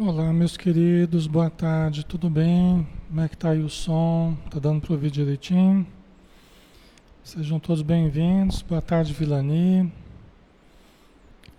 Olá, 0.00 0.32
meus 0.32 0.56
queridos, 0.56 1.26
boa 1.26 1.50
tarde, 1.50 2.06
tudo 2.06 2.30
bem? 2.30 2.86
Como 3.08 3.20
é 3.20 3.28
que 3.28 3.36
tá 3.36 3.50
aí 3.50 3.58
o 3.58 3.68
som? 3.68 4.36
Tá 4.48 4.60
dando 4.60 4.80
para 4.80 4.92
ouvir 4.92 5.10
direitinho? 5.10 5.84
Sejam 7.24 7.58
todos 7.58 7.82
bem-vindos. 7.82 8.62
Boa 8.62 8.80
tarde, 8.80 9.12
Vilani. 9.12 9.92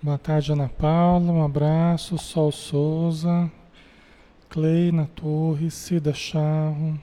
Boa 0.01 0.17
tarde, 0.17 0.53
Ana 0.53 0.69
Paula. 0.69 1.33
Um 1.33 1.43
abraço. 1.43 2.17
Sol 2.17 2.49
Souza. 2.49 3.51
Cleina 4.47 5.09
Torres. 5.13 5.73
Cida 5.73 6.13
Charro. 6.13 6.97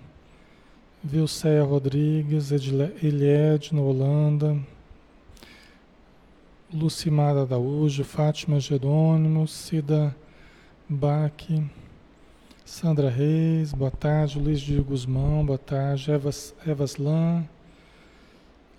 Vilceia 1.04 1.62
Rodrigues. 1.62 2.50
Elied, 2.50 3.74
na 3.74 3.82
Holanda. 3.82 4.56
Lucimara 6.72 7.42
Araújo. 7.42 8.04
Fátima 8.04 8.58
Jerônimo. 8.58 9.46
Cida 9.46 10.16
Baque, 10.88 11.68
Sandra 12.64 13.10
Reis, 13.10 13.72
boa 13.72 13.90
tarde, 13.90 14.38
Luiz 14.38 14.60
de 14.60 14.80
Guzmão, 14.80 15.44
boa 15.44 15.58
tarde, 15.58 16.12
Evas, 16.12 16.54
Evas 16.64 16.94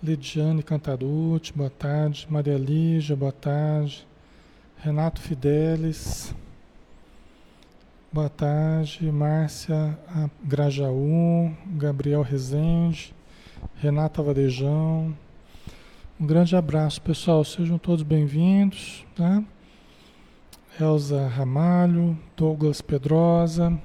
Lidiane 0.02 0.62
Cantarucci, 0.62 1.52
boa 1.52 1.68
tarde, 1.68 2.26
Maria 2.30 2.56
Lígia, 2.56 3.14
boa 3.14 3.30
tarde, 3.30 4.08
Renato 4.78 5.20
Fidelis, 5.20 6.34
boa 8.10 8.30
tarde, 8.30 9.12
Márcia 9.12 9.98
Grajaú, 10.42 11.54
Gabriel 11.76 12.22
Rezende, 12.22 13.14
Renata 13.74 14.22
Varejão, 14.22 15.14
um 16.18 16.26
grande 16.26 16.56
abraço 16.56 17.02
pessoal, 17.02 17.44
sejam 17.44 17.76
todos 17.76 18.02
bem-vindos, 18.02 19.04
tá? 19.14 19.44
Elza 20.80 21.26
Ramalho, 21.26 22.16
Douglas 22.36 22.80
Pedrosa. 22.80 23.76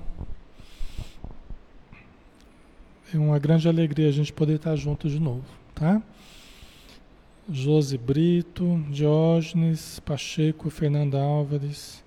É 3.11 3.17
uma 3.17 3.39
grande 3.39 3.67
alegria 3.67 4.07
a 4.09 4.11
gente 4.11 4.31
poder 4.31 4.57
estar 4.57 4.75
junto 4.75 5.09
de 5.09 5.19
novo, 5.19 5.43
tá? 5.73 5.99
Josi 7.49 7.97
Brito, 7.97 8.79
Diógenes, 8.91 9.99
Pacheco, 10.01 10.69
Fernanda 10.69 11.19
Álvares, 11.19 12.03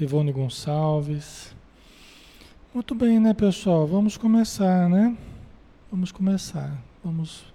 Ivone 0.00 0.32
Gonçalves. 0.32 1.54
Muito 2.74 2.96
bem, 2.96 3.20
né, 3.20 3.32
pessoal? 3.32 3.86
Vamos 3.86 4.16
começar, 4.16 4.88
né? 4.88 5.16
Vamos 5.92 6.10
começar. 6.10 6.76
Vamos 7.04 7.54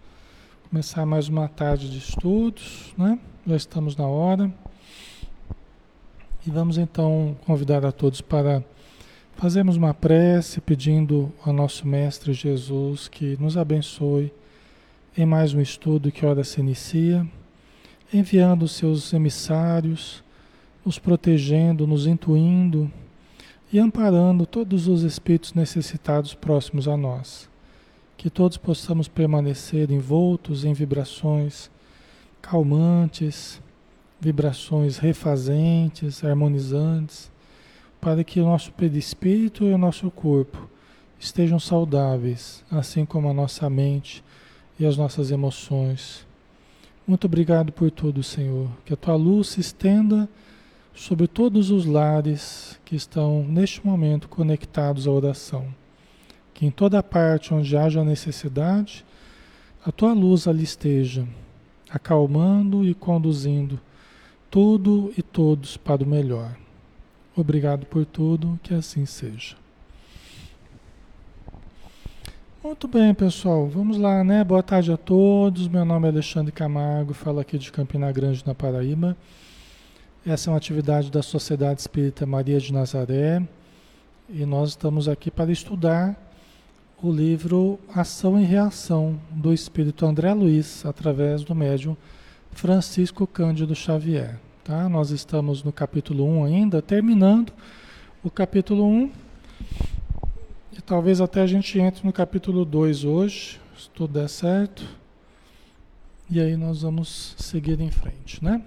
começar 0.70 1.06
mais 1.06 1.28
uma 1.28 1.50
tarde 1.50 1.90
de 1.90 1.98
estudos, 1.98 2.94
né? 2.98 3.20
Já 3.46 3.58
estamos 3.58 3.98
na 3.98 4.08
hora. 4.08 4.63
E 6.46 6.52
vamos 6.52 6.78
então 6.78 7.38
convidar 7.46 7.86
a 7.86 7.92
todos 7.92 8.20
para 8.20 8.62
fazermos 9.38 9.78
uma 9.78 9.94
prece 9.94 10.60
pedindo 10.60 11.32
ao 11.42 11.54
nosso 11.54 11.88
Mestre 11.88 12.34
Jesus 12.34 13.08
que 13.08 13.38
nos 13.40 13.56
abençoe 13.56 14.30
em 15.18 15.26
mais 15.26 15.54
um 15.54 15.62
estudo 15.62 16.12
que 16.12 16.26
hora 16.26 16.44
se 16.44 16.60
inicia, 16.60 17.26
enviando 18.14 18.68
seus 18.68 19.14
emissários, 19.14 20.22
nos 20.86 21.00
protegendo, 21.00 21.88
nos 21.88 22.08
intuindo 22.08 22.92
e 23.72 23.80
amparando 23.80 24.46
todos 24.46 24.90
os 24.90 25.04
espíritos 25.04 25.54
necessitados 25.54 26.34
próximos 26.34 26.90
a 26.90 26.98
nós. 26.98 27.50
Que 28.18 28.30
todos 28.30 28.58
possamos 28.58 29.08
permanecer 29.08 29.90
envoltos 29.90 30.66
em 30.66 30.74
vibrações 30.74 31.72
calmantes, 32.42 33.62
vibrações 34.24 34.98
refazentes, 34.98 36.24
harmonizantes, 36.24 37.30
para 38.00 38.24
que 38.24 38.40
o 38.40 38.46
nosso 38.46 38.72
perispírito 38.72 39.66
e 39.66 39.74
o 39.74 39.78
nosso 39.78 40.10
corpo 40.10 40.70
estejam 41.20 41.60
saudáveis, 41.60 42.64
assim 42.72 43.06
como 43.06 43.30
a 43.30 43.34
nossa 43.34 43.70
mente 43.70 44.24
e 44.80 44.86
as 44.86 44.96
nossas 44.96 45.30
emoções. 45.30 46.26
Muito 47.06 47.26
obrigado 47.26 47.74
por 47.74 47.92
tudo, 47.92 48.24
Senhor. 48.24 48.70
Que 48.86 48.94
a 48.94 48.98
tua 48.98 49.16
luz 49.16 49.50
se 49.50 49.60
estenda 49.60 50.30
sobre 50.96 51.28
todos 51.28 51.70
os 51.70 51.86
lares 51.86 52.80
que 52.86 52.96
estão 52.96 53.44
neste 53.44 53.86
momento 53.86 54.30
conectados 54.30 55.06
à 55.06 55.12
oração. 55.12 55.68
Que 56.54 56.66
em 56.66 56.72
toda 56.72 57.04
parte 57.04 57.54
onde 57.54 57.76
haja 57.76 58.06
necessidade, 58.06 59.06
a 59.86 59.92
tua 59.92 60.14
luz 60.14 60.48
ali 60.48 60.64
esteja, 60.64 61.28
acalmando 61.90 62.86
e 62.86 62.94
conduzindo 62.94 63.80
tudo 64.54 65.12
e 65.18 65.24
todos 65.24 65.78
para 65.78 66.04
o 66.04 66.06
melhor. 66.06 66.56
Obrigado 67.36 67.88
por 67.88 68.06
tudo, 68.06 68.60
que 68.62 68.72
assim 68.72 69.04
seja. 69.04 69.56
Muito 72.64 72.88
bem, 72.88 73.16
pessoal. 73.16 73.68
Vamos 73.68 73.98
lá, 73.98 74.24
né? 74.24 74.44
Boa 74.44 74.62
tarde 74.62 74.92
a 74.92 74.96
todos. 74.96 75.68
Meu 75.68 75.84
nome 75.84 76.06
é 76.06 76.12
Alexandre 76.12 76.52
Camargo, 76.52 77.16
falo 77.16 77.40
aqui 77.40 77.58
de 77.58 77.72
Campina 77.72 78.12
Grande, 78.12 78.46
na 78.46 78.54
Paraíba. 78.54 79.18
Essa 80.24 80.52
é 80.52 80.52
uma 80.52 80.58
atividade 80.58 81.10
da 81.10 81.24
Sociedade 81.24 81.82
Espírita 81.82 82.24
Maria 82.24 82.60
de 82.60 82.72
Nazaré 82.72 83.42
e 84.30 84.46
nós 84.46 84.70
estamos 84.70 85.10
aqui 85.10 85.32
para 85.32 85.52
estudar 85.52 86.16
o 87.02 87.12
livro 87.12 87.80
Ação 87.92 88.40
e 88.40 88.44
Reação 88.44 89.20
do 89.32 89.52
Espírito 89.52 90.06
André 90.06 90.32
Luiz, 90.32 90.86
através 90.86 91.44
do 91.44 91.56
médium 91.56 91.98
Francisco 92.54 93.28
Cândido 93.28 93.76
Xavier. 93.76 94.40
Tá? 94.64 94.88
Nós 94.88 95.10
estamos 95.12 95.64
no 95.64 95.72
capítulo 95.72 96.26
1 96.26 96.46
ainda, 96.46 96.82
terminando 96.82 97.52
o 98.24 98.30
capítulo 98.30 98.86
1. 98.86 99.12
E 100.78 100.82
talvez 100.82 101.20
até 101.20 101.42
a 101.42 101.48
gente 101.48 101.78
entre 101.80 102.06
no 102.06 102.14
capítulo 102.14 102.64
2 102.64 103.04
hoje, 103.04 103.60
se 103.78 103.90
tudo 103.90 104.14
der 104.14 104.30
certo. 104.30 104.86
E 106.30 106.40
aí 106.40 106.56
nós 106.56 106.82
vamos 106.82 107.36
seguir 107.38 107.80
em 107.82 107.92
frente, 107.92 108.44
né? 108.44 108.62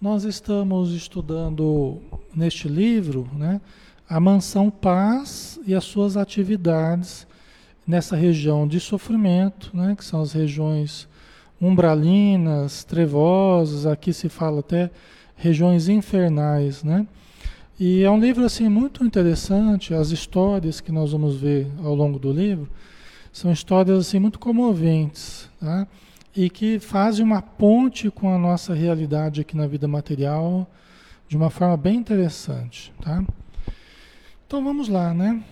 Nós 0.00 0.24
estamos 0.24 0.92
estudando 0.92 2.02
neste 2.34 2.68
livro, 2.68 3.30
né, 3.32 3.60
a 4.08 4.18
mansão 4.18 4.68
paz 4.68 5.60
e 5.64 5.74
as 5.74 5.84
suas 5.84 6.16
atividades 6.16 7.24
nessa 7.86 8.16
região 8.16 8.66
de 8.66 8.80
sofrimento, 8.80 9.70
né, 9.72 9.94
que 9.96 10.04
são 10.04 10.20
as 10.20 10.32
regiões 10.32 11.08
umbralinas, 11.62 12.82
trevosas, 12.82 13.86
aqui 13.86 14.12
se 14.12 14.28
fala 14.28 14.58
até 14.58 14.90
regiões 15.36 15.88
infernais, 15.88 16.82
né? 16.82 17.06
E 17.78 18.02
é 18.02 18.10
um 18.10 18.18
livro 18.18 18.44
assim 18.44 18.68
muito 18.68 19.04
interessante, 19.04 19.94
as 19.94 20.10
histórias 20.10 20.80
que 20.80 20.90
nós 20.90 21.12
vamos 21.12 21.36
ver 21.36 21.68
ao 21.82 21.94
longo 21.94 22.18
do 22.18 22.32
livro 22.32 22.68
são 23.32 23.52
histórias 23.52 23.96
assim 23.96 24.18
muito 24.18 24.40
comoventes, 24.40 25.48
tá? 25.60 25.86
E 26.34 26.50
que 26.50 26.80
fazem 26.80 27.24
uma 27.24 27.40
ponte 27.40 28.10
com 28.10 28.34
a 28.34 28.38
nossa 28.38 28.74
realidade 28.74 29.40
aqui 29.40 29.56
na 29.56 29.66
vida 29.66 29.86
material 29.86 30.68
de 31.28 31.36
uma 31.36 31.48
forma 31.48 31.76
bem 31.76 31.96
interessante, 31.96 32.92
tá? 33.00 33.24
Então 34.46 34.62
vamos 34.64 34.88
lá, 34.88 35.14
né? 35.14 35.42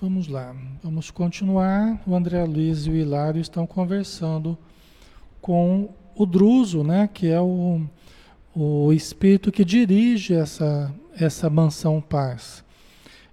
Vamos 0.00 0.28
lá, 0.28 0.54
vamos 0.82 1.10
continuar. 1.10 1.98
O 2.06 2.14
André 2.14 2.44
Luiz 2.44 2.86
e 2.86 2.90
o 2.90 2.94
Hilário 2.94 3.40
estão 3.40 3.66
conversando 3.66 4.58
com 5.40 5.88
o 6.14 6.24
Druso, 6.24 6.82
né, 6.82 7.08
que 7.12 7.28
é 7.28 7.40
o, 7.40 7.82
o 8.54 8.92
espírito 8.92 9.52
que 9.52 9.64
dirige 9.64 10.34
essa, 10.34 10.92
essa 11.18 11.50
mansão 11.50 12.00
paz. 12.00 12.64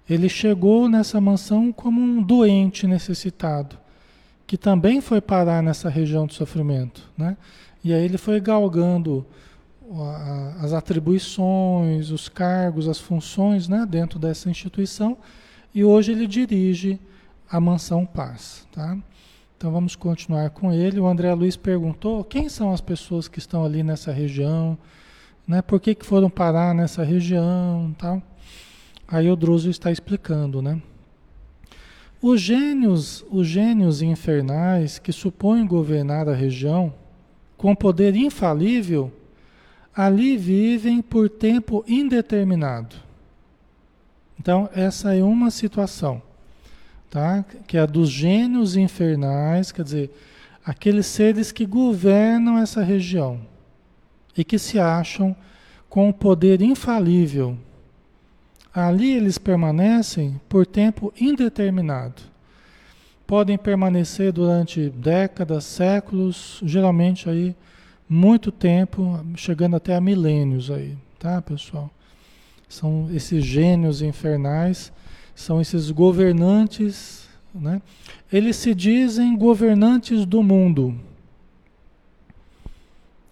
Ele 0.08 0.28
chegou 0.28 0.88
nessa 0.88 1.20
mansão 1.20 1.72
como 1.72 2.00
um 2.00 2.22
doente 2.22 2.86
necessitado, 2.86 3.78
que 4.46 4.58
também 4.58 5.00
foi 5.00 5.20
parar 5.20 5.62
nessa 5.62 5.88
região 5.88 6.26
de 6.26 6.34
sofrimento. 6.34 7.10
Né? 7.16 7.36
E 7.82 7.92
aí 7.92 8.04
ele 8.04 8.18
foi 8.18 8.38
galgando 8.38 9.24
as 10.60 10.72
atribuições, 10.72 12.10
os 12.10 12.28
cargos, 12.28 12.88
as 12.88 12.98
funções 12.98 13.68
né, 13.68 13.86
dentro 13.88 14.18
dessa 14.18 14.50
instituição, 14.50 15.16
e 15.74 15.84
hoje 15.84 16.12
ele 16.12 16.26
dirige 16.26 16.98
a 17.50 17.60
mansão 17.60 18.04
paz. 18.04 18.66
Tá? 18.72 18.96
Então 19.64 19.72
vamos 19.72 19.96
continuar 19.96 20.50
com 20.50 20.70
ele. 20.70 21.00
O 21.00 21.06
André 21.06 21.32
Luiz 21.32 21.56
perguntou 21.56 22.22
quem 22.22 22.50
são 22.50 22.70
as 22.70 22.82
pessoas 22.82 23.28
que 23.28 23.38
estão 23.38 23.64
ali 23.64 23.82
nessa 23.82 24.12
região, 24.12 24.76
né? 25.48 25.62
Por 25.62 25.80
que, 25.80 25.94
que 25.94 26.04
foram 26.04 26.28
parar 26.28 26.74
nessa 26.74 27.02
região, 27.02 27.96
tal. 27.96 28.22
Aí 29.08 29.30
o 29.30 29.34
Druso 29.34 29.70
está 29.70 29.90
explicando, 29.90 30.60
né? 30.60 30.82
Os 32.20 32.42
gênios, 32.42 33.24
os 33.30 33.46
gênios 33.46 34.02
infernais 34.02 34.98
que 34.98 35.12
supõem 35.12 35.66
governar 35.66 36.28
a 36.28 36.34
região 36.34 36.92
com 37.56 37.74
poder 37.74 38.14
infalível, 38.14 39.10
ali 39.96 40.36
vivem 40.36 41.00
por 41.00 41.30
tempo 41.30 41.82
indeterminado. 41.88 42.96
Então, 44.38 44.68
essa 44.74 45.14
é 45.14 45.24
uma 45.24 45.50
situação 45.50 46.20
tá? 47.14 47.44
que 47.68 47.76
é 47.76 47.80
a 47.80 47.86
dos 47.86 48.10
gênios 48.10 48.74
infernais, 48.74 49.70
quer 49.70 49.84
dizer, 49.84 50.10
aqueles 50.66 51.06
seres 51.06 51.52
que 51.52 51.64
governam 51.64 52.58
essa 52.58 52.82
região 52.82 53.40
e 54.36 54.42
que 54.42 54.58
se 54.58 54.80
acham 54.80 55.34
com 55.88 56.08
o 56.08 56.12
poder 56.12 56.60
infalível. 56.60 57.56
ali 58.74 59.12
eles 59.12 59.38
permanecem 59.38 60.40
por 60.48 60.66
tempo 60.66 61.14
indeterminado. 61.20 62.20
Podem 63.24 63.56
permanecer 63.56 64.32
durante 64.32 64.90
décadas, 64.90 65.64
séculos, 65.64 66.60
geralmente 66.64 67.30
aí 67.30 67.54
muito 68.08 68.50
tempo, 68.50 69.24
chegando 69.36 69.76
até 69.76 69.94
a 69.94 70.00
milênios 70.00 70.68
aí, 70.68 70.98
tá, 71.20 71.40
pessoal? 71.40 71.88
São 72.68 73.08
esses 73.12 73.44
gênios 73.44 74.02
infernais, 74.02 74.92
são 75.34 75.60
esses 75.60 75.90
governantes, 75.90 77.28
né? 77.54 77.80
Eles 78.32 78.56
se 78.56 78.74
dizem 78.74 79.36
governantes 79.36 80.24
do 80.24 80.42
mundo. 80.42 80.94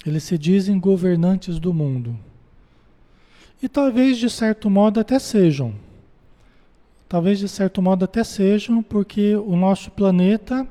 Eles 0.05 0.25
se 0.25 0.37
dizem 0.37 0.79
governantes 0.79 1.59
do 1.59 1.73
mundo. 1.73 2.19
E 3.63 3.69
talvez 3.69 4.19
de 4.19 4.29
certo 4.29 4.69
modo 4.69 4.99
até 4.99 5.19
sejam. 5.19 5.75
Talvez 7.09 7.39
de 7.39 7.49
certo 7.49 7.81
modo 7.81 8.05
até 8.05 8.25
sejam, 8.25 8.83
porque 8.83 9.37
o 9.37 9.55
nosso 9.55 9.91
planeta, 9.91 10.67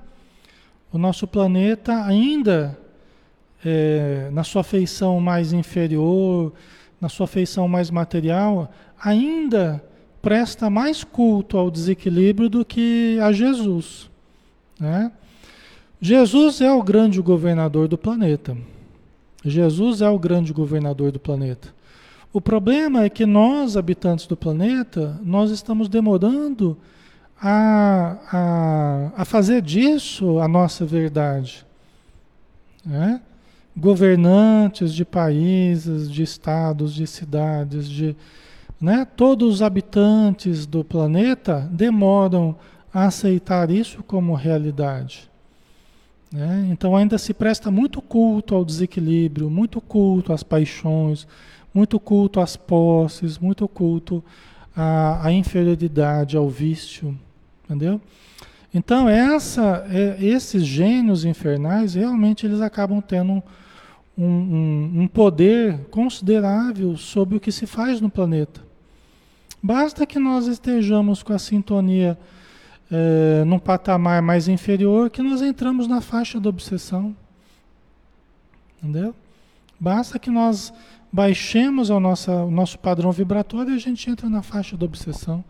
o 0.91 0.97
nosso 0.97 1.27
planeta 1.27 2.03
ainda 2.03 2.77
é, 3.63 4.29
na 4.31 4.43
sua 4.43 4.63
feição 4.63 5.19
mais 5.19 5.53
inferior, 5.53 6.51
na 6.99 7.07
sua 7.07 7.27
feição 7.27 7.67
mais 7.67 7.89
material, 7.89 8.71
ainda 8.99 9.83
presta 10.21 10.69
mais 10.69 11.03
culto 11.03 11.57
ao 11.57 11.71
desequilíbrio 11.71 12.49
do 12.49 12.63
que 12.63 13.17
a 13.21 13.31
Jesus. 13.31 14.09
Né? 14.79 15.11
Jesus 15.99 16.61
é 16.61 16.71
o 16.71 16.83
grande 16.83 17.21
governador 17.21 17.87
do 17.87 17.97
planeta. 17.97 18.55
Jesus 19.43 20.01
é 20.01 20.09
o 20.09 20.19
grande 20.19 20.53
governador 20.53 21.11
do 21.11 21.19
planeta. 21.19 21.73
O 22.33 22.39
problema 22.39 23.03
é 23.03 23.09
que 23.09 23.25
nós, 23.25 23.75
habitantes 23.75 24.25
do 24.25 24.37
planeta, 24.37 25.19
nós 25.23 25.51
estamos 25.51 25.89
demorando 25.89 26.77
a, 27.41 28.17
a, 28.31 29.21
a 29.21 29.25
fazer 29.25 29.61
disso 29.61 30.39
a 30.39 30.47
nossa 30.47 30.85
verdade. 30.85 31.65
Né? 32.85 33.19
Governantes 33.75 34.93
de 34.93 35.03
países, 35.03 36.09
de 36.09 36.23
estados, 36.23 36.93
de 36.93 37.07
cidades, 37.07 37.89
de 37.89 38.15
né? 38.81 39.05
todos 39.05 39.55
os 39.55 39.61
habitantes 39.61 40.65
do 40.65 40.83
planeta 40.83 41.69
demoram 41.71 42.55
a 42.91 43.05
aceitar 43.05 43.69
isso 43.69 44.03
como 44.03 44.33
realidade. 44.33 45.29
Né? 46.31 46.67
Então 46.71 46.95
ainda 46.95 47.17
se 47.17 47.33
presta 47.33 47.69
muito 47.69 48.01
culto 48.01 48.55
ao 48.55 48.65
desequilíbrio, 48.65 49.49
muito 49.49 49.79
culto 49.79 50.33
às 50.33 50.41
paixões, 50.41 51.27
muito 51.73 51.99
culto 51.99 52.39
às 52.39 52.57
posses, 52.57 53.37
muito 53.37 53.67
culto 53.67 54.23
à, 54.75 55.27
à 55.27 55.31
inferioridade, 55.31 56.35
ao 56.35 56.49
vício, 56.49 57.17
entendeu? 57.65 58.01
Então 58.73 59.07
essa, 59.07 59.85
é, 59.89 60.17
esses 60.25 60.65
gênios 60.65 61.25
infernais 61.25 61.93
realmente 61.93 62.45
eles 62.45 62.61
acabam 62.61 63.01
tendo 63.01 63.43
um, 64.17 64.25
um, 64.25 64.91
um 65.01 65.07
poder 65.07 65.77
considerável 65.89 66.95
sobre 66.95 67.35
o 67.35 67.39
que 67.39 67.51
se 67.51 67.67
faz 67.67 67.99
no 67.99 68.09
planeta. 68.09 68.70
Basta 69.61 70.05
que 70.05 70.17
nós 70.17 70.47
estejamos 70.47 71.21
com 71.21 71.33
a 71.33 71.39
sintonia 71.39 72.17
é, 72.89 73.43
num 73.45 73.59
patamar 73.59 74.21
mais 74.21 74.47
inferior 74.47 75.09
que 75.09 75.21
nós 75.21 75.41
entramos 75.41 75.87
na 75.87 76.01
faixa 76.01 76.39
da 76.39 76.49
obsessão. 76.49 77.15
Entendeu? 78.77 79.15
Basta 79.79 80.17
que 80.17 80.29
nós 80.29 80.73
baixemos 81.11 81.89
o 81.89 81.99
nosso, 81.99 82.31
o 82.31 82.51
nosso 82.51 82.79
padrão 82.79 83.11
vibratório 83.11 83.73
e 83.73 83.75
a 83.75 83.79
gente 83.79 84.09
entra 84.09 84.29
na 84.29 84.41
faixa 84.41 84.75
da 84.75 84.85
obsessão. 84.85 85.43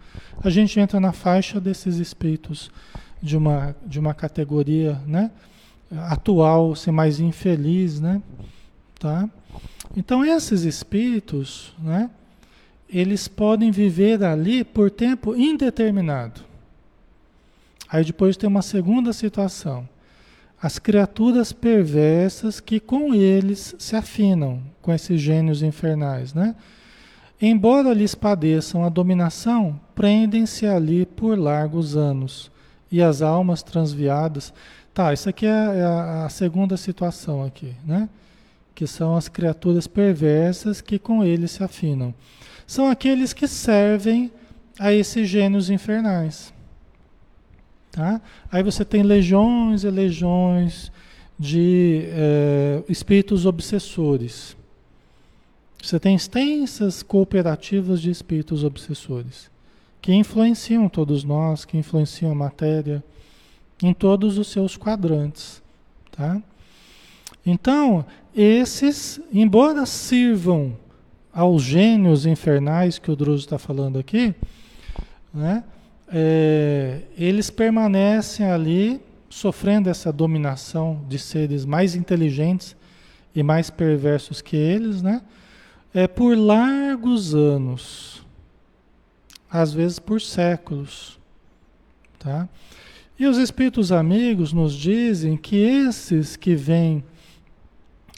A 0.43 0.50
gente 0.50 0.79
entra 0.79 1.00
na 1.00 1.12
faixa 1.12 1.59
desses 1.59 1.97
espíritos 1.97 2.71
de 3.21 3.38
uma, 3.38 3.75
de 3.85 4.00
uma 4.00 4.13
categoria 4.13 5.01
né, 5.05 5.31
atual, 6.09 6.75
ser 6.75 6.91
mais 6.91 7.19
infeliz. 7.19 8.00
Né, 8.00 8.21
tá? 9.00 9.29
Então, 9.95 10.25
esses 10.25 10.63
espíritos, 10.63 11.74
né, 11.79 12.09
eles 12.91 13.27
podem 13.27 13.71
viver 13.71 14.24
ali 14.24 14.63
por 14.63 14.91
tempo 14.91 15.36
indeterminado. 15.36 16.41
Aí 17.89 18.03
depois 18.03 18.38
tem 18.38 18.48
uma 18.48 18.62
segunda 18.62 19.13
situação. 19.13 19.88
As 20.62 20.77
criaturas 20.77 21.51
perversas 21.51 22.60
que 22.60 22.79
com 22.79 23.15
eles 23.15 23.75
se 23.79 23.95
afinam, 23.95 24.62
com 24.81 24.93
esses 24.93 25.19
gênios 25.19 25.63
infernais, 25.63 26.33
né? 26.33 26.55
Embora 27.41 27.93
lhes 27.93 28.13
padeçam 28.13 28.86
a 28.86 28.89
dominação, 28.89 29.79
prendem-se 29.95 30.67
ali 30.67 31.05
por 31.05 31.38
largos 31.39 31.98
anos. 31.98 32.51
E 32.91 33.01
as 33.01 33.21
almas 33.21 33.63
transviadas. 33.63 34.53
Tá, 34.93 35.13
isso 35.13 35.29
aqui 35.29 35.45
é 35.45 35.51
a, 35.51 35.74
é 35.74 36.25
a 36.25 36.29
segunda 36.29 36.77
situação 36.77 37.43
aqui, 37.43 37.74
né? 37.86 38.07
Que 38.75 38.86
são 38.86 39.15
as 39.15 39.27
criaturas 39.27 39.88
perversas 39.88 40.81
que 40.81 41.00
com 41.00 41.24
eles 41.24 41.51
se 41.51 41.63
afinam. 41.63 42.13
São 42.71 42.87
aqueles 42.87 43.33
que 43.33 43.49
servem 43.49 44.31
a 44.79 44.93
esses 44.93 45.27
gênios 45.27 45.69
infernais. 45.69 46.53
Tá? 47.91 48.21
Aí 48.49 48.63
você 48.63 48.85
tem 48.85 49.03
legiões 49.03 49.83
e 49.83 49.89
legiões 49.89 50.89
de 51.37 52.03
é, 52.05 52.81
espíritos 52.87 53.45
obsessores. 53.45 54.55
Você 55.83 55.99
tem 55.99 56.15
extensas 56.15 57.03
cooperativas 57.03 58.01
de 58.01 58.09
espíritos 58.09 58.63
obsessores 58.63 59.51
que 60.01 60.13
influenciam 60.13 60.87
todos 60.87 61.25
nós, 61.25 61.65
que 61.65 61.77
influenciam 61.77 62.31
a 62.31 62.35
matéria 62.35 63.03
em 63.83 63.93
todos 63.93 64.37
os 64.37 64.47
seus 64.47 64.77
quadrantes, 64.77 65.61
tá? 66.09 66.41
Então, 67.45 68.05
esses, 68.33 69.19
embora 69.33 69.85
sirvam 69.85 70.77
aos 71.33 71.63
gênios 71.63 72.25
infernais 72.25 73.00
que 73.00 73.09
o 73.09 73.15
Druso 73.15 73.45
está 73.45 73.57
falando 73.57 73.97
aqui, 73.97 74.33
né? 75.33 75.63
é, 76.11 77.01
eles 77.17 77.50
permanecem 77.50 78.45
ali 78.45 79.01
sofrendo 79.29 79.89
essa 79.89 80.11
dominação 80.11 81.05
de 81.07 81.17
seres 81.17 81.63
mais 81.63 81.95
inteligentes 81.95 82.75
e 83.33 83.41
mais 83.41 83.69
perversos 83.69 84.41
que 84.41 84.57
eles, 84.57 85.01
né? 85.01 85.21
É 85.93 86.07
por 86.07 86.38
largos 86.38 87.33
anos, 87.33 88.25
às 89.50 89.73
vezes 89.73 90.00
por 90.00 90.19
séculos, 90.19 91.17
tá? 92.19 92.47
E 93.17 93.25
os 93.25 93.38
espíritos 93.38 93.91
amigos 93.91 94.51
nos 94.51 94.73
dizem 94.73 95.38
que 95.38 95.55
esses 95.55 96.35
que 96.35 96.55
vêm 96.55 97.03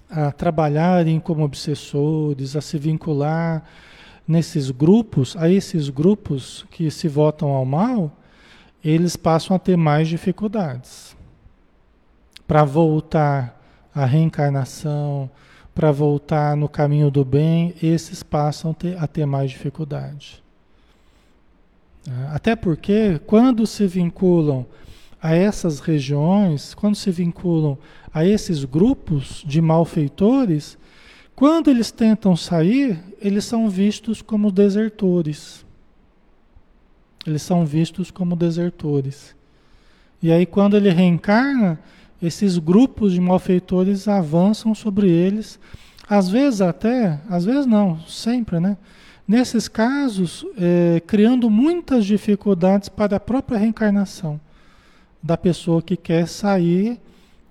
a 0.10 0.32
trabalharem 0.32 1.20
como 1.20 1.44
obsessores, 1.44 2.56
a 2.56 2.62
se 2.62 2.78
vincular 2.78 3.64
nesses 4.28 4.72
grupos, 4.72 5.36
a 5.38 5.50
esses 5.50 5.90
grupos 5.90 6.66
que 6.72 6.90
se 6.90 7.08
votam 7.08 7.50
ao 7.50 7.66
mal, 7.66 8.12
eles 8.84 9.16
passam 9.16 9.56
a 9.56 9.60
ter 9.60 9.78
mais 9.78 10.08
dificuldades. 10.08 11.16
Para 12.48 12.64
voltar 12.64 13.62
à 13.94 14.06
reencarnação, 14.06 15.30
para 15.74 15.92
voltar 15.92 16.56
no 16.56 16.70
caminho 16.70 17.10
do 17.10 17.26
bem, 17.26 17.74
esses 17.82 18.22
passam 18.22 18.76
a 19.00 19.08
ter, 19.08 19.26
mais 19.26 19.52
dificuldade. 19.52 20.44
Até 22.32 22.56
porque, 22.56 23.20
quando 23.26 23.66
se 23.66 23.88
vinculam 23.88 24.66
a 25.24 25.34
essas 25.34 25.80
regiões, 25.80 26.74
quando 26.74 26.96
se 26.96 27.10
vinculam 27.10 27.78
a 28.14 28.26
esses 28.26 28.66
grupos 28.66 29.42
de 29.48 29.62
malfeitores, 29.62 30.78
quando 31.34 31.70
eles 31.70 31.92
tentam 31.92 32.36
sair, 32.36 33.02
eles 33.22 33.46
são 33.46 33.70
vistos 33.70 34.22
como 34.22 34.52
desertores. 34.52 35.66
Eles 37.26 37.42
são 37.42 37.66
vistos 37.66 38.12
como 38.12 38.36
desertores. 38.36 39.34
E 40.22 40.30
aí, 40.30 40.46
quando 40.46 40.76
ele 40.76 40.90
reencarna, 40.90 41.80
esses 42.22 42.58
grupos 42.58 43.14
de 43.14 43.22
malfeitores 43.22 44.10
avançam 44.10 44.76
sobre 44.76 45.10
eles, 45.10 45.58
às 46.08 46.28
vezes 46.28 46.60
até, 46.60 47.22
às 47.30 47.46
vezes 47.46 47.66
não, 47.66 47.98
sempre, 48.02 48.60
né? 48.60 48.76
Nesses 49.26 49.70
casos, 49.70 50.46
é, 50.58 51.02
criando 51.08 51.50
muitas 51.50 52.06
dificuldades 52.06 52.90
para 52.90 53.16
a 53.16 53.22
própria 53.22 53.58
reencarnação 53.58 54.38
da 55.24 55.38
pessoa 55.38 55.82
que 55.82 55.96
quer 55.96 56.28
sair 56.28 57.00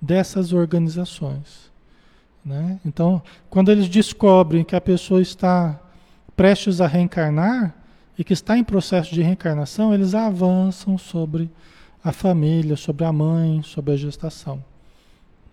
dessas 0.00 0.52
organizações. 0.52 1.72
Né? 2.44 2.78
Então, 2.84 3.22
quando 3.48 3.72
eles 3.72 3.88
descobrem 3.88 4.62
que 4.62 4.76
a 4.76 4.80
pessoa 4.80 5.22
está 5.22 5.80
prestes 6.36 6.80
a 6.80 6.86
reencarnar 6.86 7.74
e 8.18 8.22
que 8.22 8.32
está 8.32 8.58
em 8.58 8.64
processo 8.64 9.14
de 9.14 9.22
reencarnação, 9.22 9.94
eles 9.94 10.14
avançam 10.14 10.98
sobre 10.98 11.50
a 12.04 12.12
família, 12.12 12.76
sobre 12.76 13.04
a 13.04 13.12
mãe, 13.12 13.62
sobre 13.62 13.94
a 13.94 13.96
gestação. 13.96 14.62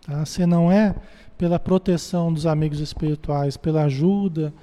Tá? 0.05 0.25
Se 0.25 0.45
não 0.45 0.71
é 0.71 0.95
pela 1.37 1.57
proteção 1.57 2.33
dos 2.33 2.45
amigos 2.45 2.79
espirituais, 2.79 3.55
pela 3.55 3.83
ajuda 3.83 4.53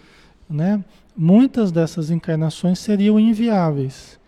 né, 0.49 0.85
muitas 1.17 1.73
dessas 1.73 2.11
encarnações 2.11 2.79
seriam 2.79 3.19
inviáveis, 3.19 4.19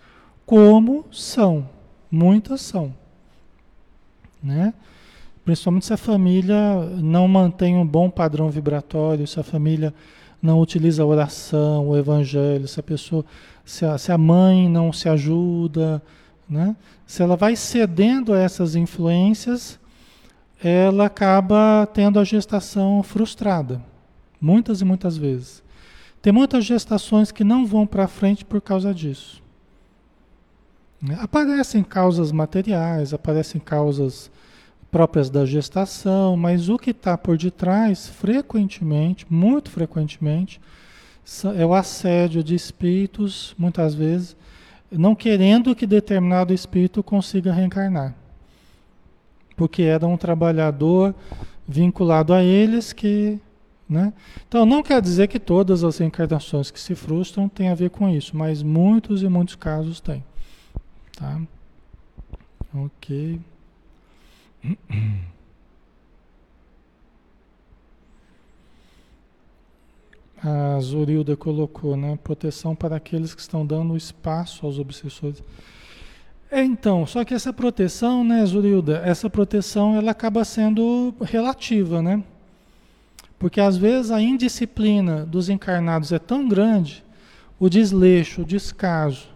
como 0.47 1.05
são, 1.13 1.69
muitas 2.11 2.61
são, 2.61 2.95
né? 4.43 4.75
Principalmente 5.45 5.87
se 5.87 5.93
a 5.93 5.97
família 5.97 6.75
não 7.01 7.27
mantém 7.27 7.77
um 7.77 7.87
bom 7.87 8.11
padrão 8.11 8.51
vibratório, 8.51 9.27
se 9.27 9.41
a 9.41 9.43
família 9.43 9.95
não 10.43 10.61
utiliza 10.61 11.03
a 11.03 11.07
oração, 11.07 11.89
o 11.89 11.97
evangelho, 11.97 12.69
se 12.69 12.79
a 12.79 12.83
pessoa, 12.83 13.25
se 13.65 13.85
a, 13.85 13.97
se 13.97 14.13
a 14.13 14.19
mãe 14.19 14.69
não 14.69 14.93
se 14.93 15.09
ajuda, 15.09 16.03
né? 16.49 16.77
Se 17.07 17.23
ela 17.23 17.37
vai 17.37 17.57
cedendo 17.57 18.33
a 18.33 18.39
essas 18.39 18.75
influências, 18.75 19.79
ela 20.63 21.07
acaba 21.07 21.89
tendo 21.93 22.19
a 22.19 22.25
gestação 22.25 23.03
frustrada, 23.03 23.83
muitas 24.41 24.81
e 24.81 24.85
muitas 24.85 25.17
vezes. 25.17 25.63
Tem 26.21 26.33
muitas 26.33 26.65
gestações 26.65 27.31
que 27.31 27.45
não 27.45 27.65
vão 27.65 27.87
para 27.87 28.09
frente 28.09 28.45
por 28.45 28.61
causa 28.61 28.93
disso. 28.93 29.43
Aparecem 31.19 31.83
causas 31.85 32.33
materiais, 32.33 33.15
aparecem 33.15 33.61
causas 33.61 34.31
próprias 34.91 35.31
da 35.31 35.47
gestação, 35.47 36.37
mas 36.37 36.69
o 36.69 36.79
que 36.79 36.91
está 36.91 37.17
por 37.17 37.37
detrás, 37.37 38.09
frequentemente, 38.09 39.27
muito 39.31 39.71
frequentemente, 39.71 40.61
é 41.57 41.65
o 41.65 41.75
assédio 41.75 42.43
de 42.43 42.55
espíritos, 42.55 43.55
muitas 43.59 43.95
vezes, 43.95 44.37
não 44.91 45.15
querendo 45.15 45.77
que 45.77 45.87
determinado 45.87 46.53
espírito 46.53 47.03
consiga 47.03 47.53
reencarnar. 47.53 48.15
Porque 49.55 49.83
era 49.83 50.07
um 50.07 50.17
trabalhador 50.17 51.15
vinculado 51.67 52.33
a 52.33 52.43
eles 52.43 52.93
que. 52.93 53.39
Né? 53.89 54.13
Então, 54.47 54.67
não 54.67 54.83
quer 54.83 55.01
dizer 55.01 55.29
que 55.29 55.39
todas 55.39 55.83
as 55.85 55.99
reencarnações 55.99 56.71
que 56.71 56.81
se 56.81 56.95
frustram 56.95 57.49
têm 57.49 57.69
a 57.69 57.75
ver 57.75 57.91
com 57.91 58.09
isso, 58.09 58.37
mas 58.37 58.63
muitos 58.63 59.23
e 59.23 59.29
muitos 59.29 59.55
casos 59.55 60.01
têm. 60.01 60.23
Tá? 61.19 61.41
Ok. 62.73 63.41
A 70.41 70.79
Zurilda 70.81 71.37
colocou, 71.37 71.97
né? 71.97 72.17
Proteção 72.23 72.77
para 72.77 72.95
aqueles 72.95 73.35
que 73.35 73.41
estão 73.41 73.67
dando 73.67 73.97
espaço 73.97 74.65
aos 74.65 74.79
obsessores. 74.79 75.43
É, 76.49 76.63
então, 76.63 77.05
só 77.05 77.25
que 77.25 77.35
essa 77.35 77.53
proteção, 77.53 78.23
né, 78.23 78.47
Zurilda, 78.47 78.99
essa 79.05 79.29
proteção 79.29 79.97
ela 79.97 80.13
acaba 80.13 80.45
sendo 80.45 81.13
relativa, 81.21 82.01
né? 82.01 82.23
Porque 83.41 83.61
às 83.61 83.77
vezes 83.77 84.13
a 84.13 84.23
indisciplina 84.23 85.27
dos 85.27 85.49
encarnados 85.49 86.13
é 86.13 86.19
tão 86.19 86.49
grande, 86.49 87.05
o 87.59 87.69
desleixo, 87.69 88.43
o 88.43 88.45
descaso, 88.45 89.29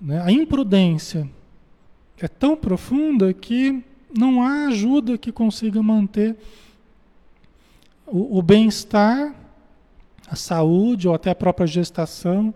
né, 0.00 0.20
a 0.22 0.30
imprudência 0.30 1.28
é 2.18 2.28
tão 2.28 2.56
profunda 2.56 3.32
que 3.32 3.84
não 4.16 4.42
há 4.42 4.66
ajuda 4.68 5.18
que 5.18 5.30
consiga 5.30 5.82
manter 5.82 6.36
o, 8.06 8.38
o 8.38 8.42
bem-estar, 8.42 9.34
a 10.28 10.36
saúde 10.36 11.08
ou 11.08 11.14
até 11.14 11.30
a 11.30 11.34
própria 11.34 11.66
gestação, 11.66 12.54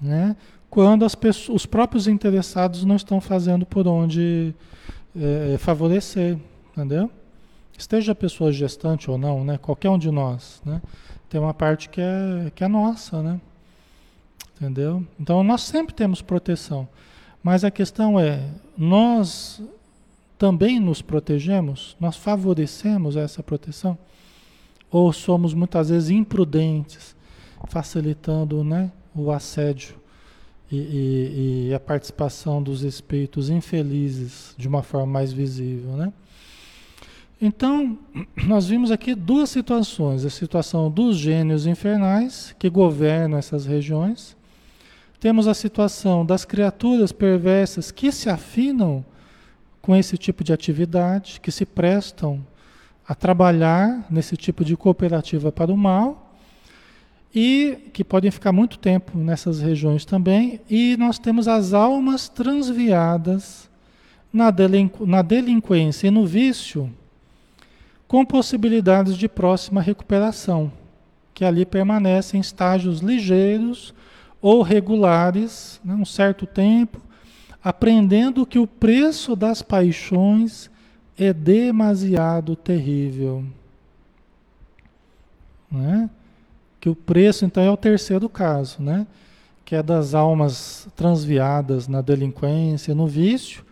né? 0.00 0.36
quando 0.70 1.04
as 1.04 1.14
pessoas, 1.14 1.62
os 1.62 1.66
próprios 1.66 2.06
interessados 2.06 2.84
não 2.84 2.96
estão 2.96 3.20
fazendo 3.20 3.64
por 3.64 3.86
onde 3.86 4.54
é, 5.16 5.56
favorecer, 5.58 6.38
entendeu? 6.72 7.10
Esteja 7.76 8.12
a 8.12 8.14
pessoa 8.14 8.52
gestante 8.52 9.10
ou 9.10 9.16
não, 9.16 9.44
né? 9.44 9.56
qualquer 9.58 9.88
um 9.88 9.98
de 9.98 10.10
nós, 10.10 10.60
né? 10.64 10.82
tem 11.28 11.40
uma 11.40 11.54
parte 11.54 11.88
que 11.88 12.00
é, 12.00 12.50
que 12.54 12.64
é 12.64 12.68
nossa, 12.68 13.22
né? 13.22 13.40
Entendeu? 14.58 15.06
Então 15.18 15.42
nós 15.42 15.62
sempre 15.62 15.94
temos 15.94 16.20
proteção, 16.20 16.88
mas 17.42 17.64
a 17.64 17.70
questão 17.70 18.18
é, 18.18 18.50
nós 18.76 19.62
também 20.38 20.78
nos 20.78 21.02
protegemos? 21.02 21.96
Nós 22.00 22.16
favorecemos 22.16 23.16
essa 23.16 23.42
proteção? 23.42 23.98
Ou 24.90 25.12
somos 25.12 25.52
muitas 25.52 25.90
vezes 25.90 26.10
imprudentes, 26.10 27.14
facilitando 27.68 28.62
né, 28.62 28.90
o 29.14 29.30
assédio 29.30 29.96
e, 30.70 30.76
e, 30.76 31.68
e, 31.68 31.74
a 31.74 31.80
participação 31.80 32.62
dos 32.62 32.82
espíritos 32.82 33.50
infelizes 33.50 34.54
de 34.56 34.68
uma 34.68 34.82
forma 34.82 35.06
mais 35.06 35.32
visível? 35.32 35.92
Né? 35.92 36.12
Então, 37.40 37.98
nós 38.46 38.66
vimos 38.68 38.90
aqui 38.90 39.14
duas 39.14 39.50
situações: 39.50 40.24
a 40.24 40.30
situação 40.30 40.90
dos 40.90 41.16
gênios 41.18 41.66
infernais 41.66 42.54
que 42.58 42.70
governam 42.70 43.38
essas 43.38 43.66
regiões. 43.66 44.37
Temos 45.20 45.48
a 45.48 45.54
situação 45.54 46.24
das 46.24 46.44
criaturas 46.44 47.10
perversas 47.10 47.90
que 47.90 48.12
se 48.12 48.30
afinam 48.30 49.04
com 49.82 49.96
esse 49.96 50.16
tipo 50.16 50.44
de 50.44 50.52
atividade, 50.52 51.40
que 51.40 51.50
se 51.50 51.66
prestam 51.66 52.44
a 53.06 53.14
trabalhar 53.14 54.06
nesse 54.08 54.36
tipo 54.36 54.64
de 54.64 54.76
cooperativa 54.76 55.50
para 55.50 55.72
o 55.72 55.76
mal 55.76 56.36
e 57.34 57.90
que 57.92 58.04
podem 58.04 58.30
ficar 58.30 58.52
muito 58.52 58.78
tempo 58.78 59.18
nessas 59.18 59.60
regiões 59.60 60.04
também. 60.04 60.60
E 60.70 60.96
nós 60.98 61.18
temos 61.18 61.48
as 61.48 61.72
almas 61.72 62.28
transviadas 62.28 63.68
na, 64.32 64.50
delinqu 64.50 65.04
na 65.04 65.22
delinquência 65.22 66.06
e 66.06 66.10
no 66.12 66.26
vício, 66.26 66.92
com 68.06 68.24
possibilidades 68.24 69.16
de 69.16 69.28
próxima 69.28 69.80
recuperação, 69.80 70.70
que 71.34 71.44
ali 71.44 71.66
permanecem 71.66 72.38
em 72.38 72.40
estágios 72.40 73.00
ligeiros 73.00 73.92
ou 74.40 74.62
regulares, 74.62 75.80
né, 75.84 75.94
um 75.94 76.04
certo 76.04 76.46
tempo, 76.46 77.00
aprendendo 77.62 78.46
que 78.46 78.58
o 78.58 78.66
preço 78.66 79.34
das 79.34 79.62
paixões 79.62 80.70
é 81.18 81.32
demasiado 81.32 82.54
terrível. 82.54 83.44
Né? 85.70 86.08
Que 86.80 86.88
o 86.88 86.94
preço, 86.94 87.44
então, 87.44 87.62
é 87.62 87.70
o 87.70 87.76
terceiro 87.76 88.28
caso, 88.28 88.80
né? 88.80 89.06
que 89.64 89.74
é 89.74 89.82
das 89.82 90.14
almas 90.14 90.88
transviadas 90.96 91.88
na 91.88 92.00
delinquência, 92.00 92.94
no 92.94 93.06
vício, 93.06 93.62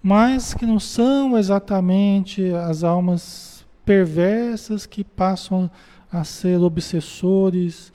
mas 0.00 0.54
que 0.54 0.64
não 0.64 0.78
são 0.78 1.36
exatamente 1.36 2.52
as 2.54 2.84
almas 2.84 3.66
perversas 3.84 4.86
que 4.86 5.02
passam 5.02 5.68
a 6.12 6.22
ser 6.22 6.60
obsessores, 6.60 7.92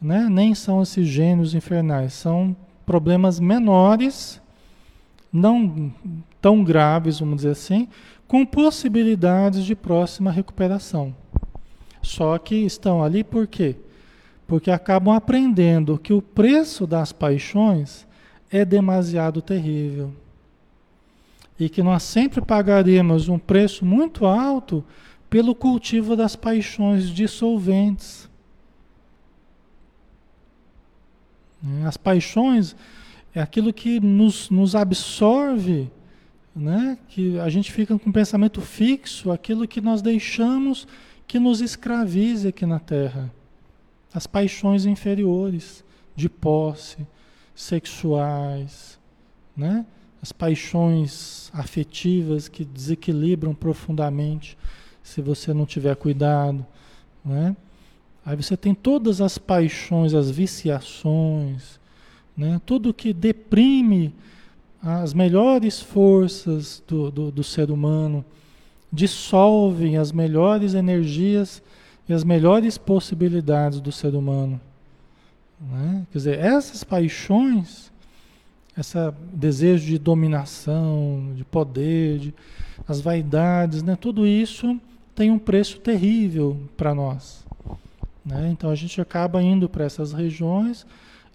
né? 0.00 0.28
nem 0.30 0.54
são 0.54 0.82
esses 0.82 1.06
gênios 1.06 1.54
infernais, 1.54 2.12
são 2.12 2.56
problemas 2.84 3.40
menores 3.40 4.40
não 5.32 5.92
tão 6.40 6.64
graves, 6.64 7.20
vamos 7.20 7.36
dizer 7.36 7.50
assim, 7.50 7.88
com 8.26 8.44
possibilidades 8.44 9.64
de 9.64 9.74
próxima 9.74 10.30
recuperação. 10.30 11.14
Só 12.02 12.38
que 12.38 12.54
estão 12.54 13.02
ali 13.02 13.22
por 13.22 13.46
quê? 13.46 13.76
Porque 14.46 14.70
acabam 14.70 15.14
aprendendo 15.14 15.98
que 15.98 16.12
o 16.12 16.22
preço 16.22 16.86
das 16.86 17.12
paixões 17.12 18.06
é 18.50 18.64
demasiado 18.64 19.42
terrível. 19.42 20.12
E 21.58 21.68
que 21.68 21.82
nós 21.82 22.02
sempre 22.02 22.40
pagaremos 22.40 23.28
um 23.28 23.38
preço 23.38 23.84
muito 23.84 24.24
alto 24.24 24.84
pelo 25.28 25.54
cultivo 25.54 26.14
das 26.14 26.36
paixões 26.36 27.08
dissolventes. 27.08 28.28
As 31.84 31.96
paixões 31.96 32.76
é 33.34 33.40
aquilo 33.40 33.72
que 33.72 34.00
nos, 34.00 34.50
nos 34.50 34.74
absorve, 34.74 35.90
né? 36.54 36.98
que 37.08 37.38
a 37.38 37.48
gente 37.48 37.70
fica 37.70 37.98
com 37.98 38.08
um 38.08 38.12
pensamento 38.12 38.60
fixo, 38.60 39.30
aquilo 39.30 39.66
que 39.68 39.80
nós 39.80 40.00
deixamos 40.00 40.86
que 41.26 41.38
nos 41.38 41.60
escravize 41.60 42.48
aqui 42.48 42.64
na 42.64 42.78
Terra. 42.78 43.30
As 44.14 44.26
paixões 44.26 44.86
inferiores, 44.86 45.84
de 46.14 46.28
posse, 46.28 47.06
sexuais, 47.54 48.98
né? 49.56 49.84
as 50.22 50.32
paixões 50.32 51.50
afetivas 51.52 52.48
que 52.48 52.64
desequilibram 52.64 53.54
profundamente 53.54 54.56
se 55.02 55.20
você 55.20 55.52
não 55.52 55.66
tiver 55.66 55.94
cuidado. 55.96 56.66
Né? 57.24 57.56
Aí 58.26 58.34
você 58.34 58.56
tem 58.56 58.74
todas 58.74 59.20
as 59.20 59.38
paixões, 59.38 60.12
as 60.12 60.28
viciações, 60.28 61.78
né? 62.36 62.60
Tudo 62.66 62.92
que 62.92 63.12
deprime 63.12 64.12
as 64.82 65.14
melhores 65.14 65.80
forças 65.80 66.82
do, 66.86 67.10
do, 67.10 67.30
do 67.30 67.44
ser 67.44 67.70
humano, 67.70 68.24
dissolvem 68.92 69.96
as 69.96 70.10
melhores 70.10 70.74
energias 70.74 71.62
e 72.08 72.12
as 72.12 72.24
melhores 72.24 72.76
possibilidades 72.76 73.80
do 73.80 73.92
ser 73.92 74.14
humano. 74.14 74.60
Né? 75.60 76.06
Quer 76.10 76.18
dizer, 76.18 76.38
essas 76.38 76.84
paixões, 76.84 77.92
esse 78.76 78.98
desejo 79.32 79.86
de 79.86 79.98
dominação, 79.98 81.32
de 81.34 81.44
poder, 81.44 82.18
de, 82.18 82.34
as 82.86 83.00
vaidades, 83.00 83.82
né? 83.82 83.96
tudo 83.96 84.26
isso 84.26 84.78
tem 85.14 85.30
um 85.30 85.38
preço 85.38 85.78
terrível 85.78 86.56
para 86.76 86.94
nós. 86.94 87.45
Né? 88.26 88.50
Então 88.50 88.70
a 88.70 88.74
gente 88.74 89.00
acaba 89.00 89.40
indo 89.40 89.68
para 89.68 89.84
essas 89.84 90.12
regiões 90.12 90.84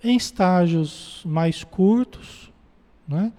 em 0.03 0.17
estágios 0.17 1.21
mais 1.25 1.63
curtos, 1.63 2.51
né? 3.07 3.31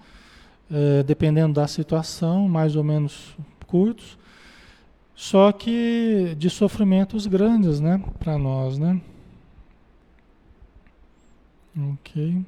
É, 0.71 1.03
dependendo 1.03 1.53
da 1.53 1.67
situação, 1.67 2.49
mais 2.49 2.75
ou 2.75 2.83
menos 2.83 3.37
curtos, 3.67 4.17
só 5.13 5.51
que 5.51 6.35
de 6.37 6.49
sofrimentos 6.49 7.27
grandes, 7.27 7.79
né, 7.79 8.03
para 8.17 8.37
nós, 8.39 8.79
né? 8.79 8.99
Ok. 11.93 12.43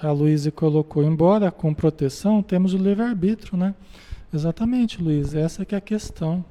A 0.00 0.10
Luísa 0.10 0.50
colocou, 0.50 1.04
embora 1.04 1.50
com 1.52 1.72
proteção, 1.74 2.42
temos 2.42 2.74
o 2.74 2.78
livre-arbítrio, 2.78 3.56
né? 3.56 3.74
Exatamente, 4.32 5.02
Luiz, 5.02 5.34
essa 5.34 5.64
que 5.64 5.74
é 5.74 5.78
a 5.78 5.80
questão. 5.80 6.44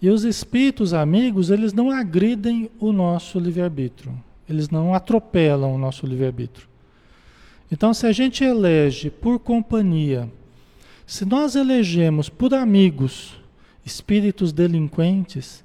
E 0.00 0.10
os 0.10 0.24
espíritos 0.24 0.92
amigos, 0.92 1.50
eles 1.50 1.72
não 1.72 1.90
agridem 1.90 2.70
o 2.78 2.92
nosso 2.92 3.38
livre-arbítrio. 3.38 4.12
Eles 4.48 4.68
não 4.68 4.94
atropelam 4.94 5.74
o 5.74 5.78
nosso 5.78 6.06
livre-arbítrio. 6.06 6.68
Então, 7.72 7.92
se 7.94 8.06
a 8.06 8.12
gente 8.12 8.44
elege 8.44 9.10
por 9.10 9.38
companhia, 9.38 10.30
se 11.06 11.24
nós 11.24 11.56
elegemos 11.56 12.28
por 12.28 12.54
amigos 12.54 13.34
espíritos 13.84 14.52
delinquentes, 14.52 15.64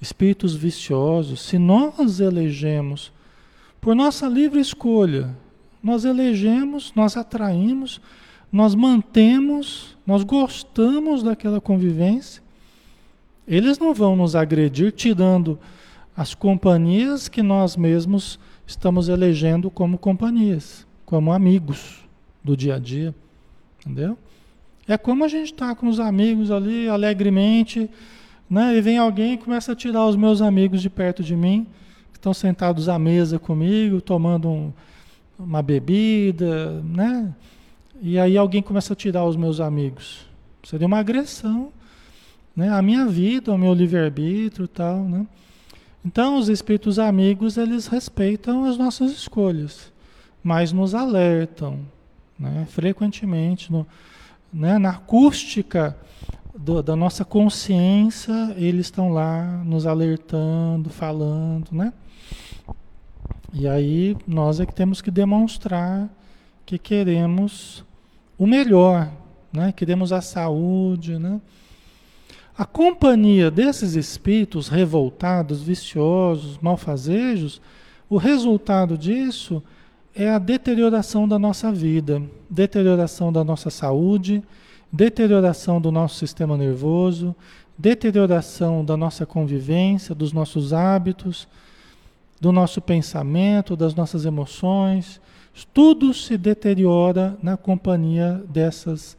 espíritos 0.00 0.54
viciosos, 0.54 1.40
se 1.42 1.58
nós 1.58 2.20
elegemos 2.20 3.12
por 3.80 3.94
nossa 3.94 4.28
livre 4.28 4.60
escolha, 4.60 5.34
nós 5.82 6.04
elegemos, 6.04 6.92
nós 6.94 7.16
atraímos, 7.16 8.00
nós 8.52 8.74
mantemos, 8.74 9.96
nós 10.06 10.24
gostamos 10.24 11.22
daquela 11.22 11.60
convivência, 11.60 12.42
eles 13.46 13.78
não 13.78 13.94
vão 13.94 14.16
nos 14.16 14.34
agredir 14.34 14.92
tirando 14.92 15.58
as 16.16 16.34
companhias 16.34 17.28
que 17.28 17.42
nós 17.42 17.76
mesmos 17.76 18.38
estamos 18.66 19.08
elegendo 19.08 19.70
como 19.70 19.98
companhias, 19.98 20.86
como 21.04 21.32
amigos 21.32 22.04
do 22.42 22.56
dia 22.56 22.76
a 22.76 22.78
dia, 22.78 23.14
entendeu? 23.80 24.16
É 24.86 24.98
como 24.98 25.24
a 25.24 25.28
gente 25.28 25.52
está 25.52 25.74
com 25.74 25.88
os 25.88 26.00
amigos 26.00 26.50
ali 26.50 26.88
alegremente, 26.88 27.88
né? 28.48 28.76
E 28.76 28.80
vem 28.80 28.98
alguém 28.98 29.34
e 29.34 29.38
começa 29.38 29.72
a 29.72 29.76
tirar 29.76 30.06
os 30.06 30.16
meus 30.16 30.42
amigos 30.42 30.82
de 30.82 30.90
perto 30.90 31.22
de 31.22 31.36
mim, 31.36 31.66
que 32.12 32.18
estão 32.18 32.34
sentados 32.34 32.88
à 32.88 32.98
mesa 32.98 33.38
comigo, 33.38 34.00
tomando 34.00 34.48
um, 34.48 34.72
uma 35.38 35.62
bebida, 35.62 36.82
né? 36.82 37.32
E 38.02 38.18
aí 38.18 38.38
alguém 38.38 38.62
começa 38.62 38.94
a 38.94 38.96
tirar 38.96 39.26
os 39.26 39.36
meus 39.36 39.60
amigos. 39.60 40.26
Seria 40.62 40.86
uma 40.86 40.98
agressão, 40.98 41.70
né? 42.56 42.70
A 42.70 42.80
minha 42.80 43.06
vida, 43.06 43.52
o 43.52 43.58
meu 43.58 43.74
livre-arbítrio 43.74 44.66
tal, 44.66 45.04
né? 45.04 45.26
Então, 46.02 46.38
os 46.38 46.48
espíritos 46.48 46.98
amigos, 46.98 47.58
eles 47.58 47.86
respeitam 47.86 48.64
as 48.64 48.78
nossas 48.78 49.12
escolhas, 49.12 49.92
mas 50.42 50.72
nos 50.72 50.94
alertam, 50.94 51.80
né? 52.38 52.66
Frequentemente, 52.70 53.70
no, 53.70 53.86
né? 54.50 54.78
na 54.78 54.90
acústica 54.90 55.94
do, 56.56 56.82
da 56.82 56.96
nossa 56.96 57.22
consciência, 57.22 58.54
eles 58.56 58.86
estão 58.86 59.10
lá 59.10 59.62
nos 59.62 59.86
alertando, 59.86 60.88
falando, 60.88 61.68
né? 61.70 61.92
E 63.52 63.68
aí 63.68 64.16
nós 64.26 64.58
é 64.58 64.64
que 64.64 64.74
temos 64.74 65.02
que 65.02 65.10
demonstrar 65.10 66.08
que 66.64 66.78
queremos 66.78 67.84
o 68.40 68.46
melhor, 68.46 69.12
né? 69.52 69.70
queremos 69.70 70.14
a 70.14 70.22
saúde. 70.22 71.18
Né? 71.18 71.38
A 72.56 72.64
companhia 72.64 73.50
desses 73.50 73.94
espíritos 73.94 74.66
revoltados, 74.66 75.62
viciosos, 75.62 76.56
malfazejos, 76.56 77.60
o 78.08 78.16
resultado 78.16 78.96
disso 78.96 79.62
é 80.14 80.30
a 80.30 80.38
deterioração 80.38 81.28
da 81.28 81.38
nossa 81.38 81.70
vida, 81.70 82.22
deterioração 82.48 83.30
da 83.30 83.44
nossa 83.44 83.68
saúde, 83.68 84.42
deterioração 84.90 85.78
do 85.78 85.92
nosso 85.92 86.16
sistema 86.16 86.56
nervoso, 86.56 87.36
deterioração 87.76 88.82
da 88.82 88.96
nossa 88.96 89.26
convivência, 89.26 90.14
dos 90.14 90.32
nossos 90.32 90.72
hábitos 90.72 91.46
do 92.40 92.50
nosso 92.50 92.80
pensamento, 92.80 93.76
das 93.76 93.94
nossas 93.94 94.24
emoções, 94.24 95.20
tudo 95.66 96.12
se 96.14 96.36
deteriora 96.36 97.36
na 97.42 97.56
companhia 97.56 98.42
dessas, 98.48 99.16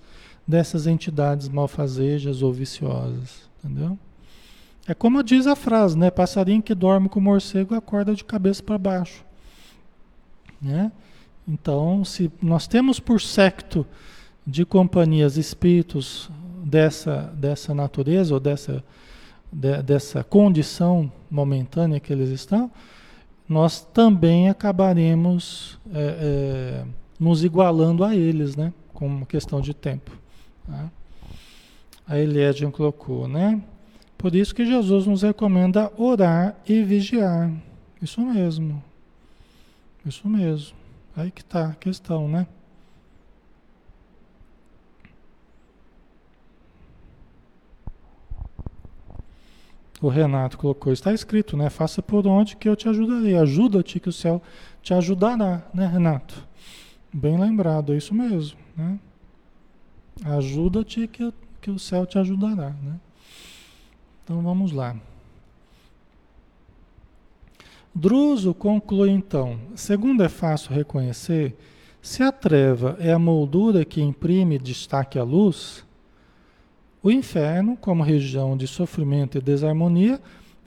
dessas 0.48 0.88
entidades 0.88 1.50
malfazejas 1.50 2.42
ou 2.42 2.52
viciosas, 2.52 3.50
entendeu? 3.64 3.98
É 4.88 4.94
como 4.94 5.24
diz 5.24 5.46
a 5.48 5.56
frase, 5.56 5.98
né? 5.98 6.10
Passarinho 6.10 6.62
que 6.62 6.74
dorme 6.74 7.08
com 7.08 7.20
morcego 7.20 7.76
acorda 7.76 8.16
de 8.16 8.24
cabeça 8.24 8.64
para 8.64 8.78
baixo, 8.78 9.24
né? 10.62 10.92
Então, 11.48 12.04
se 12.06 12.32
nós 12.42 12.68
temos 12.68 13.00
por 13.00 13.20
secto 13.20 13.86
de 14.46 14.66
companhias 14.66 15.38
espíritos 15.38 16.30
dessa, 16.64 17.32
dessa 17.36 17.74
natureza 17.74 18.34
ou 18.34 18.40
dessa, 18.40 18.84
de, 19.52 19.82
dessa 19.82 20.24
condição 20.24 21.12
momentânea 21.30 22.00
que 22.00 22.12
eles 22.14 22.30
estão, 22.30 22.72
nós 23.52 23.82
também 23.82 24.48
acabaremos 24.48 25.78
é, 25.94 26.00
é, 26.00 26.86
nos 27.20 27.44
igualando 27.44 28.02
a 28.06 28.16
eles, 28.16 28.56
né? 28.56 28.72
Com 28.94 29.08
uma 29.08 29.26
questão 29.26 29.60
de 29.60 29.74
tempo. 29.74 30.10
Tá? 30.66 30.90
A 32.08 32.18
Eliadian 32.18 32.72
colocou, 32.72 33.28
né? 33.28 33.62
Por 34.18 34.34
isso 34.36 34.56
que 34.56 34.66
Jesus 34.66 35.06
nos 35.06 35.22
recomenda 35.22 35.92
orar 35.98 36.56
e 36.66 36.82
vigiar. 36.82 37.52
Isso 38.02 38.22
mesmo. 38.22 38.82
Isso 40.06 40.30
mesmo. 40.30 40.78
Aí 41.14 41.30
que 41.30 41.42
está 41.42 41.72
a 41.72 41.76
questão, 41.76 42.30
né? 42.30 42.48
O 50.02 50.10
Renato 50.10 50.58
colocou, 50.58 50.92
está 50.92 51.14
escrito, 51.14 51.56
né? 51.56 51.70
Faça 51.70 52.02
por 52.02 52.26
onde 52.26 52.56
que 52.56 52.68
eu 52.68 52.76
te 52.76 52.90
ajudarei. 52.90 53.38
Ajuda-te 53.38 54.00
que 54.00 54.10
o 54.10 54.14
céu 54.14 54.42
te 54.82 54.94
ajudará, 54.94 55.64
né, 55.74 55.86
Renato? 55.86 56.48
Bem 57.14 57.38
lembrado, 57.38 57.94
é 57.94 57.98
isso 57.98 58.14
mesmo, 58.16 58.58
né? 58.76 59.00
Ajuda-te 60.26 61.08
que, 61.08 61.32
que 61.62 61.70
o 61.70 61.78
céu 61.78 62.06
te 62.06 62.18
ajudará, 62.18 62.70
né? 62.82 63.00
Então 64.24 64.42
vamos 64.42 64.72
lá. 64.72 64.96
Druso 67.94 68.54
conclui 68.54 69.10
então: 69.10 69.60
segundo 69.76 70.24
é 70.24 70.30
fácil 70.30 70.74
reconhecer, 70.74 71.56
se 72.02 72.24
a 72.24 72.32
treva 72.32 72.96
é 73.00 73.12
a 73.12 73.20
moldura 73.20 73.86
que 73.86 74.02
imprime 74.02 74.58
destaque 74.58 75.20
à 75.20 75.24
luz, 75.24 75.86
o 77.04 77.10
inferno, 77.10 77.76
como 77.78 78.04
região 78.04 78.56
de 78.56 78.68
sofrimento 78.68 79.38
e 79.38 79.42
desarmonia, 79.42 80.20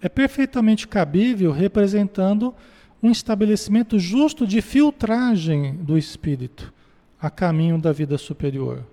é 0.03 0.09
perfeitamente 0.09 0.88
cabível 0.88 1.53
representando 1.53 2.55
um 3.03 3.11
estabelecimento 3.11 3.99
justo 3.99 4.47
de 4.47 4.61
filtragem 4.61 5.75
do 5.77 5.97
espírito 5.97 6.73
a 7.20 7.31
caminho 7.31 7.79
da 7.79 7.92
vida 7.92 8.18
superior. 8.18 8.85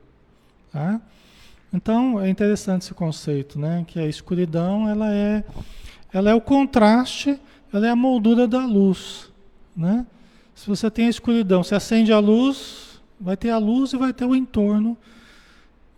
Tá? 0.71 1.01
Então 1.73 2.19
é 2.19 2.29
interessante 2.29 2.83
esse 2.83 2.93
conceito, 2.93 3.59
né? 3.59 3.83
Que 3.87 3.99
a 3.99 4.07
escuridão 4.07 4.87
ela 4.87 5.13
é, 5.13 5.43
ela 6.13 6.29
é 6.29 6.33
o 6.33 6.41
contraste, 6.41 7.39
ela 7.73 7.87
é 7.87 7.89
a 7.89 7.95
moldura 7.95 8.47
da 8.47 8.65
luz, 8.65 9.29
né? 9.75 10.05
Se 10.53 10.67
você 10.67 10.91
tem 10.91 11.07
a 11.07 11.09
escuridão, 11.09 11.63
você 11.63 11.75
acende 11.75 12.13
a 12.13 12.19
luz, 12.19 13.01
vai 13.19 13.35
ter 13.35 13.49
a 13.49 13.57
luz 13.57 13.93
e 13.93 13.97
vai 13.97 14.13
ter 14.13 14.25
o 14.25 14.35
entorno 14.35 14.97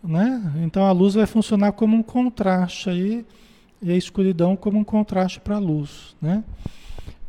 né? 0.04 0.54
Então 0.64 0.86
a 0.86 0.92
luz 0.92 1.14
vai 1.14 1.26
funcionar 1.26 1.72
como 1.72 1.96
um 1.96 2.04
contraste 2.04 2.90
aí, 2.90 3.26
e 3.82 3.92
a 3.92 3.96
escuridão 3.98 4.56
como 4.56 4.80
um 4.80 4.84
contraste 4.84 5.40
para 5.40 5.56
a 5.56 5.60
luz. 5.60 6.16
Né? 6.22 6.44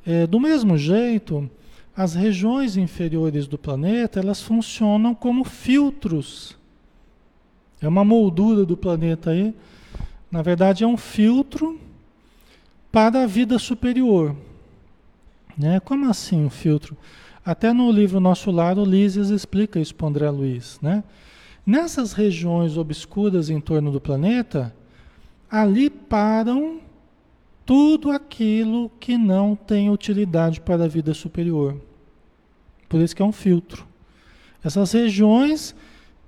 É, 0.07 0.27
do 0.27 0.39
mesmo 0.39 0.79
jeito, 0.79 1.51
as 1.97 2.15
regiões 2.15 2.77
inferiores 2.77 3.47
do 3.47 3.59
planeta 3.59 4.21
elas 4.21 4.41
funcionam 4.41 5.15
como 5.15 5.45
filtros. 5.45 6.57
É 7.81 7.89
uma 7.89 8.05
moldura 8.05 8.65
do 8.65 8.77
planeta 8.77 9.31
aí. 9.31 9.55
Na 10.31 10.43
verdade, 10.43 10.85
é 10.85 10.87
um 10.87 10.97
filtro 10.97 11.79
para 12.91 13.23
a 13.23 13.27
vida 13.27 13.59
superior. 13.59 14.35
Né? 15.59 15.81
Como 15.81 16.09
assim 16.09 16.45
um 16.45 16.51
filtro? 16.51 16.97
Até 17.45 17.73
no 17.73 17.91
livro 17.91 18.21
Nosso 18.21 18.51
Lar, 18.51 18.79
o 18.79 18.95
explica 18.95 19.79
isso 19.79 19.95
para 19.95 20.07
André 20.09 20.31
Luiz. 20.31 20.79
Né? 20.81 21.03
Nessas 21.67 22.13
regiões 22.13 22.77
obscuras 22.77 23.49
em 23.49 23.61
torno 23.61 23.91
do 23.91 24.01
planeta, 24.01 24.75
ali 25.51 25.89
param 25.89 26.81
tudo 27.65 28.11
aquilo 28.11 28.91
que 29.01 29.17
não 29.17 29.57
tem 29.57 29.91
utilidade 29.91 30.61
para 30.61 30.85
a 30.85 30.89
vida 30.89 31.15
superior. 31.15 31.81
Por 32.89 33.01
isso 33.01 33.17
que 33.17 33.23
é 33.23 33.25
um 33.25 33.33
filtro. 33.33 33.87
Essas 34.63 34.93
regiões 34.93 35.75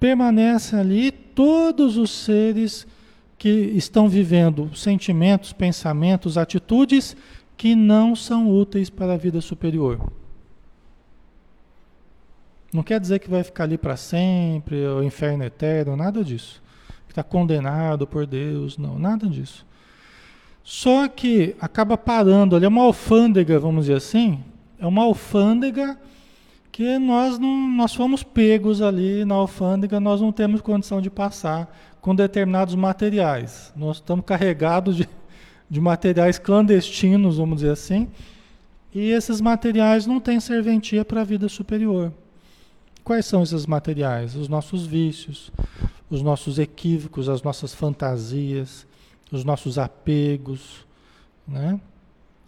permanecem 0.00 0.78
ali 0.78 1.10
todos 1.10 1.96
os 1.96 2.10
seres 2.10 2.86
que 3.38 3.48
estão 3.48 4.08
vivendo 4.08 4.74
sentimentos, 4.74 5.52
pensamentos, 5.52 6.38
atitudes 6.38 7.14
que 7.56 7.74
não 7.74 8.16
são 8.16 8.50
úteis 8.50 8.88
para 8.88 9.14
a 9.14 9.16
vida 9.18 9.40
superior. 9.40 10.00
Não 12.76 12.82
quer 12.82 13.00
dizer 13.00 13.20
que 13.20 13.30
vai 13.30 13.42
ficar 13.42 13.64
ali 13.64 13.78
para 13.78 13.96
sempre, 13.96 14.86
o 14.86 15.02
inferno 15.02 15.42
eterno, 15.42 15.96
nada 15.96 16.22
disso. 16.22 16.62
Está 17.08 17.22
condenado 17.22 18.06
por 18.06 18.26
Deus, 18.26 18.76
não, 18.76 18.98
nada 18.98 19.26
disso. 19.26 19.64
Só 20.62 21.08
que 21.08 21.56
acaba 21.58 21.96
parando 21.96 22.54
ali, 22.54 22.66
é 22.66 22.68
uma 22.68 22.82
alfândega, 22.82 23.58
vamos 23.58 23.86
dizer 23.86 23.96
assim, 23.96 24.44
é 24.78 24.86
uma 24.86 25.04
alfândega 25.04 25.98
que 26.70 26.98
nós 26.98 27.38
não 27.38 27.56
nós 27.66 27.94
fomos 27.94 28.22
pegos 28.22 28.82
ali 28.82 29.24
na 29.24 29.36
alfândega, 29.36 29.98
nós 29.98 30.20
não 30.20 30.30
temos 30.30 30.60
condição 30.60 31.00
de 31.00 31.08
passar 31.08 31.74
com 32.02 32.14
determinados 32.14 32.74
materiais. 32.74 33.72
Nós 33.74 33.96
estamos 33.96 34.26
carregados 34.26 34.98
de, 34.98 35.08
de 35.70 35.80
materiais 35.80 36.38
clandestinos, 36.38 37.38
vamos 37.38 37.60
dizer 37.60 37.70
assim, 37.70 38.06
e 38.94 39.08
esses 39.12 39.40
materiais 39.40 40.04
não 40.04 40.20
têm 40.20 40.38
serventia 40.40 41.06
para 41.06 41.22
a 41.22 41.24
vida 41.24 41.48
superior. 41.48 42.12
Quais 43.06 43.24
são 43.24 43.44
esses 43.44 43.66
materiais? 43.66 44.34
Os 44.34 44.48
nossos 44.48 44.84
vícios, 44.84 45.52
os 46.10 46.22
nossos 46.22 46.58
equívocos, 46.58 47.28
as 47.28 47.40
nossas 47.40 47.72
fantasias, 47.72 48.84
os 49.30 49.44
nossos 49.44 49.78
apegos, 49.78 50.84
né? 51.46 51.80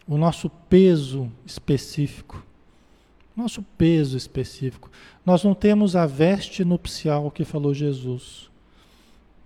o 0.05 0.19
nosso 0.19 0.51
peso 0.51 1.31
específico. 1.47 2.45
Nosso 3.37 3.63
peso 3.63 4.17
específico. 4.17 4.91
Nós 5.25 5.45
não 5.45 5.55
temos 5.55 5.95
a 5.95 6.07
veste 6.07 6.65
nupcial 6.65 7.31
que 7.31 7.45
falou 7.45 7.73
Jesus, 7.73 8.51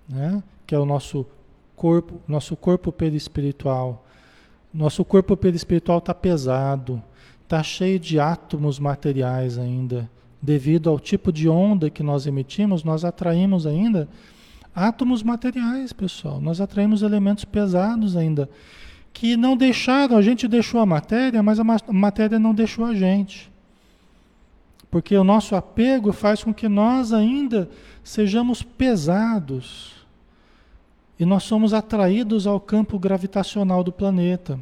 né? 0.08 0.42
que 0.66 0.74
é 0.74 0.78
o 0.78 0.86
nosso 0.86 1.26
corpo, 1.76 2.22
nosso 2.26 2.56
corpo 2.56 2.90
perispiritual. 2.90 4.06
Nosso 4.72 5.04
corpo 5.04 5.36
perispiritual 5.36 5.98
está 5.98 6.14
pesado, 6.14 7.02
está 7.42 7.62
cheio 7.62 8.00
de 8.00 8.18
átomos 8.18 8.78
materiais 8.78 9.58
ainda 9.58 10.08
devido 10.42 10.90
ao 10.90 10.98
tipo 10.98 11.32
de 11.32 11.48
onda 11.48 11.88
que 11.88 12.02
nós 12.02 12.26
emitimos, 12.26 12.82
nós 12.82 13.04
atraímos 13.04 13.64
ainda 13.64 14.08
átomos 14.74 15.22
materiais, 15.22 15.92
pessoal. 15.92 16.40
Nós 16.40 16.60
atraímos 16.60 17.02
elementos 17.02 17.44
pesados 17.44 18.16
ainda, 18.16 18.50
que 19.12 19.36
não 19.36 19.56
deixaram, 19.56 20.16
a 20.16 20.22
gente 20.22 20.48
deixou 20.48 20.80
a 20.80 20.86
matéria, 20.86 21.42
mas 21.42 21.60
a 21.60 21.92
matéria 21.92 22.38
não 22.38 22.52
deixou 22.52 22.84
a 22.84 22.94
gente. 22.94 23.52
Porque 24.90 25.16
o 25.16 25.24
nosso 25.24 25.54
apego 25.54 26.12
faz 26.12 26.42
com 26.42 26.52
que 26.52 26.68
nós 26.68 27.12
ainda 27.12 27.70
sejamos 28.02 28.62
pesados. 28.62 29.92
E 31.18 31.24
nós 31.24 31.44
somos 31.44 31.72
atraídos 31.72 32.46
ao 32.46 32.58
campo 32.58 32.98
gravitacional 32.98 33.84
do 33.84 33.92
planeta. 33.92 34.58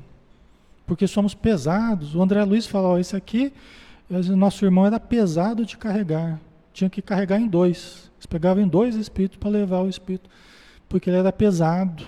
Porque 0.86 1.06
somos 1.06 1.34
pesados. 1.34 2.14
O 2.14 2.22
André 2.22 2.44
Luiz 2.44 2.66
falou: 2.66 2.98
isso 3.00 3.16
aqui 3.16 3.52
nosso 4.10 4.64
irmão 4.64 4.86
era 4.86 4.98
pesado 4.98 5.64
de 5.64 5.76
carregar. 5.76 6.40
Tinha 6.72 6.90
que 6.90 7.00
carregar 7.00 7.40
em 7.40 7.46
dois. 7.46 8.10
Eles 8.16 8.26
pegavam 8.26 8.62
em 8.62 8.68
dois 8.68 8.96
espíritos 8.96 9.38
para 9.38 9.50
levar 9.50 9.80
o 9.80 9.88
espírito. 9.88 10.28
Porque 10.88 11.08
ele 11.08 11.18
era 11.18 11.32
pesado. 11.32 12.04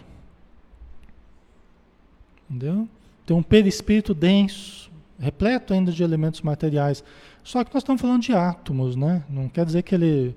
Entendeu? 2.50 2.88
Tem 3.24 3.36
um 3.36 3.42
perispírito 3.42 4.12
denso, 4.12 4.90
repleto 5.18 5.72
ainda 5.72 5.92
de 5.92 6.02
elementos 6.02 6.42
materiais. 6.42 7.04
Só 7.44 7.62
que 7.64 7.72
nós 7.72 7.82
estamos 7.82 8.02
falando 8.02 8.22
de 8.22 8.32
átomos, 8.32 8.96
né? 8.96 9.24
Não 9.30 9.48
quer 9.48 9.64
dizer 9.64 9.82
que 9.82 9.94
ele 9.94 10.34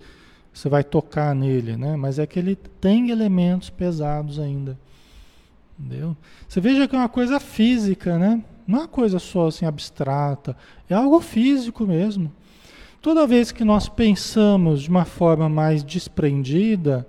você 0.55 0.69
vai 0.69 0.85
tocar 0.85 1.35
nele, 1.35 1.75
né? 1.75 1.97
Mas 1.97 2.17
é 2.17 2.25
que 2.25 2.39
ele 2.39 2.55
tem 2.55 3.09
elementos 3.09 3.69
pesados 3.69 4.39
ainda. 4.39 4.79
Entendeu? 5.77 6.15
Você 6.47 6.61
veja 6.61 6.87
que 6.87 6.95
é 6.95 6.99
uma 6.99 7.09
coisa 7.09 7.41
física, 7.41 8.17
né? 8.17 8.41
Não 8.67 8.79
é 8.79 8.81
uma 8.83 8.87
coisa 8.87 9.19
só 9.19 9.47
assim 9.47 9.65
abstrata, 9.65 10.55
é 10.89 10.93
algo 10.93 11.19
físico 11.19 11.85
mesmo. 11.85 12.31
Toda 13.01 13.27
vez 13.27 13.51
que 13.51 13.63
nós 13.63 13.87
pensamos 13.87 14.81
de 14.81 14.89
uma 14.89 15.05
forma 15.05 15.47
mais 15.47 15.83
desprendida, 15.83 17.07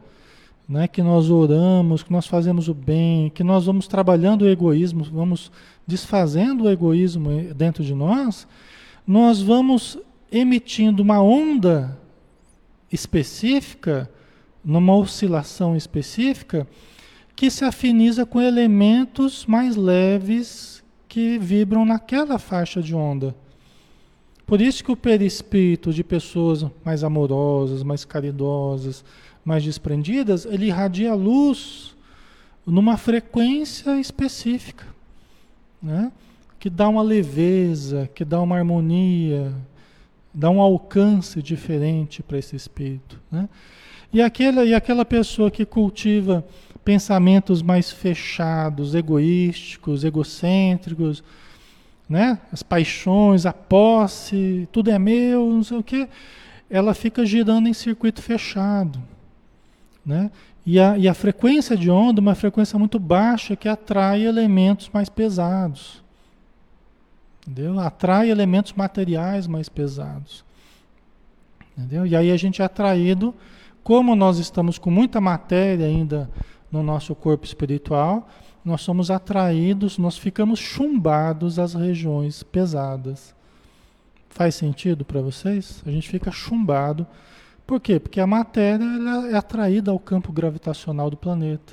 né, 0.68 0.86
que 0.86 1.02
nós 1.02 1.30
oramos, 1.30 2.02
que 2.02 2.12
nós 2.12 2.26
fazemos 2.26 2.68
o 2.68 2.74
bem, 2.74 3.30
que 3.30 3.44
nós 3.44 3.66
vamos 3.66 3.86
trabalhando 3.86 4.42
o 4.42 4.48
egoísmo, 4.48 5.04
vamos 5.04 5.50
desfazendo 5.86 6.64
o 6.64 6.70
egoísmo 6.70 7.30
dentro 7.54 7.84
de 7.84 7.94
nós, 7.94 8.46
nós 9.06 9.40
vamos 9.40 9.98
emitindo 10.30 11.02
uma 11.02 11.22
onda 11.22 11.96
específica, 12.92 14.10
numa 14.64 14.96
oscilação 14.96 15.76
específica, 15.76 16.66
que 17.36 17.50
se 17.50 17.64
afiniza 17.64 18.26
com 18.26 18.40
elementos 18.40 19.46
mais 19.46 19.76
leves 19.76 20.75
que 21.16 21.38
vibram 21.38 21.86
naquela 21.86 22.38
faixa 22.38 22.82
de 22.82 22.94
onda. 22.94 23.34
Por 24.46 24.60
isso 24.60 24.84
que 24.84 24.92
o 24.92 24.96
perispírito 24.96 25.90
de 25.90 26.04
pessoas 26.04 26.66
mais 26.84 27.02
amorosas, 27.02 27.82
mais 27.82 28.04
caridosas, 28.04 29.02
mais 29.42 29.64
desprendidas, 29.64 30.44
ele 30.44 30.66
irradia 30.66 31.14
luz 31.14 31.96
numa 32.66 32.98
frequência 32.98 33.98
específica, 33.98 34.84
né? 35.82 36.12
que 36.58 36.68
dá 36.68 36.86
uma 36.86 37.00
leveza, 37.00 38.10
que 38.14 38.22
dá 38.22 38.38
uma 38.38 38.58
harmonia, 38.58 39.54
dá 40.34 40.50
um 40.50 40.60
alcance 40.60 41.42
diferente 41.42 42.22
para 42.22 42.36
esse 42.36 42.54
espírito. 42.54 43.18
Né? 43.32 43.48
E, 44.12 44.20
aquela, 44.20 44.66
e 44.66 44.74
aquela 44.74 45.06
pessoa 45.06 45.50
que 45.50 45.64
cultiva 45.64 46.44
pensamentos 46.86 47.62
mais 47.62 47.90
fechados, 47.90 48.94
egoísticos, 48.94 50.04
egocêntricos, 50.04 51.22
né? 52.08 52.38
As 52.52 52.62
paixões, 52.62 53.44
a 53.44 53.52
posse, 53.52 54.68
tudo 54.70 54.88
é 54.88 54.96
meu, 54.96 55.50
não 55.52 55.64
sei 55.64 55.78
o 55.78 55.82
quê, 55.82 56.08
ela 56.70 56.94
fica 56.94 57.26
girando 57.26 57.68
em 57.68 57.72
circuito 57.72 58.22
fechado, 58.22 59.02
né? 60.04 60.30
E 60.64 60.78
a, 60.78 60.96
e 60.96 61.08
a 61.08 61.14
frequência 61.14 61.76
de 61.76 61.90
onda, 61.90 62.20
uma 62.20 62.36
frequência 62.36 62.78
muito 62.78 63.00
baixa 63.00 63.56
que 63.56 63.68
atrai 63.68 64.24
elementos 64.24 64.88
mais 64.92 65.08
pesados. 65.08 66.04
Entendeu? 67.42 67.80
Atrai 67.80 68.30
elementos 68.30 68.72
materiais 68.72 69.48
mais 69.48 69.68
pesados. 69.68 70.44
Entendeu? 71.76 72.06
E 72.06 72.14
aí 72.14 72.30
a 72.30 72.36
gente 72.36 72.62
é 72.62 72.64
atraído, 72.64 73.34
como 73.82 74.14
nós 74.14 74.38
estamos 74.38 74.78
com 74.78 74.90
muita 74.90 75.20
matéria 75.20 75.86
ainda 75.86 76.30
no 76.76 76.82
nosso 76.82 77.14
corpo 77.14 77.44
espiritual, 77.44 78.28
nós 78.64 78.82
somos 78.82 79.10
atraídos, 79.10 79.96
nós 79.96 80.18
ficamos 80.18 80.58
chumbados 80.58 81.58
às 81.58 81.74
regiões 81.74 82.42
pesadas. 82.42 83.34
Faz 84.28 84.54
sentido 84.54 85.04
para 85.04 85.20
vocês? 85.20 85.82
A 85.86 85.90
gente 85.90 86.08
fica 86.08 86.30
chumbado. 86.30 87.06
Por 87.66 87.80
quê? 87.80 87.98
Porque 87.98 88.20
a 88.20 88.26
matéria 88.26 88.84
é 89.30 89.36
atraída 89.36 89.90
ao 89.90 89.98
campo 89.98 90.32
gravitacional 90.32 91.08
do 91.08 91.16
planeta. 91.16 91.72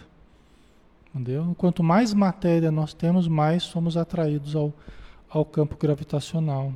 Entendeu? 1.14 1.54
Quanto 1.58 1.84
mais 1.84 2.14
matéria 2.14 2.72
nós 2.72 2.94
temos, 2.94 3.28
mais 3.28 3.64
somos 3.64 3.98
atraídos 3.98 4.56
ao, 4.56 4.74
ao 5.30 5.44
campo 5.44 5.76
gravitacional. 5.78 6.74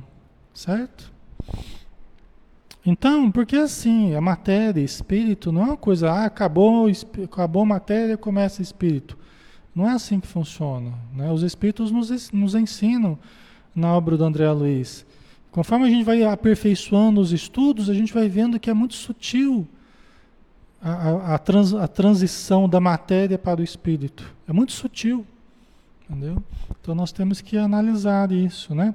Certo? 0.52 1.12
Então, 2.90 3.30
porque 3.30 3.54
assim, 3.54 4.14
a 4.14 4.20
matéria, 4.20 4.80
espírito, 4.80 5.52
não 5.52 5.60
é 5.60 5.64
uma 5.66 5.76
coisa, 5.76 6.10
ah, 6.10 6.24
acabou, 6.24 6.90
acabou 7.22 7.66
matéria, 7.66 8.16
começa 8.16 8.62
espírito. 8.62 9.14
Não 9.74 9.86
é 9.86 9.92
assim 9.92 10.18
que 10.18 10.26
funciona. 10.26 10.94
Né? 11.14 11.30
Os 11.30 11.42
espíritos 11.42 11.90
nos, 11.90 12.32
nos 12.32 12.54
ensinam 12.54 13.18
na 13.74 13.94
obra 13.94 14.16
do 14.16 14.24
André 14.24 14.50
Luiz. 14.50 15.04
Conforme 15.50 15.84
a 15.84 15.90
gente 15.90 16.02
vai 16.02 16.22
aperfeiçoando 16.24 17.20
os 17.20 17.30
estudos, 17.30 17.90
a 17.90 17.94
gente 17.94 18.10
vai 18.10 18.26
vendo 18.26 18.58
que 18.58 18.70
é 18.70 18.74
muito 18.74 18.94
sutil 18.94 19.68
a, 20.80 20.90
a, 20.90 21.34
a, 21.34 21.38
trans, 21.38 21.74
a 21.74 21.86
transição 21.86 22.66
da 22.66 22.80
matéria 22.80 23.36
para 23.36 23.60
o 23.60 23.64
espírito. 23.64 24.34
É 24.48 24.52
muito 24.54 24.72
sutil. 24.72 25.26
Entendeu? 26.08 26.42
Então 26.80 26.94
nós 26.94 27.12
temos 27.12 27.42
que 27.42 27.58
analisar 27.58 28.32
isso, 28.32 28.74
né? 28.74 28.94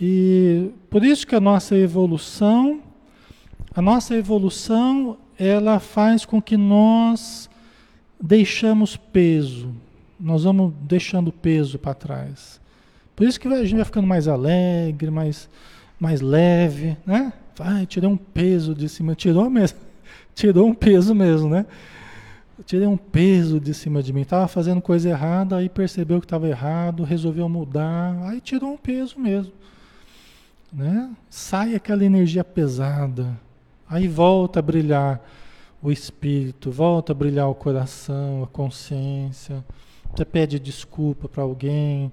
E 0.00 0.70
por 0.90 1.02
isso 1.02 1.26
que 1.26 1.34
a 1.34 1.40
nossa 1.40 1.74
evolução, 1.74 2.82
a 3.74 3.80
nossa 3.80 4.14
evolução, 4.14 5.16
ela 5.38 5.80
faz 5.80 6.24
com 6.24 6.40
que 6.40 6.56
nós 6.56 7.48
deixamos 8.20 8.96
peso, 8.96 9.74
nós 10.20 10.44
vamos 10.44 10.72
deixando 10.82 11.32
peso 11.32 11.78
para 11.78 11.94
trás. 11.94 12.60
Por 13.14 13.26
isso 13.26 13.40
que 13.40 13.48
a 13.48 13.62
gente 13.64 13.76
vai 13.76 13.84
ficando 13.84 14.06
mais 14.06 14.28
alegre, 14.28 15.10
mais, 15.10 15.48
mais 15.98 16.20
leve, 16.20 16.96
né? 17.06 17.32
Vai, 17.56 17.86
tirei 17.86 18.08
um 18.08 18.18
peso 18.18 18.74
de 18.74 18.86
cima, 18.86 19.14
tirou 19.14 19.48
mesmo, 19.48 19.78
tirou 20.34 20.68
um 20.68 20.74
peso 20.74 21.14
mesmo, 21.14 21.48
né? 21.48 21.64
tirei 22.64 22.86
um 22.86 22.96
peso 22.96 23.60
de 23.60 23.74
cima 23.74 24.02
de 24.02 24.14
mim, 24.14 24.22
estava 24.22 24.48
fazendo 24.48 24.80
coisa 24.80 25.10
errada, 25.10 25.56
aí 25.56 25.68
percebeu 25.68 26.20
que 26.20 26.24
estava 26.24 26.48
errado, 26.48 27.04
resolveu 27.04 27.46
mudar, 27.50 28.16
aí 28.24 28.40
tirou 28.40 28.72
um 28.72 28.78
peso 28.78 29.18
mesmo 29.18 29.52
né? 30.76 31.10
Sai 31.30 31.74
aquela 31.74 32.04
energia 32.04 32.44
pesada, 32.44 33.40
aí 33.88 34.06
volta 34.06 34.58
a 34.58 34.62
brilhar 34.62 35.22
o 35.82 35.90
espírito, 35.90 36.70
volta 36.70 37.12
a 37.12 37.14
brilhar 37.14 37.48
o 37.48 37.54
coração, 37.54 38.42
a 38.44 38.46
consciência. 38.46 39.64
Você 40.14 40.24
pede 40.24 40.60
desculpa 40.60 41.28
para 41.28 41.42
alguém, 41.42 42.12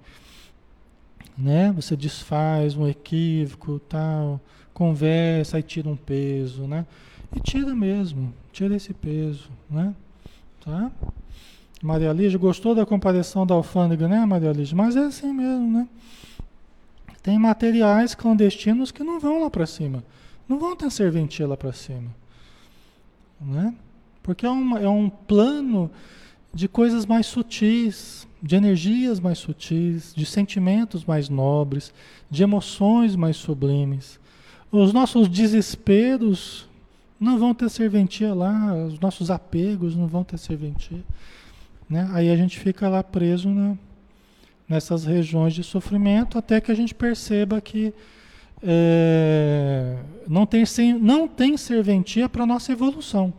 né? 1.38 1.74
Você 1.74 1.98
desfaz 1.98 2.78
um 2.78 2.88
equívoco, 2.88 3.80
tal, 3.80 4.40
conversa 4.74 5.60
e 5.60 5.64
tira 5.64 5.90
um 5.90 5.98
peso, 5.98 6.64
né? 6.64 6.86
E 7.36 7.42
tira 7.42 7.76
mesmo, 7.76 8.34
tira 8.54 8.76
esse 8.76 8.94
peso, 8.94 9.50
né? 9.70 9.94
Tá? 10.64 10.90
Maria 11.82 12.14
Lígia, 12.14 12.40
gostou 12.40 12.74
da 12.74 12.86
comparação 12.86 13.46
da 13.46 13.56
alfândega, 13.56 14.08
né, 14.08 14.26
Maria 14.26 14.54
Lígia? 14.54 14.78
Mas 14.78 14.96
é 14.96 15.02
assim 15.02 15.34
mesmo, 15.34 15.70
né? 15.70 15.88
Tem 17.24 17.40
materiais 17.40 18.14
clandestinos 18.14 18.92
que 18.92 19.02
não 19.02 19.18
vão 19.18 19.42
lá 19.42 19.50
para 19.50 19.66
cima. 19.66 20.04
Não 20.48 20.60
vão 20.60 20.76
ter 20.76 20.92
serventia 20.92 21.48
lá 21.48 21.56
para 21.56 21.72
cima. 21.72 22.14
Né? 23.40 23.74
Porque 24.22 24.46
é, 24.46 24.50
uma, 24.50 24.80
é 24.80 24.90
um 24.90 25.10
plano 25.10 25.90
de 26.54 26.68
coisas 26.68 27.06
mais 27.06 27.26
sutis, 27.26 28.28
de 28.42 28.58
energias 28.58 29.22
mais 29.22 29.40
sutis, 29.40 30.14
de 30.14 30.26
sentimentos 30.26 31.06
mais 31.06 31.30
nobres, 31.30 31.94
de 32.30 32.44
emoções 32.44 33.16
mais 33.16 33.38
sublimes. 33.38 34.20
Os 34.70 34.92
nossos 34.92 35.30
desesperos 35.30 36.68
não 37.18 37.40
vão 37.40 37.54
ter 37.54 37.70
serventia 37.70 38.34
lá, 38.34 38.74
os 38.86 39.00
nossos 39.00 39.32
apegos 39.32 39.96
não 39.96 40.08
vão 40.08 40.26
ter 40.26 40.38
serventia. 40.38 41.04
Né? 41.90 42.10
Aí 42.12 42.30
a 42.30 42.36
gente 42.36 42.60
fica 42.60 42.90
lá 42.90 43.02
preso 43.02 43.50
na, 43.50 43.78
nessas 44.68 45.06
regiões 45.06 45.54
de 45.54 45.64
sofrimento 45.64 46.38
até 46.38 46.60
que 46.62 46.72
a 46.72 46.76
gente 46.76 46.96
perceba 46.96 47.60
que 47.60 47.94
é, 48.62 49.98
não, 50.28 50.46
tem, 50.46 50.64
não 51.00 51.28
tem 51.28 51.58
serventia 51.58 52.30
para 52.30 52.44
a 52.44 52.48
nossa 52.48 52.72
evolução. 52.72 53.34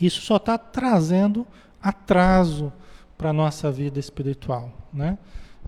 Isso 0.00 0.20
só 0.20 0.36
está 0.36 0.58
trazendo 0.58 1.46
atraso 1.82 2.72
para 3.16 3.30
a 3.30 3.32
nossa 3.32 3.70
vida 3.70 3.98
espiritual. 3.98 4.70
Né? 4.92 5.16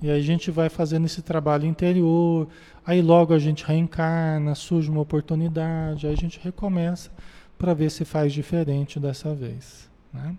E 0.03 0.11
aí 0.11 0.19
a 0.19 0.23
gente 0.23 0.51
vai 0.51 0.69
fazendo 0.69 1.07
esse 1.07 1.23
trabalho 1.23 1.67
interior, 1.67 2.49
aí 2.85 3.01
logo 3.01 3.33
a 3.33 3.39
gente 3.39 3.65
reencarna, 3.65 4.55
surge 4.55 4.91
uma 4.91 5.01
oportunidade, 5.01 6.07
aí 6.07 6.13
a 6.13 6.17
gente 6.17 6.39
recomeça 6.43 7.11
para 7.59 7.73
ver 7.73 7.91
se 7.91 8.05
faz 8.05 8.33
diferente 8.33 9.01
dessa 9.01 9.35
vez. 9.35 9.89
Né? 10.13 10.37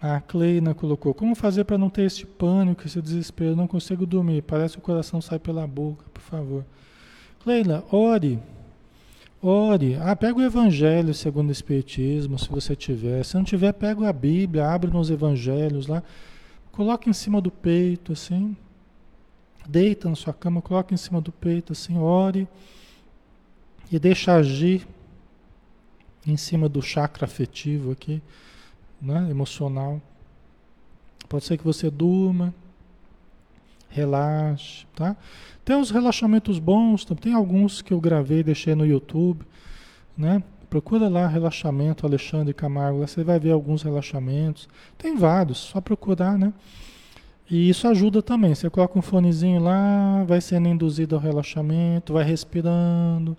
A 0.00 0.20
Kleina 0.20 0.74
colocou: 0.74 1.14
Como 1.14 1.34
fazer 1.34 1.64
para 1.64 1.78
não 1.78 1.88
ter 1.88 2.02
esse 2.02 2.26
pânico, 2.26 2.86
esse 2.86 3.00
desespero? 3.00 3.56
Não 3.56 3.66
consigo 3.66 4.06
dormir, 4.06 4.42
parece 4.42 4.74
que 4.74 4.80
o 4.80 4.82
coração 4.82 5.20
sai 5.20 5.38
pela 5.38 5.66
boca, 5.66 6.04
por 6.12 6.20
favor. 6.20 6.64
Kleina, 7.42 7.82
ore. 7.90 8.38
Ore. 9.42 9.96
Ah, 9.96 10.14
pega 10.14 10.38
o 10.38 10.42
Evangelho 10.42 11.14
segundo 11.14 11.48
o 11.48 11.52
Espiritismo, 11.52 12.38
se 12.38 12.48
você 12.48 12.74
tiver. 12.76 13.24
Se 13.24 13.36
não 13.36 13.44
tiver, 13.44 13.72
pega 13.72 14.08
a 14.08 14.12
Bíblia, 14.12 14.68
abre 14.68 14.90
nos 14.90 15.10
Evangelhos 15.10 15.86
lá. 15.86 16.02
Coloque 16.72 17.08
em 17.08 17.12
cima 17.12 17.40
do 17.40 17.50
peito, 17.50 18.12
assim. 18.12 18.56
Deita 19.66 20.08
na 20.08 20.14
sua 20.14 20.32
cama, 20.32 20.60
coloque 20.60 20.92
em 20.92 20.96
cima 20.96 21.20
do 21.20 21.32
peito, 21.32 21.72
assim, 21.72 21.96
ore. 21.98 22.46
E 23.90 23.98
deixa 23.98 24.34
agir 24.34 24.86
em 26.26 26.36
cima 26.36 26.68
do 26.68 26.82
chakra 26.82 27.24
afetivo 27.24 27.92
aqui 27.92 28.20
né, 29.00 29.28
emocional. 29.30 30.00
Pode 31.28 31.44
ser 31.44 31.56
que 31.56 31.64
você 31.64 31.90
durma, 31.90 32.54
relaxe, 33.88 34.86
tá? 34.94 35.16
Tem 35.64 35.74
uns 35.74 35.90
relaxamentos 35.90 36.58
bons, 36.58 37.04
tem 37.04 37.34
alguns 37.34 37.82
que 37.82 37.92
eu 37.92 38.00
gravei, 38.00 38.42
deixei 38.42 38.74
no 38.74 38.86
YouTube, 38.86 39.44
né? 40.16 40.42
Procura 40.68 41.08
lá 41.08 41.26
relaxamento 41.26 42.04
Alexandre 42.04 42.52
Camargo, 42.52 42.98
você 42.98 43.24
vai 43.24 43.38
ver 43.38 43.52
alguns 43.52 43.82
relaxamentos. 43.82 44.68
Tem 44.98 45.16
vários, 45.16 45.58
só 45.58 45.80
procurar, 45.80 46.36
né? 46.36 46.52
E 47.48 47.68
isso 47.68 47.86
ajuda 47.86 48.20
também. 48.20 48.54
Você 48.54 48.68
coloca 48.68 48.98
um 48.98 49.02
fonezinho 49.02 49.62
lá, 49.62 50.24
vai 50.24 50.40
sendo 50.40 50.68
induzido 50.68 51.14
ao 51.14 51.20
relaxamento, 51.20 52.12
vai 52.12 52.24
respirando, 52.24 53.36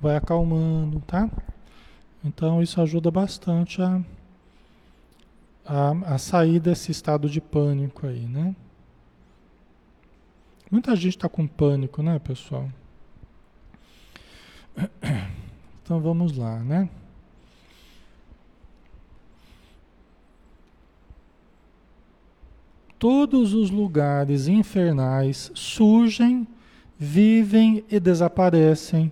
vai 0.00 0.16
acalmando, 0.16 1.00
tá? 1.00 1.28
Então 2.24 2.62
isso 2.62 2.80
ajuda 2.80 3.10
bastante 3.10 3.82
a 3.82 4.00
a, 5.68 6.14
a 6.14 6.18
sair 6.18 6.58
desse 6.58 6.90
estado 6.90 7.28
de 7.28 7.40
pânico 7.40 8.06
aí, 8.06 8.26
né? 8.26 8.56
Muita 10.70 10.96
gente 10.96 11.16
está 11.16 11.28
com 11.28 11.46
pânico, 11.46 12.02
né, 12.02 12.18
pessoal? 12.18 12.68
Então 15.82 16.00
vamos 16.00 16.36
lá, 16.36 16.58
né? 16.58 16.86
Todos 22.98 23.54
os 23.54 23.70
lugares 23.70 24.48
infernais 24.48 25.50
surgem, 25.54 26.46
vivem 26.98 27.82
e 27.90 27.98
desaparecem 27.98 29.10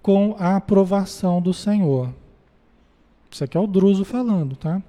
com 0.00 0.34
a 0.38 0.56
aprovação 0.56 1.42
do 1.42 1.52
Senhor. 1.52 2.14
Isso 3.30 3.44
aqui 3.44 3.58
é 3.58 3.60
o 3.60 3.66
Druso 3.66 4.06
falando, 4.06 4.56
tá? 4.56 4.82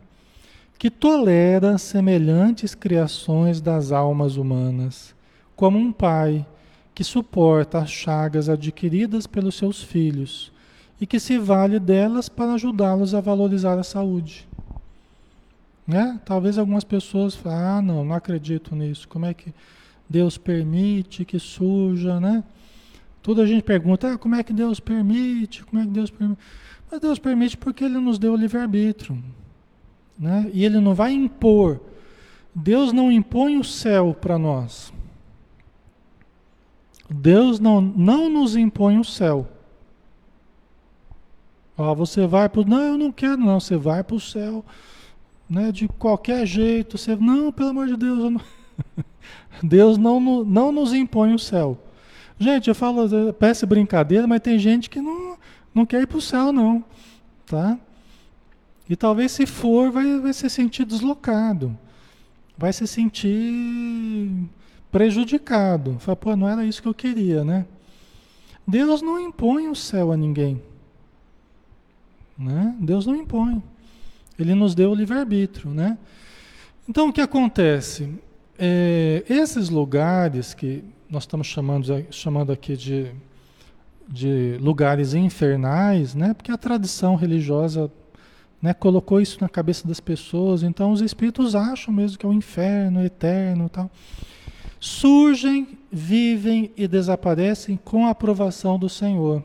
Que 0.78 0.92
tolera 0.92 1.78
semelhantes 1.78 2.76
criações 2.76 3.60
das 3.60 3.92
almas 3.92 4.38
humanas, 4.38 5.16
como 5.56 5.78
um 5.78 5.92
pai 5.92 6.46
que 6.94 7.04
suporta 7.04 7.80
as 7.80 7.90
chagas 7.90 8.48
adquiridas 8.48 9.26
pelos 9.26 9.56
seus 9.56 9.82
filhos 9.82 10.52
e 11.00 11.06
que 11.06 11.20
se 11.20 11.38
vale 11.38 11.80
delas 11.80 12.30
para 12.30 12.54
ajudá-los 12.54 13.14
a 13.14 13.22
valorizar 13.22 13.78
a 13.78 13.84
saúde. 13.84 14.48
Né? 15.86 16.20
Talvez 16.26 16.58
algumas 16.58 16.84
pessoas 16.84 17.34
falem, 17.34 17.60
ah, 17.60 17.82
não, 17.82 18.04
não 18.04 18.16
acredito 18.16 18.76
nisso. 18.76 19.08
Como 19.08 19.26
é 19.26 19.34
que 19.34 19.54
Deus 20.10 20.38
permite 20.38 21.24
que 21.24 21.40
surja, 21.40 22.20
né? 22.20 22.44
Tudo 23.22 23.42
a 23.42 23.46
gente 23.46 23.64
pergunta, 23.64 24.14
ah, 24.14 24.18
como 24.18 24.36
é 24.36 24.44
que 24.44 24.54
Deus 24.54 24.80
permite? 24.80 25.64
Como 25.66 25.82
é 25.82 25.86
que 25.86 25.92
Deus 25.92 26.10
permite? 26.10 26.42
Mas 26.92 27.00
Deus 27.00 27.20
permite 27.20 27.58
porque 27.58 27.84
Ele 27.84 28.00
nos 28.00 28.20
deu 28.20 28.34
o 28.34 28.38
livre-arbítrio. 28.38 29.22
Né? 30.18 30.50
E 30.54 30.66
ele 30.66 30.80
não 30.80 30.94
vai 30.94 31.14
impor. 31.14 31.80
Deus 32.54 32.92
não 32.92 33.12
impõe 33.12 33.58
o 33.58 33.64
céu 33.64 34.16
para 34.20 34.38
nós. 34.38 34.92
Deus 37.10 37.60
não, 37.60 37.80
não 37.80 38.30
nos 38.30 38.56
impõe 38.56 38.98
o 38.98 39.04
céu. 39.04 39.48
Ó, 41.78 41.94
você 41.94 42.26
vai 42.26 42.50
para 42.50 42.66
Não, 42.66 42.82
eu 42.82 42.98
não 42.98 43.12
quero, 43.12 43.38
não. 43.38 43.60
Você 43.60 43.78
vai 43.78 44.04
para 44.04 44.16
o 44.16 44.20
céu. 44.20 44.66
Né, 45.50 45.72
de 45.72 45.88
qualquer 45.88 46.46
jeito. 46.46 46.98
Você, 46.98 47.16
não, 47.16 47.52
pelo 47.52 47.70
amor 47.70 47.88
de 47.88 47.96
Deus. 47.96 48.32
Não... 48.32 48.42
Deus 49.64 49.98
não, 49.98 50.20
não 50.44 50.72
nos 50.72 50.94
impõe 50.94 51.34
o 51.34 51.40
céu. 51.40 51.78
Gente, 52.40 52.68
eu 52.68 52.76
falo, 52.76 53.34
parece 53.34 53.66
brincadeira, 53.66 54.28
mas 54.28 54.42
tem 54.42 54.60
gente 54.60 54.90
que 54.90 55.00
não, 55.00 55.38
não 55.74 55.86
quer 55.86 56.02
ir 56.02 56.08
para 56.08 56.18
o 56.18 56.22
céu, 56.22 56.52
não. 56.52 56.84
Tá? 57.46 57.80
E 58.90 58.96
talvez 58.96 59.32
se 59.32 59.46
for, 59.46 59.92
vai, 59.92 60.20
vai 60.20 60.34
se 60.34 60.50
sentir 60.50 60.86
deslocado. 60.86 61.78
Vai 62.58 62.72
se 62.72 62.88
sentir 62.88 64.50
prejudicado. 64.92 65.98
Fala, 66.00 66.16
pô, 66.16 66.36
não 66.36 66.48
era 66.48 66.66
isso 66.66 66.82
que 66.82 66.88
eu 66.88 66.94
queria, 66.94 67.44
né? 67.44 67.66
Deus 68.68 69.02
não 69.02 69.20
impõe 69.20 69.68
o 69.68 69.76
céu 69.76 70.12
a 70.12 70.18
ninguém. 70.18 70.62
Né? 72.38 72.76
Deus 72.80 73.06
não 73.06 73.16
impõe. 73.16 73.62
Ele 74.38 74.54
nos 74.54 74.76
deu 74.76 74.92
o 74.92 74.96
livre-arbítrio, 74.96 75.72
né? 75.72 75.98
Então 76.88 77.10
o 77.10 77.14
que 77.14 77.22
acontece? 77.22 78.10
É, 78.58 79.24
esses 79.28 79.70
lugares 79.70 80.54
que 80.54 80.84
nós 81.10 81.24
estamos 81.24 81.48
chamando, 81.48 82.06
chamando 82.12 82.52
aqui 82.52 82.76
de, 82.76 83.12
de 84.08 84.58
lugares 84.60 85.14
infernais, 85.14 86.14
né? 86.14 86.34
Porque 86.34 86.52
a 86.52 86.58
tradição 86.58 87.16
religiosa 87.16 87.92
né, 88.62 88.74
colocou 88.74 89.22
isso 89.22 89.38
na 89.42 89.50
cabeça 89.50 89.88
das 89.88 90.00
pessoas, 90.00 90.64
então 90.64 90.92
os 90.92 91.02
espíritos 91.02 91.56
acham 91.56 91.94
mesmo 91.94 92.18
que 92.18 92.26
é 92.26 92.30
o 92.30 92.34
inferno 92.34 93.04
eterno 93.04 93.70
tal. 93.70 93.90
Surgem, 94.80 95.78
vivem 95.92 96.72
e 96.78 96.88
desaparecem 96.88 97.80
com 97.84 98.06
a 98.06 98.12
aprovação 98.12 98.78
do 98.78 98.88
Senhor. 98.88 99.44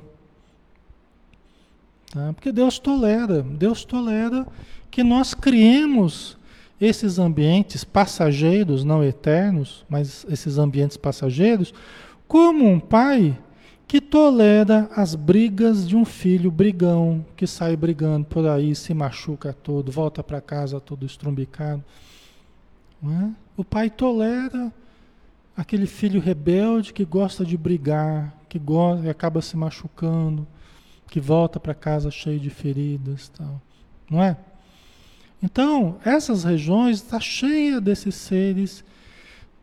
Tá? 2.12 2.32
Porque 2.34 2.52
Deus 2.52 2.78
tolera, 2.78 3.42
Deus 3.42 3.84
tolera 3.84 4.46
que 4.90 5.02
nós 5.02 5.32
criemos 5.32 6.36
esses 6.78 7.18
ambientes 7.18 7.84
passageiros, 7.84 8.84
não 8.84 9.02
eternos, 9.02 9.84
mas 9.88 10.26
esses 10.28 10.58
ambientes 10.58 10.96
passageiros, 10.96 11.72
como 12.26 12.68
um 12.68 12.80
pai 12.80 13.38
que 13.92 14.00
tolera 14.00 14.88
as 14.96 15.14
brigas 15.14 15.86
de 15.86 15.94
um 15.94 16.02
filho 16.02 16.50
brigão, 16.50 17.22
que 17.36 17.46
sai 17.46 17.76
brigando 17.76 18.24
por 18.24 18.48
aí, 18.48 18.74
se 18.74 18.94
machuca 18.94 19.52
todo, 19.52 19.92
volta 19.92 20.24
para 20.24 20.40
casa 20.40 20.80
todo 20.80 21.04
estrumbicado. 21.04 21.84
É? 23.04 23.30
O 23.54 23.62
pai 23.62 23.90
tolera 23.90 24.72
aquele 25.54 25.86
filho 25.86 26.22
rebelde 26.22 26.94
que 26.94 27.04
gosta 27.04 27.44
de 27.44 27.54
brigar, 27.54 28.34
que 28.48 28.58
gosta, 28.58 29.10
acaba 29.10 29.42
se 29.42 29.58
machucando, 29.58 30.46
que 31.06 31.20
volta 31.20 31.60
para 31.60 31.74
casa 31.74 32.10
cheio 32.10 32.40
de 32.40 32.48
feridas, 32.48 33.28
tal, 33.28 33.60
não 34.10 34.22
é? 34.22 34.38
Então, 35.42 35.98
essas 36.02 36.44
regiões 36.44 37.02
está 37.02 37.20
cheia 37.20 37.78
desses 37.78 38.14
seres 38.14 38.82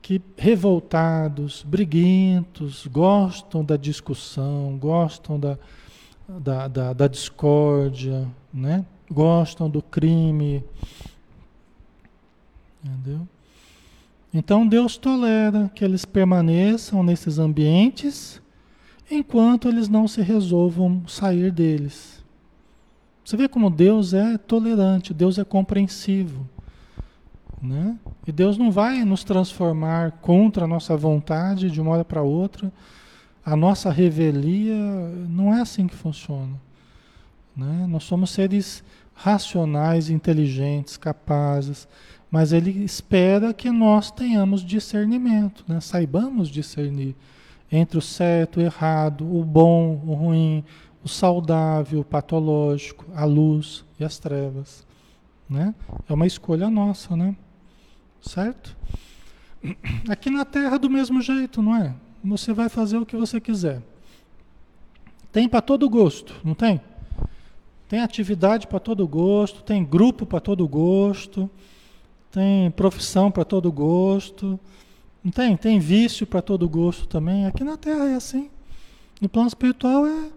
que 0.01 0.21
revoltados, 0.37 1.63
briguentos, 1.67 2.87
gostam 2.87 3.63
da 3.63 3.77
discussão, 3.77 4.77
gostam 4.77 5.39
da, 5.39 5.57
da, 6.27 6.67
da, 6.67 6.93
da 6.93 7.07
discórdia, 7.07 8.27
né? 8.53 8.85
gostam 9.09 9.69
do 9.69 9.81
crime. 9.81 10.63
Entendeu? 12.83 13.27
Então 14.33 14.67
Deus 14.67 14.95
tolera 14.95 15.71
que 15.73 15.83
eles 15.83 16.05
permaneçam 16.05 17.01
nesses 17.01 17.39
ambientes 17.39 18.41
enquanto 19.09 19.67
eles 19.67 19.89
não 19.89 20.07
se 20.07 20.21
resolvam 20.21 21.03
sair 21.07 21.51
deles. 21.51 22.23
Você 23.25 23.35
vê 23.35 23.47
como 23.47 23.69
Deus 23.69 24.13
é 24.13 24.37
tolerante, 24.37 25.13
Deus 25.13 25.37
é 25.39 25.43
compreensivo. 25.43 26.47
Né? 27.61 27.97
E 28.25 28.31
Deus 28.31 28.57
não 28.57 28.71
vai 28.71 29.03
nos 29.03 29.23
transformar 29.23 30.13
contra 30.21 30.65
a 30.65 30.67
nossa 30.67 30.95
vontade 30.95 31.69
de 31.69 31.81
uma 31.81 31.91
hora 31.91 32.05
para 32.05 32.21
outra. 32.21 32.71
A 33.45 33.55
nossa 33.55 33.91
revelia 33.91 34.75
não 35.27 35.53
é 35.53 35.61
assim 35.61 35.87
que 35.87 35.95
funciona. 35.95 36.55
Né? 37.55 37.85
Nós 37.87 38.03
somos 38.03 38.29
seres 38.29 38.83
racionais, 39.13 40.09
inteligentes, 40.09 40.95
capazes, 40.95 41.87
mas 42.31 42.53
Ele 42.53 42.71
espera 42.83 43.53
que 43.53 43.69
nós 43.69 44.11
tenhamos 44.11 44.63
discernimento, 44.63 45.65
né? 45.67 45.81
saibamos 45.81 46.47
discernir 46.47 47.15
entre 47.71 47.97
o 47.97 48.01
certo, 48.01 48.57
o 48.57 48.61
errado, 48.61 49.25
o 49.25 49.43
bom, 49.43 50.01
o 50.05 50.13
ruim, 50.13 50.63
o 51.03 51.09
saudável, 51.09 51.99
o 51.99 52.05
patológico, 52.05 53.05
a 53.13 53.25
luz 53.25 53.83
e 53.99 54.03
as 54.03 54.17
trevas. 54.17 54.85
Né? 55.49 55.73
É 56.07 56.13
uma 56.13 56.27
escolha 56.27 56.69
nossa, 56.69 57.15
né? 57.15 57.35
Certo? 58.21 58.75
Aqui 60.09 60.29
na 60.29 60.45
Terra 60.45 60.77
do 60.77 60.89
mesmo 60.89 61.21
jeito, 61.21 61.61
não 61.61 61.75
é? 61.75 61.93
Você 62.23 62.53
vai 62.53 62.69
fazer 62.69 62.97
o 62.97 63.05
que 63.05 63.15
você 63.15 63.39
quiser. 63.39 63.81
Tem 65.31 65.47
para 65.47 65.61
todo 65.61 65.89
gosto, 65.89 66.35
não 66.43 66.53
tem? 66.53 66.81
Tem 67.87 67.99
atividade 67.99 68.67
para 68.67 68.79
todo 68.79 69.07
gosto, 69.07 69.63
tem 69.63 69.83
grupo 69.83 70.25
para 70.25 70.39
todo 70.39 70.67
gosto, 70.67 71.49
tem 72.31 72.69
profissão 72.71 73.31
para 73.31 73.43
todo 73.43 73.71
gosto, 73.71 74.59
não 75.23 75.31
tem? 75.31 75.57
Tem 75.57 75.79
vício 75.79 76.25
para 76.25 76.41
todo 76.41 76.67
gosto 76.69 77.07
também. 77.07 77.45
Aqui 77.45 77.63
na 77.63 77.77
Terra 77.77 78.05
é 78.09 78.15
assim. 78.15 78.49
No 79.19 79.27
plano 79.27 79.47
espiritual 79.47 80.05
é, 80.05 80.29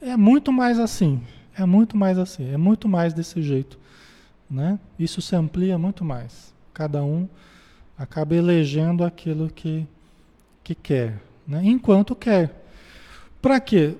é 0.00 0.16
muito 0.16 0.52
mais 0.52 0.78
assim. 0.78 1.20
É 1.56 1.66
muito 1.66 1.96
mais 1.96 2.18
assim. 2.18 2.52
É 2.52 2.56
muito 2.56 2.88
mais 2.88 3.12
desse 3.12 3.42
jeito. 3.42 3.78
Né? 4.48 4.78
Isso 4.98 5.20
se 5.20 5.34
amplia 5.34 5.78
muito 5.78 6.04
mais. 6.04 6.54
Cada 6.78 7.02
um 7.02 7.28
acaba 7.98 8.36
elegendo 8.36 9.02
aquilo 9.02 9.50
que, 9.50 9.84
que 10.62 10.76
quer, 10.76 11.20
né? 11.44 11.60
enquanto 11.64 12.14
quer. 12.14 12.54
Para 13.42 13.58
quê? 13.58 13.96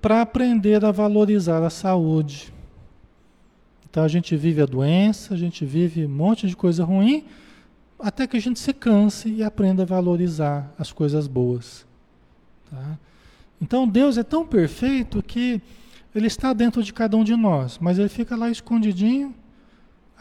Para 0.00 0.22
aprender 0.22 0.82
a 0.82 0.90
valorizar 0.90 1.62
a 1.62 1.68
saúde. 1.68 2.50
Então 3.84 4.02
a 4.02 4.08
gente 4.08 4.34
vive 4.34 4.62
a 4.62 4.64
doença, 4.64 5.34
a 5.34 5.36
gente 5.36 5.66
vive 5.66 6.06
um 6.06 6.08
monte 6.08 6.48
de 6.48 6.56
coisa 6.56 6.84
ruim, 6.84 7.26
até 7.98 8.26
que 8.26 8.38
a 8.38 8.40
gente 8.40 8.58
se 8.58 8.72
canse 8.72 9.28
e 9.28 9.42
aprenda 9.44 9.82
a 9.82 9.86
valorizar 9.86 10.72
as 10.78 10.90
coisas 10.90 11.26
boas. 11.26 11.84
Tá? 12.70 12.98
Então 13.60 13.86
Deus 13.86 14.16
é 14.16 14.22
tão 14.22 14.46
perfeito 14.46 15.22
que 15.22 15.60
Ele 16.14 16.28
está 16.28 16.54
dentro 16.54 16.82
de 16.82 16.94
cada 16.94 17.14
um 17.14 17.24
de 17.24 17.36
nós, 17.36 17.78
mas 17.78 17.98
Ele 17.98 18.08
fica 18.08 18.34
lá 18.34 18.48
escondidinho 18.48 19.34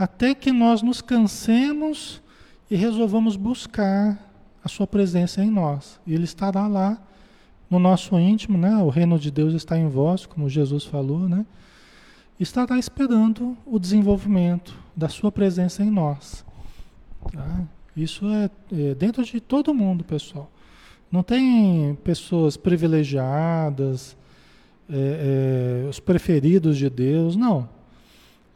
até 0.02 0.34
que 0.34 0.52
nós 0.52 0.82
nos 0.82 1.00
cansemos 1.00 2.24
e 2.72 2.76
resolvamos 2.76 3.36
buscar 3.36 4.18
a 4.64 4.68
Sua 4.68 4.88
presença 4.88 5.44
em 5.44 5.52
nós. 5.52 6.00
E 6.08 6.14
Ele 6.16 6.24
estará 6.24 6.66
lá 6.66 7.00
no 7.70 7.78
nosso 7.78 8.18
íntimo, 8.18 8.58
né? 8.58 8.78
O 8.78 8.90
reino 8.90 9.20
de 9.20 9.30
Deus 9.30 9.54
está 9.54 9.78
em 9.78 9.88
vós, 9.88 10.26
como 10.26 10.50
Jesus 10.50 10.86
falou, 10.86 11.30
né? 11.30 11.46
Estará 12.40 12.80
esperando 12.80 13.56
o 13.64 13.78
desenvolvimento 13.78 14.76
da 14.96 15.08
Sua 15.08 15.32
presença 15.32 15.84
em 15.84 15.92
nós. 15.92 16.44
Tá? 17.32 17.62
Isso 17.96 18.26
é, 18.28 18.50
é 18.72 18.96
dentro 18.96 19.24
de 19.24 19.40
todo 19.40 19.72
mundo, 19.72 20.04
pessoal. 20.04 20.50
Não 21.12 21.22
tem 21.22 21.94
pessoas 22.04 22.58
privilegiadas, 22.58 24.18
é, 24.90 25.84
é, 25.86 25.88
os 25.88 26.00
preferidos 26.00 26.76
de 26.76 26.90
Deus, 26.90 27.36
não. 27.36 27.70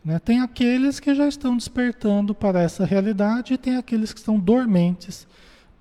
Né? 0.05 0.19
Tem 0.19 0.39
aqueles 0.39 0.99
que 0.99 1.15
já 1.15 1.27
estão 1.27 1.57
despertando 1.57 2.35
para 2.35 2.61
essa 2.61 2.85
realidade 2.85 3.55
e 3.55 3.57
tem 3.57 3.75
aqueles 3.75 4.13
que 4.13 4.19
estão 4.19 4.39
dormentes 4.39 5.27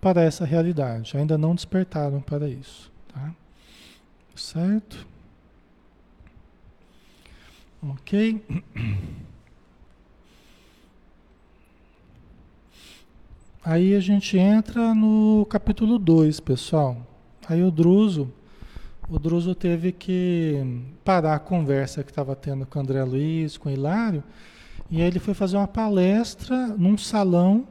para 0.00 0.22
essa 0.22 0.46
realidade, 0.46 1.16
ainda 1.16 1.36
não 1.36 1.54
despertaram 1.54 2.22
para 2.22 2.48
isso. 2.48 2.90
Tá? 3.12 3.34
Certo? 4.34 5.06
Ok? 7.82 8.42
Aí 13.62 13.94
a 13.94 14.00
gente 14.00 14.38
entra 14.38 14.94
no 14.94 15.46
capítulo 15.48 15.98
2, 15.98 16.40
pessoal. 16.40 16.98
Aí 17.48 17.62
o 17.62 17.70
Druso, 17.70 18.30
o 19.08 19.18
Druso 19.18 19.54
teve 19.54 19.92
que 19.92 20.82
parar 21.04 21.34
a 21.34 21.38
conversa 21.38 22.02
que 22.02 22.10
estava 22.10 22.34
tendo 22.34 22.64
com 22.66 22.78
o 22.78 22.82
André 22.82 23.04
Luiz, 23.04 23.56
com 23.56 23.68
o 23.68 23.72
Hilário, 23.72 24.22
e 24.90 25.00
aí 25.00 25.06
ele 25.08 25.18
foi 25.18 25.34
fazer 25.34 25.56
uma 25.56 25.68
palestra 25.68 26.68
num 26.68 26.96
salão 26.96 27.66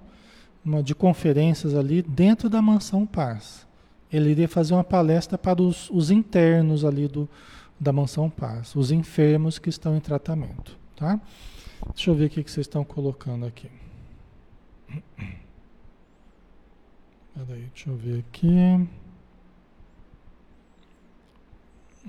de 0.83 0.95
conferências 0.95 1.75
ali 1.75 2.01
dentro 2.01 2.49
da 2.49 2.61
Mansão 2.61 3.05
Paz. 3.05 3.67
Ele 4.11 4.29
iria 4.29 4.47
fazer 4.47 4.73
uma 4.73 4.83
palestra 4.83 5.37
para 5.37 5.61
os, 5.61 5.89
os 5.89 6.11
internos 6.11 6.85
ali 6.85 7.07
do, 7.07 7.27
da 7.79 7.91
Mansão 7.91 8.29
Paz, 8.29 8.75
os 8.75 8.91
enfermos 8.91 9.57
que 9.57 9.69
estão 9.69 9.97
em 9.97 9.99
tratamento, 9.99 10.77
tá? 10.95 11.19
Deixa 11.93 12.11
eu 12.11 12.15
ver 12.15 12.27
o 12.27 12.29
que 12.29 12.41
vocês 12.43 12.65
estão 12.65 12.83
colocando 12.83 13.45
aqui. 13.45 13.69
Peraí, 17.33 17.69
deixa 17.73 17.89
eu 17.89 17.95
ver 17.97 18.19
aqui. 18.19 18.87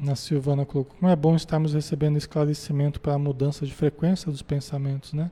A 0.07 0.17
Silvana 0.17 0.67
colocou, 0.67 0.97
como 0.99 1.11
é 1.11 1.15
bom 1.15 1.37
estarmos 1.37 1.73
recebendo 1.73 2.17
esclarecimento 2.17 3.01
para 3.01 3.15
a 3.15 3.19
mudança 3.19 3.65
de 3.65 3.73
frequência 3.73 4.31
dos 4.31 4.43
pensamentos, 4.43 5.13
né? 5.13 5.31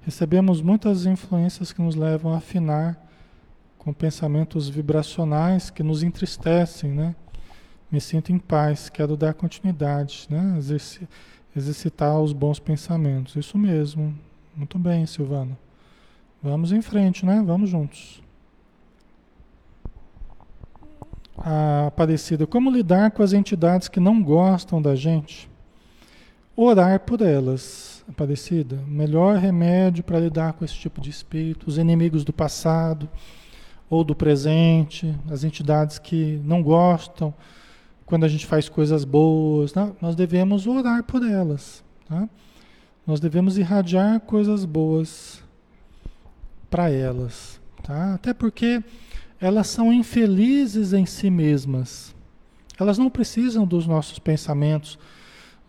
Recebemos 0.00 0.62
muitas 0.62 1.04
influências 1.04 1.72
que 1.72 1.82
nos 1.82 1.94
levam 1.94 2.32
a 2.32 2.38
afinar 2.38 2.98
com 3.76 3.92
pensamentos 3.92 4.68
vibracionais 4.68 5.68
que 5.68 5.82
nos 5.82 6.02
entristecem, 6.02 6.90
né? 6.90 7.14
Me 7.90 8.00
sinto 8.00 8.32
em 8.32 8.38
paz, 8.38 8.88
quero 8.88 9.16
dar 9.16 9.34
continuidade, 9.34 10.26
né? 10.30 10.58
exercitar 11.54 12.18
os 12.20 12.32
bons 12.32 12.58
pensamentos. 12.58 13.36
Isso 13.36 13.58
mesmo. 13.58 14.16
Muito 14.56 14.78
bem, 14.78 15.04
Silvana. 15.06 15.58
Vamos 16.42 16.72
em 16.72 16.80
frente, 16.80 17.26
né? 17.26 17.42
Vamos 17.44 17.68
juntos. 17.68 18.22
A 21.40 21.86
Aparecida, 21.86 22.46
como 22.46 22.70
lidar 22.70 23.10
com 23.10 23.22
as 23.22 23.32
entidades 23.32 23.88
que 23.88 23.98
não 23.98 24.22
gostam 24.22 24.80
da 24.80 24.94
gente? 24.94 25.48
Orar 26.54 27.00
por 27.00 27.22
elas, 27.22 28.04
Aparecida. 28.08 28.78
Melhor 28.86 29.38
remédio 29.38 30.04
para 30.04 30.20
lidar 30.20 30.52
com 30.52 30.64
esse 30.64 30.74
tipo 30.74 31.00
de 31.00 31.08
espírito, 31.08 31.66
os 31.66 31.78
inimigos 31.78 32.24
do 32.24 32.32
passado 32.32 33.08
ou 33.88 34.04
do 34.04 34.14
presente, 34.14 35.14
as 35.30 35.42
entidades 35.42 35.98
que 35.98 36.40
não 36.44 36.62
gostam 36.62 37.32
quando 38.04 38.24
a 38.24 38.28
gente 38.28 38.44
faz 38.44 38.68
coisas 38.68 39.04
boas, 39.04 39.72
né? 39.72 39.92
nós 40.00 40.16
devemos 40.16 40.66
orar 40.66 41.02
por 41.04 41.24
elas. 41.24 41.82
Tá? 42.08 42.28
Nós 43.06 43.20
devemos 43.20 43.56
irradiar 43.56 44.20
coisas 44.20 44.64
boas 44.64 45.42
para 46.68 46.90
elas. 46.90 47.60
Tá? 47.82 48.14
Até 48.14 48.34
porque 48.34 48.82
elas 49.40 49.68
são 49.68 49.92
infelizes 49.92 50.92
em 50.92 51.06
si 51.06 51.30
mesmas. 51.30 52.14
Elas 52.78 52.98
não 52.98 53.08
precisam 53.08 53.66
dos 53.66 53.86
nossos 53.86 54.18
pensamentos 54.18 54.98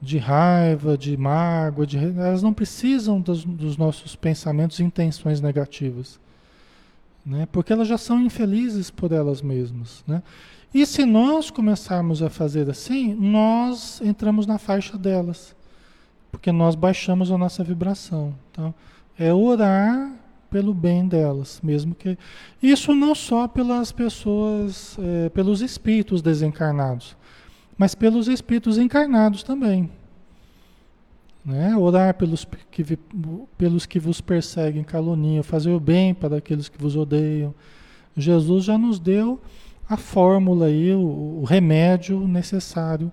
de 0.02 0.18
raiva, 0.18 0.98
de 0.98 1.16
mágoa, 1.16 1.86
de, 1.86 1.98
elas 1.98 2.42
não 2.42 2.54
precisam 2.54 3.22
dos, 3.22 3.46
dos 3.46 3.78
nossos 3.78 4.16
pensamentos 4.16 4.80
e 4.80 4.84
intenções 4.84 5.40
negativas. 5.40 6.20
Né? 7.26 7.48
Porque 7.52 7.72
elas 7.72 7.88
já 7.88 7.98
são 7.98 8.20
infelizes 8.20 8.90
por 8.90 9.12
elas 9.12 9.42
mesmas. 9.42 10.04
Né? 10.08 10.24
E 10.74 10.86
se 10.86 11.06
nós 11.06 11.52
começarmos 11.52 12.24
a 12.24 12.30
fazer 12.30 12.70
assim, 12.70 13.14
nós 13.14 14.02
entramos 14.02 14.48
na 14.48 14.58
faixa 14.58 14.98
delas. 14.98 15.56
Porque 16.32 16.52
nós 16.52 16.76
baixamos 16.76 17.32
a 17.32 17.38
nossa 17.38 17.64
vibração. 17.64 18.34
Então, 18.52 18.74
é 19.20 19.34
orar 19.34 20.12
pelo 20.52 20.74
bem 20.74 21.08
delas, 21.08 21.62
mesmo 21.64 21.96
que 21.96 22.18
isso 22.62 22.94
não 22.94 23.16
só 23.16 23.48
pelas 23.48 23.94
pessoas, 23.94 24.98
é, 25.00 25.30
pelos 25.30 25.62
espíritos 25.62 26.22
desencarnados, 26.22 27.16
mas 27.78 27.96
pelos 27.96 28.28
espíritos 28.28 28.78
encarnados 28.78 29.44
também. 29.44 29.90
Né? 31.44 31.76
Orar 31.76 32.14
pelos 32.16 32.46
que, 32.70 32.84
pelos 33.58 33.86
que 33.86 33.98
vos 33.98 34.20
perseguem, 34.20 34.84
caluniam, 34.84 35.42
fazer 35.42 35.72
o 35.72 35.80
bem 35.80 36.14
para 36.14 36.38
aqueles 36.38 36.68
que 36.68 36.78
vos 36.78 36.98
odeiam. 36.98 37.56
Jesus 38.16 38.66
já 38.66 38.78
nos 38.78 39.00
deu 39.00 39.40
a 39.90 39.96
fórmula 39.96 40.66
aí, 40.66 40.94
o, 40.94 41.40
o 41.42 41.44
remédio 41.46 42.28
necessário 42.28 43.12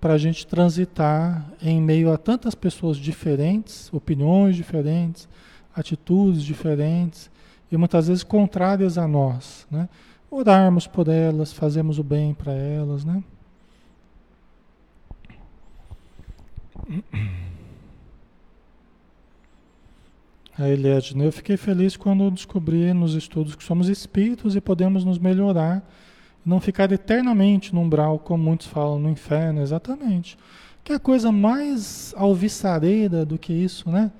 para 0.00 0.14
a 0.14 0.18
gente 0.18 0.46
transitar 0.46 1.46
em 1.62 1.80
meio 1.80 2.10
a 2.10 2.16
tantas 2.16 2.54
pessoas 2.54 2.96
diferentes, 2.96 3.92
opiniões 3.92 4.56
diferentes, 4.56 5.28
atitudes 5.74 6.42
diferentes 6.42 7.30
e 7.70 7.76
muitas 7.76 8.08
vezes 8.08 8.24
contrárias 8.24 8.98
a 8.98 9.06
nós, 9.06 9.66
né? 9.70 9.88
Orarmos 10.30 10.86
por 10.86 11.08
elas, 11.08 11.52
fazemos 11.52 11.98
o 11.98 12.04
bem 12.04 12.34
para 12.34 12.52
elas, 12.52 13.04
né? 13.04 13.22
A 20.58 20.68
Eliette, 20.68 21.18
eu 21.18 21.32
fiquei 21.32 21.56
feliz 21.56 21.96
quando 21.96 22.30
descobri 22.30 22.92
nos 22.92 23.14
estudos 23.14 23.54
que 23.54 23.64
somos 23.64 23.88
espíritos 23.88 24.54
e 24.54 24.60
podemos 24.60 25.06
nos 25.06 25.18
melhorar, 25.18 25.82
não 26.44 26.60
ficar 26.60 26.92
eternamente 26.92 27.74
no 27.74 27.80
umbral, 27.80 28.18
como 28.18 28.44
muitos 28.44 28.66
falam, 28.66 28.98
no 28.98 29.08
inferno, 29.08 29.62
exatamente. 29.62 30.36
Que 30.84 30.92
é 30.92 30.96
a 30.96 31.00
coisa 31.00 31.32
mais 31.32 32.12
alvissareira 32.14 33.24
do 33.24 33.38
que 33.38 33.54
isso, 33.54 33.88
né? 33.90 34.12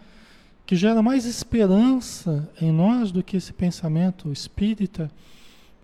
Que 0.70 0.76
gera 0.76 1.02
mais 1.02 1.24
esperança 1.24 2.48
em 2.62 2.70
nós 2.70 3.10
do 3.10 3.24
que 3.24 3.36
esse 3.36 3.52
pensamento 3.52 4.30
espírita, 4.30 5.10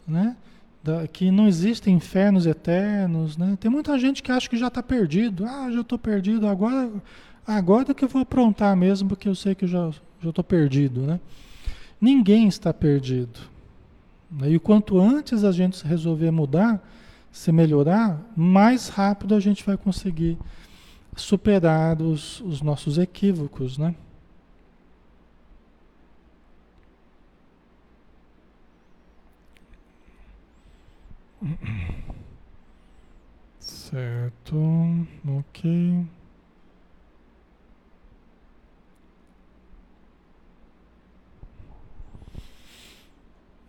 né? 0.06 0.36
Da, 0.80 1.08
que 1.08 1.28
não 1.28 1.48
existem 1.48 1.96
infernos 1.96 2.46
eternos, 2.46 3.36
né? 3.36 3.58
Tem 3.58 3.68
muita 3.68 3.98
gente 3.98 4.22
que 4.22 4.30
acha 4.30 4.48
que 4.48 4.56
já 4.56 4.68
está 4.68 4.84
perdido. 4.84 5.44
Ah, 5.44 5.68
já 5.72 5.80
estou 5.80 5.98
perdido, 5.98 6.46
agora, 6.46 6.88
agora 7.44 7.92
que 7.92 8.04
eu 8.04 8.08
vou 8.08 8.22
aprontar 8.22 8.76
mesmo, 8.76 9.08
porque 9.08 9.28
eu 9.28 9.34
sei 9.34 9.56
que 9.56 9.66
já 9.66 9.90
já 10.22 10.28
estou 10.28 10.44
perdido, 10.44 11.00
né? 11.00 11.18
Ninguém 12.00 12.46
está 12.46 12.72
perdido. 12.72 13.40
E 14.44 14.56
quanto 14.60 15.00
antes 15.00 15.42
a 15.42 15.50
gente 15.50 15.84
resolver 15.84 16.30
mudar, 16.30 16.80
se 17.32 17.50
melhorar, 17.50 18.24
mais 18.36 18.86
rápido 18.86 19.34
a 19.34 19.40
gente 19.40 19.66
vai 19.66 19.76
conseguir 19.76 20.38
superar 21.16 22.00
os, 22.00 22.40
os 22.42 22.62
nossos 22.62 22.98
equívocos, 22.98 23.78
né? 23.78 23.92
Certo, 33.60 34.56
ok. 35.26 36.06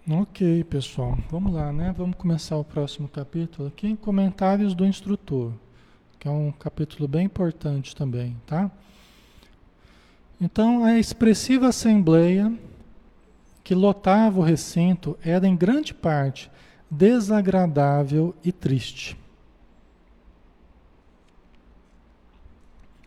Ok, 0.09 0.63
pessoal. 0.63 1.17
Vamos 1.29 1.53
lá, 1.53 1.73
né? 1.73 1.93
Vamos 1.97 2.15
começar 2.15 2.55
o 2.55 2.63
próximo 2.63 3.09
capítulo 3.09 3.67
aqui. 3.67 3.97
Comentários 3.97 4.73
do 4.73 4.85
instrutor, 4.85 5.51
que 6.17 6.27
é 6.27 6.31
um 6.31 6.51
capítulo 6.53 7.07
bem 7.09 7.25
importante 7.25 7.93
também, 7.93 8.37
tá? 8.45 8.71
Então, 10.39 10.85
a 10.85 10.97
expressiva 10.97 11.67
assembleia 11.67 12.53
que 13.63 13.75
lotava 13.75 14.39
o 14.39 14.43
recinto 14.43 15.17
era 15.21 15.45
em 15.45 15.55
grande 15.57 15.93
parte 15.93 16.49
desagradável 16.89 18.33
e 18.43 18.51
triste. 18.51 19.17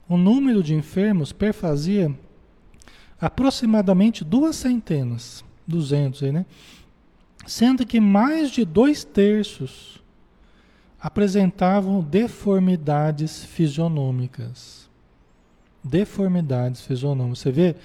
O 0.08 0.16
número 0.16 0.62
de 0.62 0.74
enfermos 0.74 1.32
perfazia 1.32 2.12
aproximadamente 3.20 4.24
duas 4.24 4.56
centenas, 4.56 5.44
duzentos 5.66 6.22
aí, 6.22 6.32
né? 6.32 6.46
sendo 7.46 7.86
que 7.86 8.00
mais 8.00 8.50
de 8.50 8.64
dois 8.64 9.04
terços 9.04 10.00
apresentavam 11.00 12.02
deformidades 12.02 13.44
fisionômicas. 13.44 14.88
Deformidades 15.82 16.82
fisionômicas. 16.82 17.38
Você 17.38 17.50
vê, 17.50 17.76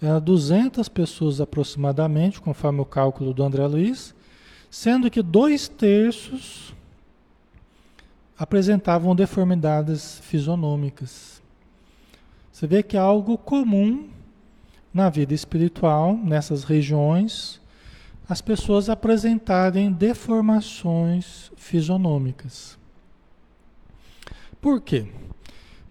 eram 0.00 0.20
200 0.20 0.88
pessoas 0.88 1.40
aproximadamente, 1.40 2.40
conforme 2.40 2.80
o 2.80 2.84
cálculo 2.84 3.34
do 3.34 3.42
André 3.42 3.66
Luiz, 3.66 4.14
sendo 4.70 5.10
que 5.10 5.22
dois 5.22 5.68
terços 5.68 6.72
apresentavam 8.38 9.14
deformidades 9.14 10.20
fisionômicas. 10.22 11.42
Você 12.52 12.66
vê 12.66 12.82
que 12.82 12.96
é 12.96 13.00
algo 13.00 13.36
comum 13.36 14.08
na 14.94 15.10
vida 15.10 15.34
espiritual, 15.34 16.16
nessas 16.16 16.64
regiões, 16.64 17.60
as 18.28 18.40
pessoas 18.40 18.88
apresentarem 18.88 19.92
deformações 19.92 21.50
fisionômicas. 21.56 22.78
Por 24.60 24.80
quê? 24.80 25.06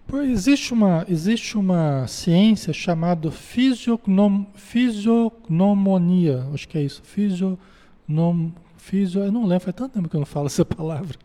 Por, 0.06 0.24
existe, 0.24 0.72
uma, 0.72 1.04
existe 1.08 1.56
uma 1.56 2.06
ciência 2.08 2.72
chamada 2.72 3.30
fisiognom, 3.30 4.46
fisiognomonia, 4.54 6.48
acho 6.52 6.66
que 6.66 6.78
é 6.78 6.82
isso, 6.82 7.02
fisionom, 7.04 8.50
fisio, 8.90 9.22
eu 9.22 9.30
não 9.30 9.46
lembro, 9.46 9.64
faz 9.64 9.76
tanto 9.76 9.94
tempo 9.94 10.08
que 10.08 10.16
eu 10.16 10.20
não 10.20 10.26
falo 10.26 10.46
essa 10.48 10.64
palavra, 10.64 11.16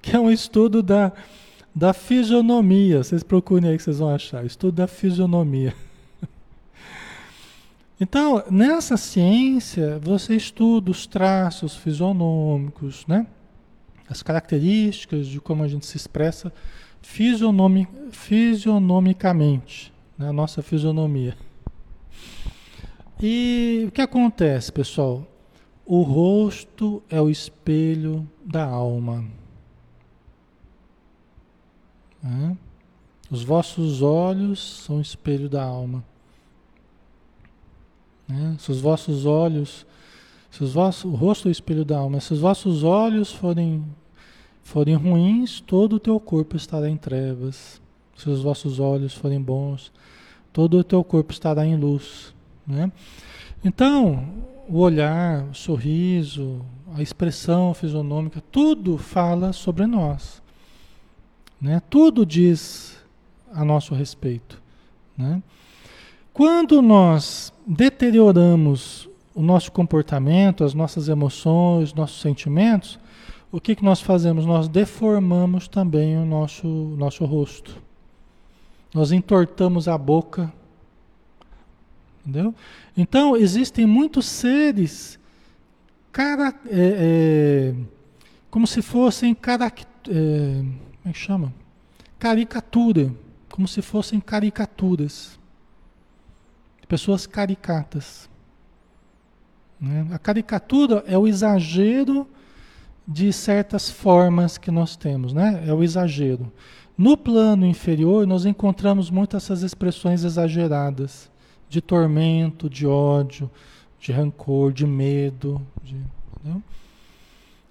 que 0.00 0.14
é 0.14 0.20
um 0.20 0.30
estudo 0.30 0.82
da, 0.82 1.12
da 1.74 1.92
fisionomia, 1.92 3.02
vocês 3.02 3.24
procurem 3.24 3.70
aí 3.70 3.76
que 3.76 3.82
vocês 3.82 3.98
vão 3.98 4.14
achar, 4.14 4.46
estudo 4.46 4.76
da 4.76 4.86
fisionomia. 4.86 5.74
Então, 8.00 8.42
nessa 8.50 8.96
ciência, 8.96 10.00
você 10.00 10.34
estuda 10.34 10.90
os 10.90 11.06
traços 11.06 11.76
fisionômicos, 11.76 13.06
né? 13.06 13.24
as 14.10 14.20
características 14.20 15.28
de 15.28 15.40
como 15.40 15.62
a 15.62 15.68
gente 15.68 15.86
se 15.86 15.96
expressa 15.96 16.52
fisionomi 17.00 17.86
fisionomicamente, 18.10 19.92
né? 20.18 20.32
nossa 20.32 20.60
fisionomia. 20.60 21.36
E 23.22 23.84
o 23.86 23.92
que 23.92 24.02
acontece, 24.02 24.72
pessoal? 24.72 25.24
O 25.86 26.02
rosto 26.02 27.02
é 27.10 27.20
o 27.20 27.28
espelho 27.28 28.28
da 28.44 28.64
alma. 28.64 29.24
Os 33.30 33.42
vossos 33.42 34.00
olhos 34.00 34.84
são 34.84 34.98
o 34.98 35.00
espelho 35.00 35.48
da 35.48 35.62
alma. 35.62 36.04
Né? 38.28 38.56
Se 38.58 38.70
os 38.70 38.80
vossos 38.80 39.26
olhos, 39.26 39.84
se 40.50 40.62
os 40.62 40.72
vossos, 40.72 41.04
o 41.04 41.14
rosto 41.14 41.48
é 41.48 41.50
o 41.50 41.52
espelho 41.52 41.84
da 41.84 41.98
alma, 41.98 42.20
se 42.20 42.32
os 42.32 42.40
vossos 42.40 42.82
olhos 42.84 43.32
forem, 43.32 43.84
forem 44.62 44.94
ruins, 44.94 45.60
todo 45.60 45.96
o 45.96 46.00
teu 46.00 46.18
corpo 46.20 46.56
estará 46.56 46.88
em 46.88 46.96
trevas. 46.96 47.82
Se 48.16 48.30
os 48.30 48.40
vossos 48.42 48.78
olhos 48.78 49.12
forem 49.12 49.42
bons, 49.42 49.92
todo 50.52 50.78
o 50.78 50.84
teu 50.84 51.02
corpo 51.02 51.32
estará 51.32 51.66
em 51.66 51.76
luz. 51.76 52.32
Né? 52.64 52.92
Então, 53.64 54.32
o 54.68 54.78
olhar, 54.78 55.44
o 55.44 55.54
sorriso, 55.54 56.64
a 56.94 57.02
expressão 57.02 57.74
fisionômica, 57.74 58.42
tudo 58.52 58.96
fala 58.96 59.52
sobre 59.52 59.86
nós. 59.86 60.42
Né? 61.60 61.80
Tudo 61.88 62.24
diz 62.24 62.98
a 63.52 63.64
nosso 63.64 63.94
respeito. 63.94 64.62
Né? 65.16 65.42
Quando 66.32 66.82
nós 66.82 67.52
deterioramos 67.66 69.08
o 69.34 69.42
nosso 69.42 69.72
comportamento, 69.72 70.64
as 70.64 70.74
nossas 70.74 71.08
emoções, 71.08 71.94
nossos 71.94 72.20
sentimentos, 72.20 72.98
o 73.50 73.60
que, 73.60 73.76
que 73.76 73.84
nós 73.84 74.00
fazemos? 74.00 74.44
Nós 74.44 74.68
deformamos 74.68 75.68
também 75.68 76.16
o 76.16 76.24
nosso, 76.24 76.66
nosso 76.66 77.24
rosto. 77.24 77.80
Nós 78.92 79.12
entortamos 79.12 79.88
a 79.88 79.96
boca. 79.96 80.52
Entendeu? 82.26 82.54
Então, 82.96 83.36
existem 83.36 83.86
muitos 83.86 84.26
seres 84.26 85.18
cara, 86.10 86.54
é, 86.66 87.72
é, 87.72 87.74
como 88.50 88.66
se 88.66 88.80
fossem 88.80 89.34
cara, 89.34 89.66
é, 89.66 89.70
como 89.70 90.80
é 91.04 91.12
que 91.12 91.18
chama? 91.18 91.52
Caricatura. 92.18 93.12
Como 93.50 93.68
se 93.68 93.82
fossem 93.82 94.18
caricaturas 94.18 95.38
pessoas 96.94 97.26
caricatas. 97.26 98.30
Né? 99.80 100.06
A 100.12 100.18
caricatura 100.18 101.02
é 101.08 101.18
o 101.18 101.26
exagero 101.26 102.24
de 103.04 103.32
certas 103.32 103.90
formas 103.90 104.56
que 104.56 104.70
nós 104.70 104.94
temos, 104.96 105.32
né? 105.32 105.64
É 105.66 105.74
o 105.74 105.82
exagero. 105.82 106.52
No 106.96 107.16
plano 107.16 107.66
inferior, 107.66 108.28
nós 108.28 108.46
encontramos 108.46 109.10
muitas 109.10 109.42
essas 109.42 109.62
expressões 109.62 110.22
exageradas 110.22 111.28
de 111.68 111.80
tormento, 111.80 112.68
de 112.68 112.86
ódio, 112.86 113.50
de 113.98 114.12
rancor, 114.12 114.72
de 114.72 114.86
medo. 114.86 115.60
De, 115.82 115.96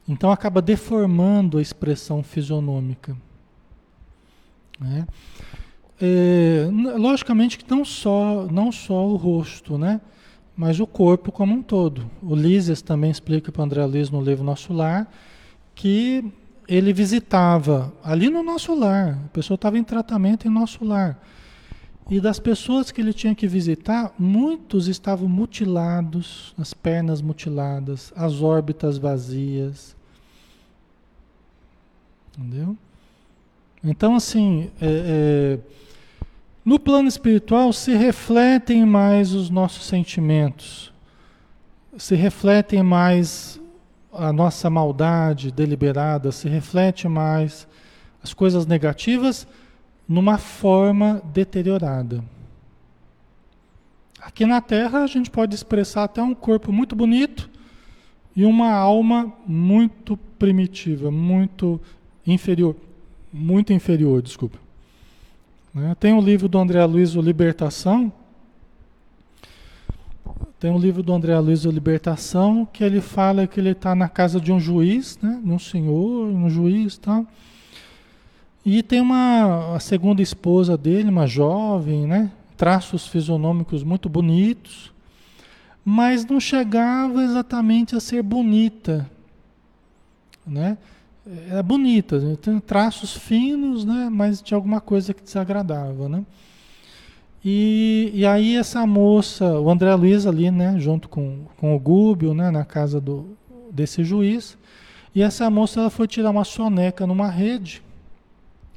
então 0.08 0.32
acaba 0.32 0.62
deformando 0.62 1.58
a 1.58 1.62
expressão 1.62 2.22
fisionômica. 2.24 3.16
Né? 4.80 5.08
É, 6.02 6.68
logicamente 6.98 7.58
que 7.58 7.70
não 7.70 7.86
só, 7.86 8.48
não 8.52 8.72
só 8.72 9.06
o 9.08 9.16
rosto, 9.16 9.78
né? 9.78 10.02
mas 10.56 10.80
o 10.80 10.88
corpo 10.88 11.32
como 11.32 11.54
um 11.54 11.62
todo. 11.62 12.10
O 12.22 12.36
Lísias 12.36 12.82
também 12.82 13.10
explica 13.10 13.52
para 13.52 13.62
o 13.62 13.66
André 13.66 13.86
Luiz 13.86 14.10
no 14.10 14.22
livro 14.22 14.44
Nosso 14.44 14.74
Lar 14.74 15.10
que 15.76 16.32
ele 16.68 16.94
visitava 16.94 17.94
ali 18.04 18.30
no 18.30 18.44
nosso 18.44 18.74
lar, 18.74 19.20
a 19.26 19.30
pessoa 19.30 19.56
estava 19.56 19.78
em 19.78 19.84
tratamento 19.84 20.48
em 20.48 20.52
nosso 20.52 20.86
lar. 20.86 21.20
E 22.10 22.20
das 22.20 22.40
pessoas 22.40 22.92
que 22.92 23.02
ele 23.02 23.14
tinha 23.14 23.34
que 23.34 23.48
visitar, 23.48 24.14
muitos 24.20 24.88
estavam 24.88 25.28
mutilados, 25.28 26.54
as 26.58 26.74
pernas 26.74 27.22
mutiladas, 27.22 28.12
as 28.16 28.42
órbitas 28.42 28.98
vazias. 28.98 29.96
Entendeu? 32.38 32.76
Então, 33.84 34.16
assim, 34.16 34.70
é, 34.82 35.58
é, 35.58 35.60
no 36.64 36.80
plano 36.80 37.08
espiritual 37.08 37.72
se 37.72 37.94
refletem 37.94 38.86
mais 38.86 39.34
os 39.34 39.50
nossos 39.50 39.86
sentimentos, 39.86 40.92
se 41.98 42.16
refletem 42.16 42.82
mais 42.82 43.60
a 44.12 44.32
nossa 44.32 44.70
maldade 44.70 45.52
deliberada, 45.52 46.32
se 46.32 46.48
reflete 46.48 47.08
mais 47.08 47.68
as 48.22 48.34
coisas 48.34 48.66
negativas 48.66 49.48
numa 50.08 50.38
forma 50.38 51.22
deteriorada. 51.34 52.24
Aqui 54.22 54.46
na 54.46 54.62
Terra 54.62 55.04
a 55.04 55.08
gente 55.08 55.30
pode 55.30 55.54
expressar 55.54 56.06
até 56.06 56.22
um 56.22 56.34
corpo 56.34 56.72
muito 56.72 56.96
bonito 56.96 57.50
e 58.36 58.46
uma 58.46 58.72
alma 58.72 59.34
muito 59.46 60.18
primitiva, 60.40 61.12
muito 61.12 61.80
inferior, 62.26 62.76
muito 63.32 63.74
inferior, 63.74 64.22
desculpa. 64.22 64.58
Né? 65.74 65.96
Tem 66.00 66.14
o 66.14 66.18
um 66.18 66.22
livro 66.22 66.48
do 66.48 66.58
André 66.58 66.84
Luiz, 66.86 67.16
o 67.16 67.22
Libertação. 67.22 68.12
Tem 70.60 70.72
um 70.72 70.80
livro 70.80 71.04
do 71.04 71.12
André 71.12 71.38
Luiz, 71.40 71.66
o 71.66 71.72
Libertação, 71.72 72.66
que 72.72 72.84
ele 72.84 73.02
fala 73.02 73.46
que 73.46 73.60
ele 73.60 73.72
está 73.72 73.94
na 73.94 74.08
casa 74.08 74.40
de 74.40 74.52
um 74.52 74.60
juiz, 74.60 75.20
né? 75.22 75.42
de 75.44 75.52
um 75.52 75.60
senhor, 75.60 76.28
um 76.28 76.50
juiz 76.50 76.96
e 76.96 77.00
tal. 77.00 77.28
E 78.66 78.82
tem 78.82 79.02
uma 79.02 79.76
a 79.76 79.80
segunda 79.80 80.22
esposa 80.22 80.78
dele, 80.78 81.10
uma 81.10 81.28
jovem, 81.28 82.08
né? 82.08 82.32
Traços 82.56 83.08
fisionômicos 83.08 83.84
muito 83.84 84.08
bonitos, 84.08 84.94
mas 85.84 86.26
não 86.26 86.40
chegava 86.40 87.24
exatamente 87.24 87.96
a 87.96 88.00
ser 88.00 88.24
bonita, 88.24 89.10
né? 90.48 90.78
Era 91.50 91.64
bonita, 91.64 92.38
tem 92.42 92.60
traços 92.60 93.16
finos, 93.16 93.84
né? 93.84 94.10
Mas 94.10 94.42
tinha 94.42 94.58
alguma 94.58 94.80
coisa 94.80 95.14
que 95.14 95.24
desagradava, 95.24 96.08
né? 96.08 96.26
E, 97.44 98.12
e 98.14 98.26
aí 98.26 98.56
essa 98.56 98.86
moça, 98.88 99.60
o 99.60 99.70
André 99.70 99.94
Luiz 99.96 100.26
ali, 100.26 100.50
né? 100.50 100.80
Junto 100.80 101.10
com, 101.10 101.40
com 101.58 101.76
o 101.76 101.80
Gúbio, 101.80 102.34
né? 102.34 102.50
Na 102.50 102.64
casa 102.64 103.02
do, 103.02 103.38
desse 103.70 104.06
juiz. 104.06 104.58
E 105.14 105.22
essa 105.22 105.50
moça 105.50 105.82
ela 105.82 105.90
foi 105.90 106.08
tirar 106.08 106.30
uma 106.30 106.46
soneca 106.46 107.06
numa 107.06 107.30
rede 107.30 107.84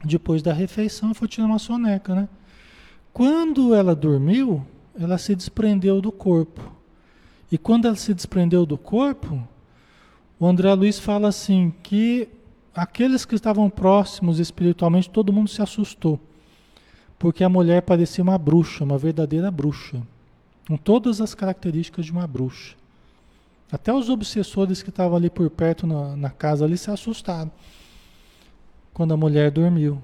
depois 0.07 0.43
da 0.43 0.53
refeição, 0.53 1.13
foi 1.15 1.29
tirar 1.29 1.47
uma 1.47 1.59
soneca, 1.59 2.15
né? 2.15 2.29
Quando 3.13 3.75
ela 3.75 3.95
dormiu, 3.95 4.65
ela 4.99 5.19
se 5.19 5.35
desprendeu 5.35 6.01
do 6.01 6.13
corpo. 6.13 6.73
E 7.51 7.57
quando 7.57 7.87
ela 7.87 7.97
se 7.97 8.13
desprendeu 8.13 8.67
do 8.67 8.77
corpo, 8.77 9.43
o 10.39 10.47
André 10.47 10.73
Luiz 10.75 10.99
fala 10.99 11.29
assim 11.29 11.73
que 11.83 12.29
aqueles 12.75 13.25
que 13.25 13.35
estavam 13.35 13.71
próximos 13.71 14.39
espiritualmente, 14.39 15.09
todo 15.09 15.33
mundo 15.33 15.49
se 15.49 15.63
assustou. 15.63 16.21
Porque 17.19 17.43
a 17.43 17.49
mulher 17.49 17.83
parecia 17.83 18.23
uma 18.23 18.37
bruxa, 18.37 18.85
uma 18.85 18.99
verdadeira 18.99 19.51
bruxa. 19.51 20.03
Com 20.69 20.77
todas 20.77 21.21
as 21.21 21.35
características 21.35 22.05
de 22.05 22.13
uma 22.13 22.27
bruxa. 22.27 22.75
Até 23.73 23.95
os 23.95 24.11
obsessores 24.11 24.83
que 24.83 24.91
estavam 24.91 25.17
ali 25.17 25.31
por 25.31 25.49
perto 25.49 25.87
na, 25.87 26.15
na 26.17 26.31
casa 26.31 26.65
ali 26.65 26.77
se 26.77 26.91
assustaram 26.91 27.51
quando 28.97 29.13
a 29.13 29.17
mulher 29.17 29.51
dormiu. 29.51 29.99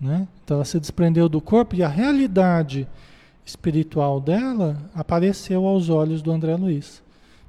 Né? 0.00 0.26
Então 0.42 0.56
ela 0.56 0.64
se 0.64 0.80
desprendeu 0.80 1.28
do 1.28 1.40
corpo 1.40 1.76
e 1.76 1.84
a 1.84 1.88
realidade 1.88 2.84
espiritual 3.46 4.20
dela 4.20 4.76
apareceu 4.92 5.64
aos 5.64 5.88
olhos 5.88 6.20
do 6.20 6.32
André 6.32 6.56
Luiz. 6.56 7.00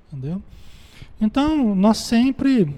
Entendeu? 0.07 0.39
Então, 1.19 1.73
nós 1.73 1.97
sempre 1.97 2.71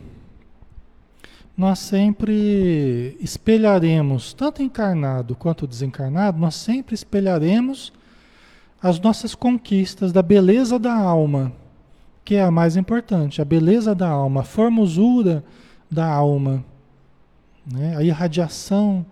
nós 1.58 1.80
sempre 1.80 3.18
espelharemos, 3.20 4.34
tanto 4.34 4.64
encarnado 4.64 5.36
quanto 5.36 5.68
desencarnado, 5.68 6.39
nós 6.39 6.55
sempre 6.55 6.95
espelharemos 6.95 7.91
as 8.82 9.01
nossas 9.01 9.36
conquistas 9.36 10.14
da 10.14 10.22
beleza 10.22 10.80
da 10.80 10.95
alma, 10.95 11.51
que 12.24 12.36
é 12.36 12.43
a 12.43 12.51
mais 12.51 12.78
importante, 12.78 13.41
a 13.41 13.45
beleza 13.45 13.93
da 13.93 14.08
alma, 14.08 14.41
a 14.41 14.45
formosura 14.45 15.43
da 15.91 16.08
alma 16.08 16.64
né? 17.72 17.95
a 17.97 18.03
irradiação 18.03 19.05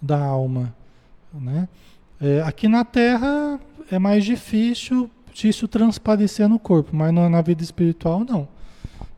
da 0.00 0.18
alma. 0.18 0.74
Né? 1.32 1.68
É, 2.20 2.42
aqui 2.42 2.68
na 2.68 2.84
Terra 2.84 3.58
é 3.90 3.98
mais 3.98 4.24
difícil 4.24 5.10
isso 5.44 5.66
transparecer 5.66 6.48
no 6.48 6.58
corpo, 6.58 6.94
mas 6.94 7.12
na 7.12 7.40
vida 7.40 7.62
espiritual 7.62 8.20
não. 8.20 8.46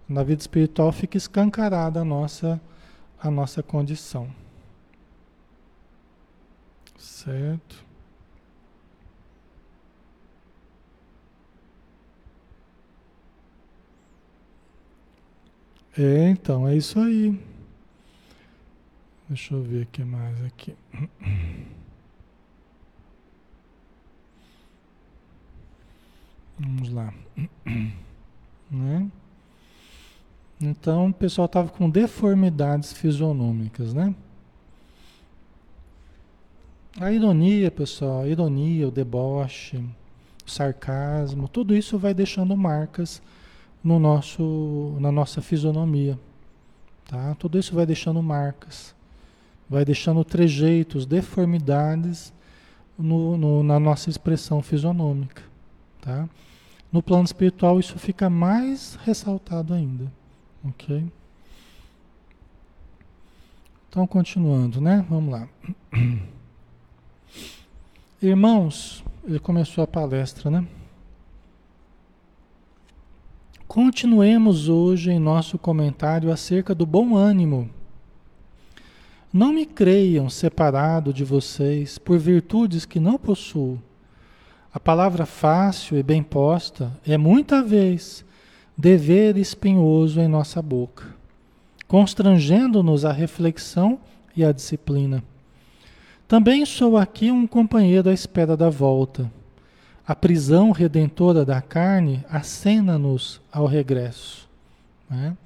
Na 0.08 0.22
vida 0.22 0.40
espiritual 0.40 0.92
fica 0.92 1.16
escancarada 1.16 2.00
a 2.00 2.04
nossa, 2.04 2.60
a 3.20 3.30
nossa 3.30 3.62
condição. 3.62 4.28
Certo? 6.96 7.84
É, 15.96 16.28
então, 16.28 16.66
é 16.66 16.76
isso 16.76 16.98
aí. 16.98 17.38
Deixa 19.34 19.52
eu 19.52 19.62
ver 19.64 19.82
o 19.82 19.86
que 19.86 20.04
mais 20.04 20.44
aqui. 20.44 20.76
Vamos 26.56 26.88
lá. 26.90 27.12
Né? 28.70 29.10
Então 30.60 31.08
o 31.08 31.12
pessoal 31.12 31.46
estava 31.46 31.68
com 31.68 31.90
deformidades 31.90 32.92
fisionômicas, 32.92 33.92
né? 33.92 34.14
A 37.00 37.10
ironia, 37.10 37.72
pessoal, 37.72 38.22
a 38.22 38.28
ironia, 38.28 38.86
o 38.86 38.92
deboche, 38.92 39.78
o 40.46 40.50
sarcasmo, 40.50 41.48
tudo 41.48 41.74
isso 41.76 41.98
vai 41.98 42.14
deixando 42.14 42.56
marcas 42.56 43.20
no 43.82 43.98
nosso, 43.98 44.96
na 45.00 45.10
nossa 45.10 45.42
fisionomia, 45.42 46.16
tá? 47.08 47.34
Tudo 47.34 47.58
isso 47.58 47.74
vai 47.74 47.84
deixando 47.84 48.22
marcas 48.22 48.94
vai 49.74 49.84
deixando 49.84 50.24
trejeitos, 50.24 51.04
deformidades 51.04 52.32
no, 52.96 53.36
no, 53.36 53.62
na 53.64 53.80
nossa 53.80 54.08
expressão 54.08 54.62
fisionômica. 54.62 55.42
Tá? 56.00 56.28
No 56.92 57.02
plano 57.02 57.24
espiritual 57.24 57.80
isso 57.80 57.98
fica 57.98 58.30
mais 58.30 58.96
ressaltado 59.04 59.74
ainda. 59.74 60.12
Ok? 60.64 61.04
Então, 63.88 64.06
continuando, 64.06 64.80
né? 64.80 65.04
Vamos 65.10 65.32
lá. 65.32 65.48
Irmãos, 68.22 69.04
ele 69.24 69.40
começou 69.40 69.82
a 69.82 69.88
palestra, 69.88 70.52
né? 70.52 70.64
Continuemos 73.66 74.68
hoje 74.68 75.10
em 75.10 75.18
nosso 75.18 75.58
comentário 75.58 76.30
acerca 76.30 76.76
do 76.76 76.86
bom 76.86 77.16
ânimo 77.16 77.68
não 79.34 79.52
me 79.52 79.66
creiam 79.66 80.30
separado 80.30 81.12
de 81.12 81.24
vocês 81.24 81.98
por 81.98 82.16
virtudes 82.18 82.86
que 82.86 83.00
não 83.00 83.18
possuo. 83.18 83.82
A 84.72 84.78
palavra 84.78 85.26
fácil 85.26 85.98
e 85.98 86.04
bem 86.04 86.22
posta 86.22 86.92
é 87.04 87.18
muita 87.18 87.60
vez 87.60 88.24
dever 88.78 89.36
espinhoso 89.36 90.20
em 90.20 90.28
nossa 90.28 90.62
boca, 90.62 91.04
constrangendo-nos 91.88 93.04
à 93.04 93.10
reflexão 93.10 93.98
e 94.36 94.44
à 94.44 94.52
disciplina. 94.52 95.20
Também 96.28 96.64
sou 96.64 96.96
aqui 96.96 97.32
um 97.32 97.44
companheiro 97.44 98.10
à 98.10 98.12
espera 98.12 98.56
da 98.56 98.70
volta. 98.70 99.28
A 100.06 100.14
prisão 100.14 100.70
redentora 100.70 101.44
da 101.44 101.60
carne 101.60 102.24
acena-nos 102.30 103.40
ao 103.50 103.66
regresso. 103.66 104.48
Né? 105.10 105.36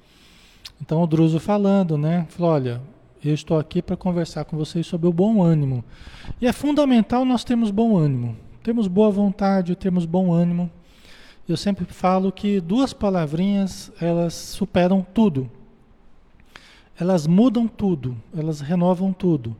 Então 0.79 1.01
o 1.01 1.07
Druso 1.07 1.39
falando, 1.39 1.97
né? 1.97 2.27
Falou, 2.29 2.51
olha, 2.51 2.81
eu 3.23 3.33
estou 3.33 3.59
aqui 3.59 3.81
para 3.81 3.97
conversar 3.97 4.45
com 4.45 4.55
vocês 4.57 4.87
sobre 4.87 5.07
o 5.07 5.13
bom 5.13 5.41
ânimo. 5.43 5.83
E 6.39 6.47
é 6.47 6.53
fundamental 6.53 7.25
nós 7.25 7.43
termos 7.43 7.71
bom 7.71 7.97
ânimo. 7.97 8.37
Temos 8.63 8.87
boa 8.87 9.09
vontade, 9.09 9.75
temos 9.75 10.05
bom 10.05 10.31
ânimo. 10.31 10.69
Eu 11.47 11.57
sempre 11.57 11.85
falo 11.85 12.31
que 12.31 12.61
duas 12.61 12.93
palavrinhas, 12.93 13.91
elas 13.99 14.33
superam 14.33 15.05
tudo. 15.13 15.49
Elas 16.99 17.25
mudam 17.25 17.67
tudo, 17.67 18.15
elas 18.35 18.61
renovam 18.61 19.11
tudo. 19.11 19.55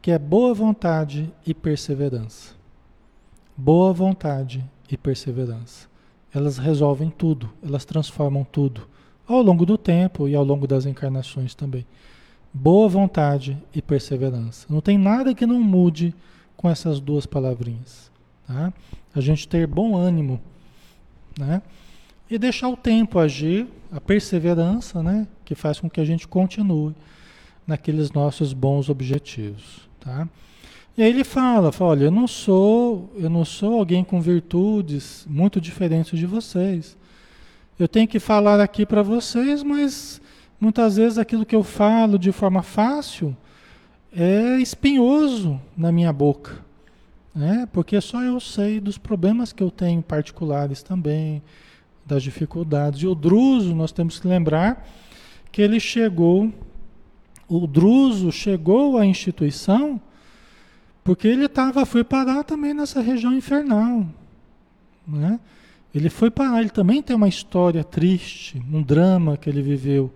que 0.00 0.10
é 0.10 0.18
boa 0.18 0.54
vontade 0.54 1.30
e 1.46 1.52
perseverança. 1.52 2.54
Boa 3.56 3.92
vontade 3.92 4.64
e 4.90 4.96
perseverança. 4.96 5.88
Elas 6.32 6.56
resolvem 6.56 7.10
tudo, 7.10 7.50
elas 7.62 7.84
transformam 7.84 8.44
tudo, 8.44 8.88
ao 9.26 9.42
longo 9.42 9.66
do 9.66 9.76
tempo 9.76 10.28
e 10.28 10.34
ao 10.34 10.44
longo 10.44 10.66
das 10.66 10.86
encarnações 10.86 11.54
também. 11.54 11.84
Boa 12.52 12.88
vontade 12.88 13.56
e 13.74 13.82
perseverança. 13.82 14.66
Não 14.68 14.80
tem 14.80 14.96
nada 14.96 15.34
que 15.34 15.46
não 15.46 15.60
mude 15.60 16.14
com 16.56 16.68
essas 16.68 17.00
duas 17.00 17.26
palavrinhas. 17.26 18.10
Tá? 18.46 18.72
A 19.14 19.20
gente 19.20 19.46
ter 19.46 19.66
bom 19.66 19.96
ânimo, 19.96 20.40
né? 21.38 21.62
E 22.30 22.38
deixar 22.38 22.68
o 22.68 22.76
tempo 22.76 23.18
agir, 23.18 23.66
a 23.90 24.00
perseverança, 24.00 25.02
né? 25.02 25.26
Que 25.44 25.54
faz 25.54 25.80
com 25.80 25.88
que 25.88 26.00
a 26.00 26.04
gente 26.04 26.28
continue 26.28 26.94
naqueles 27.66 28.10
nossos 28.12 28.52
bons 28.52 28.88
objetivos, 28.88 29.88
tá? 30.00 30.26
E 30.96 31.02
aí 31.02 31.10
ele 31.10 31.22
fala, 31.22 31.70
fala, 31.70 31.90
olha, 31.90 32.04
eu 32.04 32.10
não 32.10 32.26
sou, 32.26 33.08
eu 33.16 33.30
não 33.30 33.44
sou 33.44 33.78
alguém 33.78 34.02
com 34.02 34.20
virtudes 34.20 35.24
muito 35.30 35.60
diferentes 35.60 36.18
de 36.18 36.26
vocês. 36.26 36.96
Eu 37.78 37.86
tenho 37.86 38.08
que 38.08 38.18
falar 38.18 38.60
aqui 38.60 38.84
para 38.84 39.02
vocês, 39.02 39.62
mas 39.62 40.20
muitas 40.60 40.96
vezes 40.96 41.18
aquilo 41.18 41.46
que 41.46 41.56
eu 41.56 41.62
falo 41.62 42.18
de 42.18 42.32
forma 42.32 42.62
fácil 42.62 43.36
é 44.12 44.58
espinhoso 44.58 45.60
na 45.76 45.92
minha 45.92 46.12
boca, 46.12 46.64
né? 47.34 47.68
Porque 47.72 48.00
só 48.00 48.22
eu 48.22 48.40
sei 48.40 48.80
dos 48.80 48.98
problemas 48.98 49.52
que 49.52 49.62
eu 49.62 49.70
tenho 49.70 50.02
particulares 50.02 50.82
também, 50.82 51.42
das 52.04 52.22
dificuldades. 52.22 53.02
E 53.02 53.06
o 53.06 53.14
Druso, 53.14 53.74
nós 53.74 53.92
temos 53.92 54.18
que 54.18 54.26
lembrar 54.26 54.86
que 55.52 55.60
ele 55.60 55.78
chegou, 55.78 56.52
o 57.46 57.66
Druso 57.66 58.32
chegou 58.32 58.98
à 58.98 59.04
instituição 59.04 60.00
porque 61.04 61.26
ele 61.26 61.46
estava, 61.46 61.86
foi 61.86 62.04
parar 62.04 62.44
também 62.44 62.74
nessa 62.74 63.00
região 63.00 63.32
infernal. 63.32 64.06
Né? 65.06 65.40
Ele 65.94 66.10
foi 66.10 66.30
parar, 66.30 66.60
ele 66.60 66.68
também 66.68 67.02
tem 67.02 67.16
uma 67.16 67.28
história 67.28 67.82
triste, 67.82 68.62
um 68.70 68.82
drama 68.82 69.36
que 69.36 69.48
ele 69.48 69.62
viveu, 69.62 70.12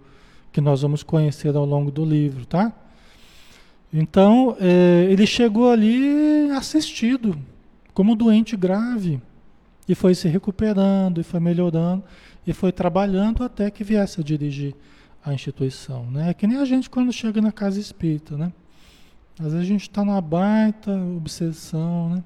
que 0.52 0.60
nós 0.60 0.82
vamos 0.82 1.02
conhecer 1.02 1.56
ao 1.56 1.64
longo 1.64 1.90
do 1.90 2.04
livro, 2.04 2.44
tá? 2.44 2.72
Então, 3.92 4.56
é, 4.60 5.06
ele 5.10 5.26
chegou 5.26 5.70
ali 5.70 6.50
assistido, 6.50 7.38
como 7.92 8.14
doente 8.14 8.56
grave, 8.56 9.20
e 9.88 9.94
foi 9.94 10.14
se 10.14 10.28
recuperando, 10.28 11.20
e 11.20 11.24
foi 11.24 11.40
melhorando, 11.40 12.04
e 12.46 12.52
foi 12.52 12.72
trabalhando 12.72 13.44
até 13.44 13.70
que 13.70 13.84
viesse 13.84 14.20
a 14.20 14.24
dirigir 14.24 14.74
a 15.24 15.32
instituição. 15.32 16.10
Né? 16.10 16.30
É 16.30 16.34
que 16.34 16.46
nem 16.46 16.58
a 16.58 16.64
gente 16.64 16.88
quando 16.88 17.12
chega 17.12 17.40
na 17.40 17.52
casa 17.52 17.78
espírita, 17.78 18.36
né? 18.36 18.52
Às 19.38 19.52
vezes 19.52 19.60
a 19.60 19.64
gente 19.64 19.82
está 19.82 20.04
numa 20.04 20.20
baita 20.20 20.92
obsessão, 20.92 22.10
né? 22.10 22.24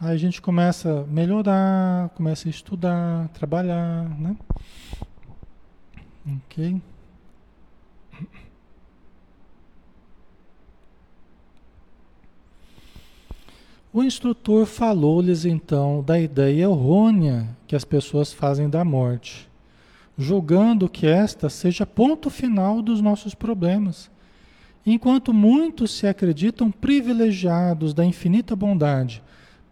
Aí 0.00 0.14
a 0.14 0.16
gente 0.16 0.40
começa 0.42 1.00
a 1.00 1.04
melhorar, 1.04 2.08
começa 2.10 2.48
a 2.48 2.50
estudar, 2.50 3.28
trabalhar, 3.28 4.08
né? 4.18 4.36
Ok? 6.26 6.80
O 13.94 14.02
instrutor 14.02 14.66
falou-lhes 14.66 15.44
então 15.44 16.02
da 16.02 16.18
ideia 16.18 16.64
errônea 16.64 17.46
que 17.64 17.76
as 17.76 17.84
pessoas 17.84 18.32
fazem 18.32 18.68
da 18.68 18.84
morte, 18.84 19.48
julgando 20.18 20.88
que 20.88 21.06
esta 21.06 21.48
seja 21.48 21.86
ponto 21.86 22.28
final 22.28 22.82
dos 22.82 23.00
nossos 23.00 23.36
problemas 23.36 24.10
enquanto 24.84 25.32
muitos 25.32 25.92
se 25.92 26.08
acreditam 26.08 26.72
privilegiados 26.72 27.94
da 27.94 28.04
infinita 28.04 28.56
bondade 28.56 29.22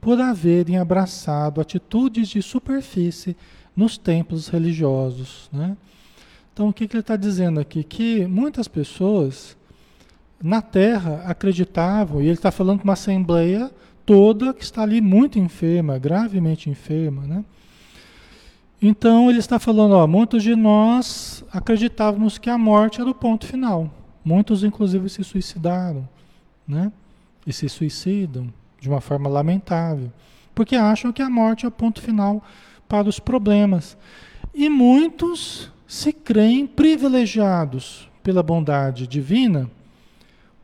por 0.01 0.21
haverem 0.21 0.79
abraçado 0.79 1.61
atitudes 1.61 2.29
de 2.29 2.41
superfície 2.41 3.37
nos 3.77 3.99
templos 3.99 4.47
religiosos. 4.47 5.51
Né? 5.53 5.77
Então, 6.53 6.69
o 6.69 6.73
que, 6.73 6.87
que 6.87 6.95
ele 6.95 7.01
está 7.01 7.17
dizendo 7.17 7.59
aqui? 7.59 7.83
Que 7.83 8.25
muitas 8.25 8.69
pessoas 8.69 9.57
na 10.41 10.63
Terra 10.63 11.25
acreditavam, 11.27 12.21
e 12.23 12.25
ele 12.25 12.35
está 12.35 12.53
falando 12.53 12.79
com 12.79 12.85
uma 12.85 12.95
assembleia 12.95 13.71
toda 14.05 14.53
que 14.53 14.63
está 14.63 14.83
ali 14.83 15.01
muito 15.01 15.39
enferma, 15.39 15.99
gravemente 15.99 16.69
enferma, 16.71 17.23
né? 17.23 17.45
Então 18.81 19.31
ele 19.31 19.39
está 19.39 19.59
falando, 19.59 19.93
ó, 19.93 20.07
muitos 20.07 20.43
de 20.43 20.57
nós 20.57 21.45
acreditávamos 21.53 22.37
que 22.37 22.51
a 22.51 22.59
morte 22.59 23.01
era 23.01 23.09
o 23.09 23.15
ponto 23.15 23.47
final. 23.47 23.89
Muitos, 24.25 24.65
inclusive, 24.65 25.09
se 25.09 25.23
suicidaram, 25.23 26.09
né? 26.67 26.93
E 27.47 27.53
se 27.53 27.69
suicidam 27.69 28.53
de 28.81 28.89
uma 28.89 29.01
forma 29.01 29.29
lamentável, 29.29 30.13
porque 30.55 30.75
acham 30.75 31.13
que 31.13 31.23
a 31.23 31.31
morte 31.31 31.65
é 31.65 31.69
o 31.69 31.73
ponto 31.73 32.01
final 32.01 32.43
para 32.89 33.09
os 33.09 33.21
problemas. 33.21 33.97
E 34.53 34.69
muitos 34.69 35.71
se 35.87 36.13
creem 36.13 36.67
privilegiados 36.67 38.09
pela 38.23 38.43
bondade 38.43 39.07
divina 39.07 39.71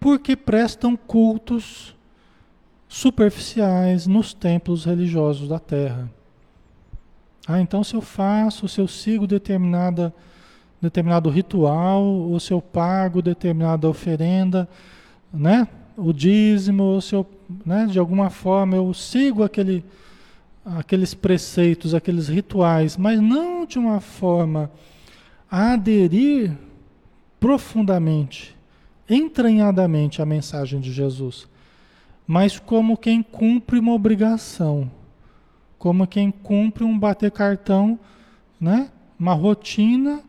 porque 0.00 0.36
prestam 0.36 0.96
cultos 0.96 1.94
superficiais 2.88 4.06
nos 4.06 4.32
templos 4.32 4.84
religiosos 4.84 5.48
da 5.48 5.58
terra. 5.58 6.10
Ah, 7.46 7.60
então 7.60 7.84
se 7.84 7.94
eu 7.94 8.00
faço, 8.00 8.68
se 8.68 8.80
eu 8.80 8.88
sigo 8.88 9.26
determinada 9.26 10.12
determinado 10.80 11.28
ritual, 11.28 12.04
ou 12.04 12.38
se 12.38 12.52
eu 12.52 12.62
pago 12.62 13.20
determinada 13.20 13.88
oferenda, 13.88 14.68
né? 15.32 15.66
o 15.98 16.12
dízimo, 16.12 16.84
ou 16.84 17.00
se 17.00 17.14
eu, 17.14 17.26
né, 17.66 17.86
de 17.86 17.98
alguma 17.98 18.30
forma 18.30 18.76
eu 18.76 18.94
sigo 18.94 19.42
aquele, 19.42 19.84
aqueles 20.64 21.12
preceitos, 21.12 21.92
aqueles 21.92 22.28
rituais, 22.28 22.96
mas 22.96 23.20
não 23.20 23.66
de 23.66 23.80
uma 23.80 23.98
forma 23.98 24.70
a 25.50 25.72
aderir 25.72 26.52
profundamente, 27.40 28.56
entranhadamente 29.10 30.22
à 30.22 30.26
mensagem 30.26 30.78
de 30.78 30.92
Jesus, 30.92 31.48
mas 32.28 32.58
como 32.58 32.94
quem 32.94 33.22
cumpre 33.22 33.78
uma 33.78 33.94
obrigação, 33.94 34.90
como 35.78 36.06
quem 36.06 36.30
cumpre 36.30 36.84
um 36.84 36.98
bater 36.98 37.30
cartão, 37.30 37.98
né? 38.60 38.90
uma 39.18 39.32
rotina 39.32 40.20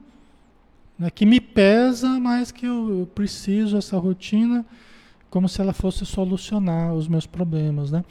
né, 0.98 1.10
que 1.10 1.26
me 1.26 1.42
pesa, 1.42 2.18
mas 2.18 2.54
que 2.54 2.66
eu, 2.66 3.06
preciso 3.14 3.76
essa 3.76 3.98
rotina 3.98 4.66
como 5.30 5.50
se 5.50 5.60
ela 5.60 5.74
fosse 5.74 6.06
solucionar 6.06 6.94
os 6.94 7.08
meus 7.10 7.26
problemas. 7.28 7.92
Né? 7.92 8.06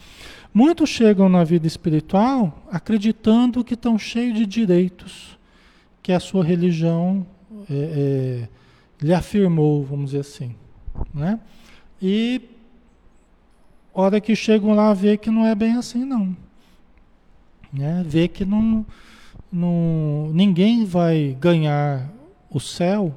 Muitos 0.53 0.91
chegam 0.91 1.31
na 1.31 1.43
vida 1.43 1.67
espiritual 1.67 2.63
acreditando 2.71 3.65
que 3.65 3.73
estão 3.73 3.99
cheios 3.99 4.37
de 4.37 4.45
direitos 4.45 5.39
que 6.03 6.13
a 6.13 6.21
sua 6.21 6.45
religião 6.45 7.27
é, 7.71 7.75
é, 7.75 8.49
lhe 9.03 9.15
afirmou, 9.15 9.83
vamos 9.83 10.11
dizer 10.11 10.21
assim. 10.21 10.55
Né? 11.15 11.41
E 12.01 12.58
hora 14.03 14.21
que 14.21 14.37
chegam 14.37 14.75
lá, 14.75 14.95
vê 14.95 15.17
que 15.17 15.31
não 15.31 15.45
é 15.45 15.55
bem 15.55 15.75
assim, 15.75 16.05
não. 16.05 16.37
Né? 17.73 18.05
Vê 18.07 18.29
que 18.29 18.45
não, 18.45 18.87
não, 19.51 20.31
ninguém 20.33 20.85
vai 20.85 21.37
ganhar 21.39 22.09
o 22.51 22.61
céu 22.61 23.15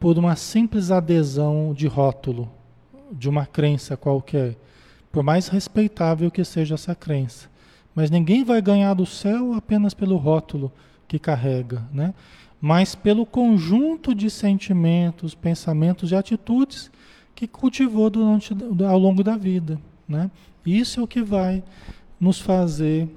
por 0.00 0.16
uma 0.16 0.34
simples 0.34 0.90
adesão 0.90 1.74
de 1.74 1.86
rótulo, 1.86 2.50
de 3.12 3.28
uma 3.28 3.44
crença 3.44 3.96
qualquer, 3.96 4.56
por 5.12 5.22
mais 5.22 5.48
respeitável 5.48 6.30
que 6.30 6.44
seja 6.44 6.74
essa 6.74 6.94
crença. 6.94 7.48
Mas 7.94 8.10
ninguém 8.10 8.44
vai 8.44 8.62
ganhar 8.62 8.94
do 8.94 9.04
céu 9.04 9.52
apenas 9.54 9.92
pelo 9.92 10.16
rótulo 10.16 10.72
que 11.06 11.18
carrega, 11.18 11.82
né? 11.92 12.14
mas 12.60 12.94
pelo 12.94 13.26
conjunto 13.26 14.14
de 14.14 14.30
sentimentos, 14.30 15.34
pensamentos 15.34 16.10
e 16.10 16.16
atitudes 16.16 16.90
que 17.34 17.46
cultivou 17.46 18.10
durante, 18.10 18.54
ao 18.88 18.98
longo 18.98 19.22
da 19.22 19.36
vida. 19.36 19.78
Né? 20.08 20.30
Isso 20.64 21.00
é 21.00 21.02
o 21.02 21.06
que 21.06 21.22
vai 21.22 21.62
nos 22.18 22.40
fazer 22.40 23.08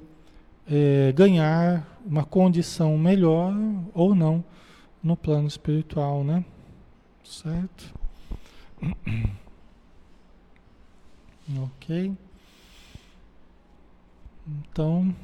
é, 0.68 1.12
ganhar 1.12 1.86
uma 2.04 2.24
condição 2.24 2.96
melhor 2.98 3.54
ou 3.94 4.14
não 4.14 4.44
no 5.02 5.16
plano 5.16 5.48
espiritual, 5.48 6.22
né? 6.22 6.44
Certo? 7.24 7.94
Ok. 11.54 12.16
Então, 14.46 15.14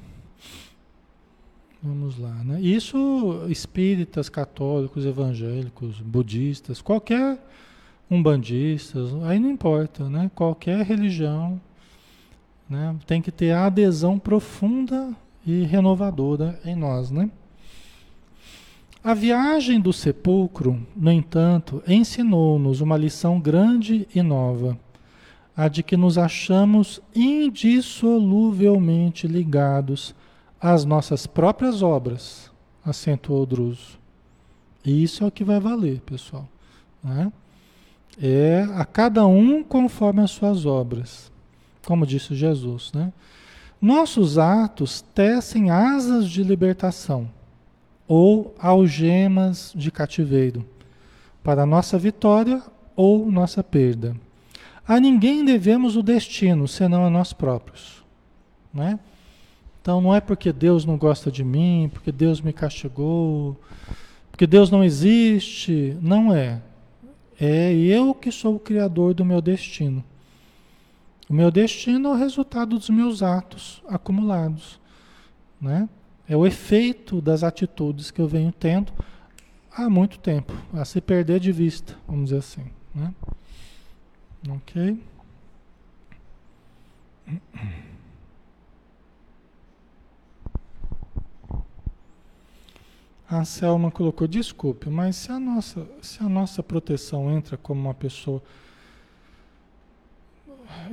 vamos 1.82 2.18
lá, 2.18 2.34
né? 2.44 2.60
Isso 2.60 3.46
espíritas, 3.48 4.28
católicos, 4.28 5.06
evangélicos, 5.06 6.00
budistas, 6.00 6.82
qualquer 6.82 7.40
umbandistas, 8.11 9.14
aí 9.24 9.38
não 9.38 9.50
importa, 9.50 10.09
né? 10.09 10.30
Qualquer 10.34 10.84
religião, 10.84 11.61
né? 12.68 12.96
Tem 13.06 13.22
que 13.22 13.30
ter 13.30 13.52
a 13.52 13.66
adesão 13.66 14.18
profunda 14.18 15.14
e 15.46 15.62
renovadora 15.64 16.59
em 16.64 16.74
nós, 16.74 17.11
né? 17.11 17.30
A 19.02 19.14
viagem 19.14 19.80
do 19.80 19.92
sepulcro, 19.92 20.84
no 20.96 21.12
entanto, 21.12 21.82
ensinou-nos 21.86 22.80
uma 22.80 22.96
lição 22.96 23.38
grande 23.40 24.09
e 24.14 24.22
nova. 24.22 24.78
a 25.56 25.66
de 25.66 25.82
que 25.82 25.96
nos 25.96 26.16
achamos 26.16 27.02
indissoluvelmente 27.12 29.26
ligados 29.26 30.14
às 30.61 30.84
nossas 30.84 31.26
próprias 31.26 31.82
obras, 31.82 32.48
acentuou 32.84 33.44
Druso. 33.44 33.98
E 34.84 35.02
isso 35.02 35.24
é 35.24 35.26
o 35.26 35.32
que 35.32 35.42
vai 35.42 35.59
valer, 35.59 36.00
pessoal. 36.02 36.48
Né? 37.02 37.32
É 38.20 38.66
a 38.74 38.84
cada 38.84 39.26
um 39.26 39.62
conforme 39.62 40.22
as 40.22 40.30
suas 40.30 40.66
obras, 40.66 41.30
como 41.86 42.06
disse 42.06 42.34
Jesus. 42.34 42.92
Né? 42.92 43.12
Nossos 43.80 44.38
atos 44.38 45.02
tecem 45.14 45.70
asas 45.70 46.28
de 46.28 46.42
libertação 46.42 47.30
ou 48.06 48.54
algemas 48.58 49.72
de 49.76 49.90
cativeiro 49.90 50.66
para 51.44 51.64
nossa 51.64 51.98
vitória 51.98 52.62
ou 52.96 53.30
nossa 53.30 53.62
perda. 53.62 54.16
A 54.86 54.98
ninguém 54.98 55.44
devemos 55.44 55.96
o 55.96 56.02
destino, 56.02 56.66
senão 56.66 57.04
a 57.04 57.10
nós 57.10 57.32
próprios. 57.32 58.02
Né? 58.72 58.98
Então 59.80 60.00
não 60.00 60.14
é 60.14 60.20
porque 60.20 60.52
Deus 60.52 60.84
não 60.84 60.96
gosta 60.96 61.30
de 61.30 61.44
mim, 61.44 61.90
porque 61.92 62.10
Deus 62.10 62.40
me 62.40 62.52
castigou, 62.52 63.56
porque 64.30 64.46
Deus 64.46 64.70
não 64.70 64.82
existe. 64.82 65.96
Não 66.00 66.34
é. 66.34 66.60
É 67.41 67.72
eu 67.72 68.14
que 68.14 68.32
sou 68.32 68.57
o 68.57 68.61
criador 68.61 69.14
do 69.14 69.24
meu 69.24 69.41
destino. 69.41 70.05
O 71.28 71.34
meu 71.34 71.51
destino 71.51 72.09
é 72.09 72.12
o 72.12 72.16
resultado 72.16 72.76
dos 72.76 72.91
meus 72.91 73.22
atos 73.22 73.82
acumulados. 73.86 74.80
Né? 75.61 75.89
É 76.28 76.36
o 76.36 76.47
efeito 76.47 77.20
das 77.20 77.45
atitudes 77.45 78.11
que 78.11 78.20
eu 78.20 78.26
venho 78.26 78.51
tendo 78.53 78.93
há 79.70 79.89
muito 79.89 80.18
tempo, 80.18 80.53
a 80.72 80.84
se 80.84 81.01
perder 81.01 81.39
de 81.39 81.53
vista, 81.53 81.97
vamos 82.07 82.24
dizer 82.24 82.39
assim. 82.39 82.66
Né? 82.95 83.14
Ok? 84.49 85.01
A 93.31 93.45
Selma 93.45 93.91
colocou, 93.91 94.26
desculpe, 94.26 94.89
mas 94.89 95.16
se 95.16 95.31
a 95.31 95.39
nossa, 95.39 95.87
se 96.01 96.22
a 96.22 96.29
nossa 96.29 96.62
proteção 96.62 97.31
entra 97.31 97.59
como 97.59 97.81
uma 97.81 97.95
pessoa 97.95 98.43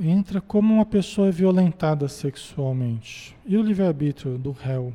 entra 0.00 0.40
como 0.40 0.74
uma 0.74 0.86
pessoa 0.86 1.30
violentada 1.30 2.08
sexualmente, 2.08 3.36
e 3.46 3.56
o 3.56 3.62
livre-arbítrio 3.62 4.36
do 4.36 4.50
réu? 4.50 4.92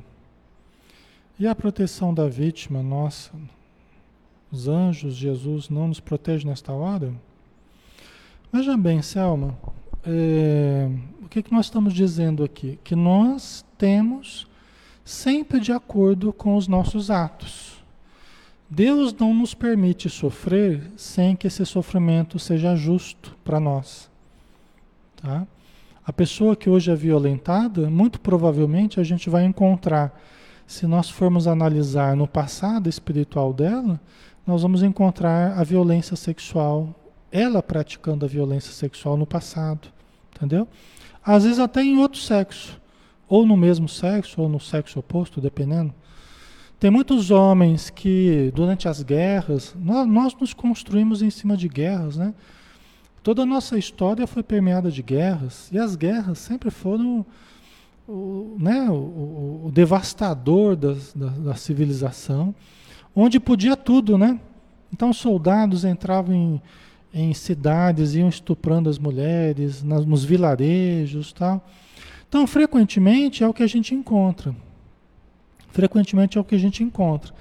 E 1.39 1.47
a 1.47 1.55
proteção 1.55 2.13
da 2.13 2.27
vítima, 2.27 2.83
nossa, 2.83 3.31
os 4.51 4.67
anjos, 4.67 5.15
Jesus 5.15 5.69
não 5.69 5.87
nos 5.87 5.99
protege 5.99 6.47
nesta 6.47 6.71
hora? 6.71 7.13
Veja 8.53 8.75
bem, 8.77 9.01
Selma, 9.01 9.57
é, 10.03 10.89
o 11.23 11.27
que, 11.27 11.41
que 11.41 11.51
nós 11.51 11.67
estamos 11.67 11.93
dizendo 11.93 12.43
aqui? 12.43 12.79
Que 12.83 12.95
nós 12.95 13.65
temos 13.77 14.47
sempre 15.03 15.59
de 15.59 15.71
acordo 15.71 16.31
com 16.31 16.55
os 16.55 16.67
nossos 16.67 17.09
atos. 17.09 17.83
Deus 18.69 19.13
não 19.13 19.33
nos 19.33 19.53
permite 19.53 20.09
sofrer 20.09 20.81
sem 20.95 21.35
que 21.35 21.47
esse 21.47 21.65
sofrimento 21.65 22.39
seja 22.39 22.75
justo 22.75 23.35
para 23.43 23.59
nós. 23.59 24.09
Tá? 25.17 25.45
A 26.05 26.13
pessoa 26.13 26.55
que 26.55 26.69
hoje 26.69 26.89
é 26.89 26.95
violentada, 26.95 27.89
muito 27.89 28.19
provavelmente 28.19 28.99
a 28.99 29.03
gente 29.03 29.29
vai 29.29 29.43
encontrar, 29.43 30.19
se 30.65 30.87
nós 30.87 31.09
formos 31.09 31.47
analisar 31.47 32.15
no 32.15 32.27
passado 32.27 32.87
espiritual 32.87 33.53
dela, 33.53 33.99
nós 34.47 34.61
vamos 34.61 34.81
encontrar 34.81 35.57
a 35.59 35.63
violência 35.63 36.15
sexual 36.15 36.95
ela 37.31 37.63
praticando 37.63 38.25
a 38.25 38.27
violência 38.27 38.73
sexual 38.73 39.15
no 39.15 39.25
passado, 39.25 39.87
entendeu? 40.35 40.67
Às 41.23 41.43
vezes 41.43 41.59
até 41.59 41.81
em 41.81 41.97
outro 41.97 42.19
sexo, 42.19 42.80
ou 43.31 43.45
no 43.45 43.55
mesmo 43.55 43.87
sexo, 43.87 44.41
ou 44.41 44.49
no 44.49 44.59
sexo 44.59 44.99
oposto, 44.99 45.39
dependendo. 45.39 45.93
Tem 46.77 46.91
muitos 46.91 47.31
homens 47.31 47.89
que, 47.89 48.51
durante 48.53 48.89
as 48.89 49.01
guerras, 49.01 49.73
nós, 49.79 50.05
nós 50.05 50.35
nos 50.35 50.53
construímos 50.53 51.21
em 51.21 51.29
cima 51.29 51.55
de 51.55 51.69
guerras, 51.69 52.17
né? 52.17 52.33
Toda 53.23 53.43
a 53.43 53.45
nossa 53.45 53.77
história 53.77 54.27
foi 54.27 54.43
permeada 54.43 54.91
de 54.91 55.01
guerras, 55.01 55.69
e 55.71 55.79
as 55.79 55.95
guerras 55.95 56.39
sempre 56.39 56.69
foram 56.69 57.25
o, 58.05 58.57
né, 58.59 58.89
o, 58.89 59.67
o, 59.67 59.71
devastador 59.71 60.75
das, 60.75 61.13
da, 61.13 61.27
da 61.27 61.55
civilização, 61.55 62.53
onde 63.15 63.39
podia 63.39 63.77
tudo, 63.77 64.17
né? 64.17 64.37
Então 64.91 65.13
soldados 65.13 65.85
entravam 65.85 66.35
em, 66.35 66.61
em 67.13 67.33
cidades, 67.33 68.13
iam 68.13 68.27
estuprando 68.27 68.89
as 68.89 68.99
mulheres, 68.99 69.81
nas, 69.81 70.05
nos 70.05 70.25
vilarejos 70.25 71.31
tal. 71.31 71.65
Então, 72.31 72.47
frequentemente 72.47 73.43
é 73.43 73.47
o 73.47 73.53
que 73.53 73.61
a 73.61 73.67
gente 73.67 73.93
encontra. 73.93 74.55
Frequentemente 75.67 76.37
é 76.37 76.41
o 76.41 76.45
que 76.45 76.55
a 76.55 76.57
gente 76.57 76.81
encontra. 76.81 77.33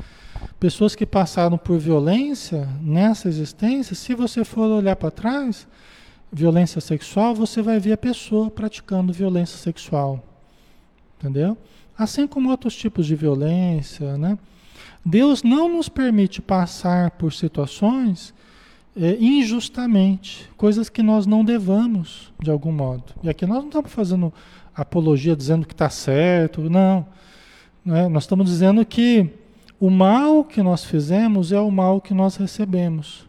Pessoas 0.59 0.97
que 0.97 1.07
passaram 1.07 1.57
por 1.57 1.79
violência 1.79 2.69
nessa 2.83 3.29
existência, 3.29 3.95
se 3.95 4.17
você 4.17 4.45
for 4.45 4.69
olhar 4.69 4.97
para 4.97 5.13
trás, 5.13 5.69
violência 6.33 6.81
sexual, 6.81 7.37
você 7.37 7.63
vai 7.63 7.79
ver 7.79 7.93
a 7.93 7.97
pessoa 7.97 8.51
praticando 8.51 9.13
violência 9.13 9.59
sexual. 9.59 10.25
Entendeu? 11.21 11.57
Assim 11.97 12.27
como 12.27 12.51
outros 12.51 12.75
tipos 12.75 13.07
de 13.07 13.15
violência, 13.15 14.19
né? 14.19 14.37
Deus 15.07 15.45
não 15.45 15.69
nos 15.69 15.89
permite 15.89 16.43
passar 16.43 17.13
por 17.13 17.33
situações 17.33 18.35
é, 18.97 19.17
injustamente, 19.21 20.51
coisas 20.57 20.89
que 20.89 21.01
nós 21.01 21.27
não 21.27 21.45
devamos, 21.45 22.33
de 22.43 22.51
algum 22.51 22.73
modo. 22.73 23.05
E 23.23 23.31
aqui 23.31 23.47
nós 23.47 23.59
não 23.59 23.69
estamos 23.69 23.93
fazendo 23.93 24.33
apologia 24.83 25.37
dizendo 25.37 25.67
que 25.67 25.75
está 25.75 25.91
certo, 25.91 26.69
não. 26.69 27.07
É? 27.87 28.09
Nós 28.09 28.25
estamos 28.25 28.47
dizendo 28.47 28.85
que 28.85 29.29
o 29.79 29.91
mal 29.91 30.45
que 30.45 30.63
nós 30.63 30.85
fizemos 30.85 31.53
é 31.53 31.61
o 31.61 31.71
mal 31.71 32.01
que 32.01 32.15
nós 32.15 32.37
recebemos. 32.37 33.27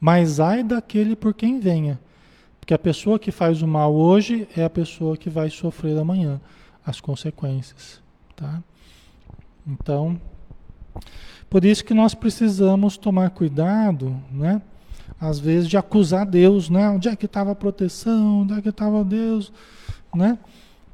Mas 0.00 0.40
ai 0.40 0.62
daquele 0.62 1.16
por 1.16 1.34
quem 1.34 1.58
venha. 1.58 1.98
Porque 2.60 2.74
a 2.74 2.78
pessoa 2.78 3.18
que 3.18 3.30
faz 3.30 3.62
o 3.62 3.68
mal 3.68 3.94
hoje 3.94 4.48
é 4.56 4.64
a 4.64 4.70
pessoa 4.70 5.16
que 5.16 5.28
vai 5.28 5.50
sofrer 5.50 5.98
amanhã 5.98 6.40
as 6.84 7.00
consequências. 7.00 8.00
Tá? 8.36 8.62
Então, 9.66 10.20
por 11.48 11.64
isso 11.64 11.84
que 11.84 11.94
nós 11.94 12.14
precisamos 12.14 12.96
tomar 12.96 13.30
cuidado, 13.30 14.16
né? 14.30 14.60
às 15.20 15.38
vezes, 15.38 15.68
de 15.68 15.76
acusar 15.76 16.26
Deus, 16.26 16.68
né? 16.68 16.88
Onde 16.90 17.08
é 17.08 17.16
que 17.16 17.26
estava 17.26 17.52
a 17.52 17.54
proteção? 17.54 18.42
Onde 18.42 18.54
é 18.54 18.62
que 18.62 18.68
estava 18.68 19.04
Deus? 19.04 19.52
Né? 20.14 20.38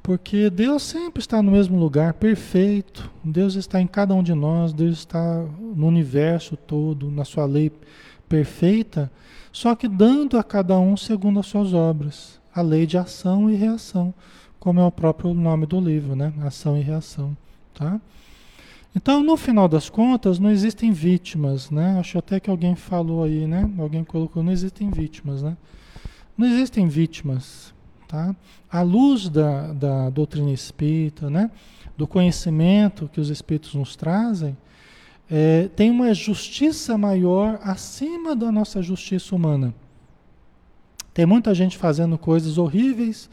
Porque 0.02 0.48
Deus 0.48 0.82
sempre 0.82 1.20
está 1.20 1.42
no 1.42 1.52
mesmo 1.52 1.78
lugar, 1.78 2.14
perfeito. 2.14 3.10
Deus 3.22 3.54
está 3.54 3.80
em 3.80 3.86
cada 3.86 4.14
um 4.14 4.22
de 4.22 4.34
nós, 4.34 4.72
Deus 4.72 4.98
está 4.98 5.44
no 5.60 5.86
universo 5.86 6.56
todo, 6.56 7.10
na 7.10 7.24
sua 7.24 7.44
lei 7.44 7.70
perfeita, 8.28 9.10
só 9.52 9.74
que 9.74 9.88
dando 9.88 10.38
a 10.38 10.44
cada 10.44 10.78
um 10.78 10.96
segundo 10.96 11.40
as 11.40 11.46
suas 11.46 11.74
obras. 11.74 12.40
A 12.54 12.62
lei 12.62 12.86
de 12.86 12.96
ação 12.96 13.50
e 13.50 13.54
reação, 13.54 14.14
como 14.58 14.80
é 14.80 14.84
o 14.84 14.90
próprio 14.90 15.34
nome 15.34 15.66
do 15.66 15.80
livro, 15.80 16.16
né? 16.16 16.32
Ação 16.42 16.76
e 16.76 16.80
reação, 16.80 17.36
tá? 17.74 18.00
Então, 18.94 19.22
no 19.22 19.36
final 19.36 19.68
das 19.68 19.88
contas, 19.88 20.40
não 20.40 20.50
existem 20.50 20.90
vítimas, 20.90 21.70
né? 21.70 21.96
Acho 22.00 22.18
até 22.18 22.40
que 22.40 22.50
alguém 22.50 22.74
falou 22.74 23.22
aí, 23.22 23.46
né? 23.46 23.70
Alguém 23.78 24.02
colocou, 24.02 24.42
não 24.42 24.50
existem 24.50 24.90
vítimas, 24.90 25.42
né? 25.42 25.56
Não 26.36 26.46
existem 26.46 26.88
vítimas, 26.88 27.72
tá? 28.10 28.34
À 28.68 28.82
luz 28.82 29.28
da, 29.28 29.72
da 29.72 30.10
doutrina 30.10 30.50
espírita, 30.50 31.30
né? 31.30 31.48
Do 31.96 32.08
conhecimento 32.08 33.08
que 33.12 33.20
os 33.20 33.28
espíritos 33.30 33.74
nos 33.74 33.94
trazem, 33.94 34.56
é, 35.30 35.68
tem 35.76 35.92
uma 35.92 36.12
justiça 36.12 36.98
maior 36.98 37.60
acima 37.62 38.34
da 38.34 38.50
nossa 38.50 38.82
justiça 38.82 39.36
humana. 39.36 39.72
Tem 41.14 41.24
muita 41.24 41.54
gente 41.54 41.78
fazendo 41.78 42.18
coisas 42.18 42.58
horríveis, 42.58 43.30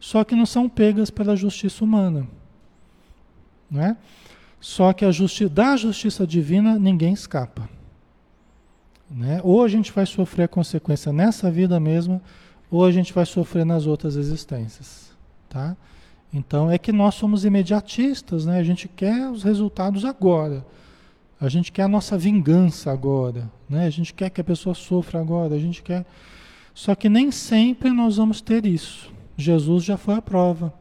só 0.00 0.24
que 0.24 0.34
não 0.34 0.46
são 0.46 0.68
pegas 0.68 1.10
pela 1.10 1.36
justiça 1.36 1.84
humana, 1.84 2.26
não 3.70 3.80
é? 3.80 3.96
Só 4.60 4.92
que 4.92 5.04
a 5.04 5.12
justi 5.12 5.48
da 5.48 5.76
justiça 5.76 6.26
divina 6.26 6.76
ninguém 6.76 7.12
escapa. 7.12 7.68
Né? 9.08 9.40
Ou 9.44 9.62
a 9.62 9.68
gente 9.68 9.92
vai 9.92 10.04
sofrer 10.04 10.44
a 10.44 10.48
consequência 10.48 11.12
nessa 11.12 11.48
vida 11.50 11.78
mesmo, 11.78 12.20
ou 12.70 12.84
a 12.84 12.92
gente 12.92 13.12
vai 13.12 13.24
sofrer 13.24 13.64
nas 13.64 13.86
outras 13.86 14.16
existências. 14.16 15.10
Tá? 15.48 15.76
Então 16.32 16.70
é 16.70 16.76
que 16.76 16.92
nós 16.92 17.14
somos 17.14 17.44
imediatistas, 17.44 18.44
né? 18.46 18.58
a 18.58 18.62
gente 18.62 18.88
quer 18.88 19.30
os 19.30 19.42
resultados 19.42 20.04
agora. 20.04 20.64
A 21.40 21.48
gente 21.48 21.70
quer 21.70 21.82
a 21.82 21.88
nossa 21.88 22.18
vingança 22.18 22.90
agora. 22.90 23.48
Né? 23.68 23.86
A 23.86 23.90
gente 23.90 24.12
quer 24.12 24.28
que 24.28 24.40
a 24.40 24.44
pessoa 24.44 24.74
sofra 24.74 25.20
agora. 25.20 25.54
A 25.54 25.58
gente 25.58 25.82
quer. 25.82 26.04
Só 26.74 26.94
que 26.96 27.08
nem 27.08 27.30
sempre 27.30 27.90
nós 27.90 28.16
vamos 28.16 28.40
ter 28.40 28.66
isso. 28.66 29.12
Jesus 29.36 29.84
já 29.84 29.96
foi 29.96 30.14
a 30.14 30.22
prova. 30.22 30.74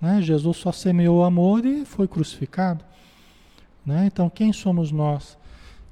Né? 0.00 0.22
Jesus 0.22 0.56
só 0.56 0.70
semeou 0.70 1.24
amor 1.24 1.66
e 1.66 1.84
foi 1.84 2.06
crucificado. 2.06 2.84
Né? 3.84 4.06
Então, 4.06 4.30
quem 4.30 4.52
somos 4.52 4.92
nós? 4.92 5.36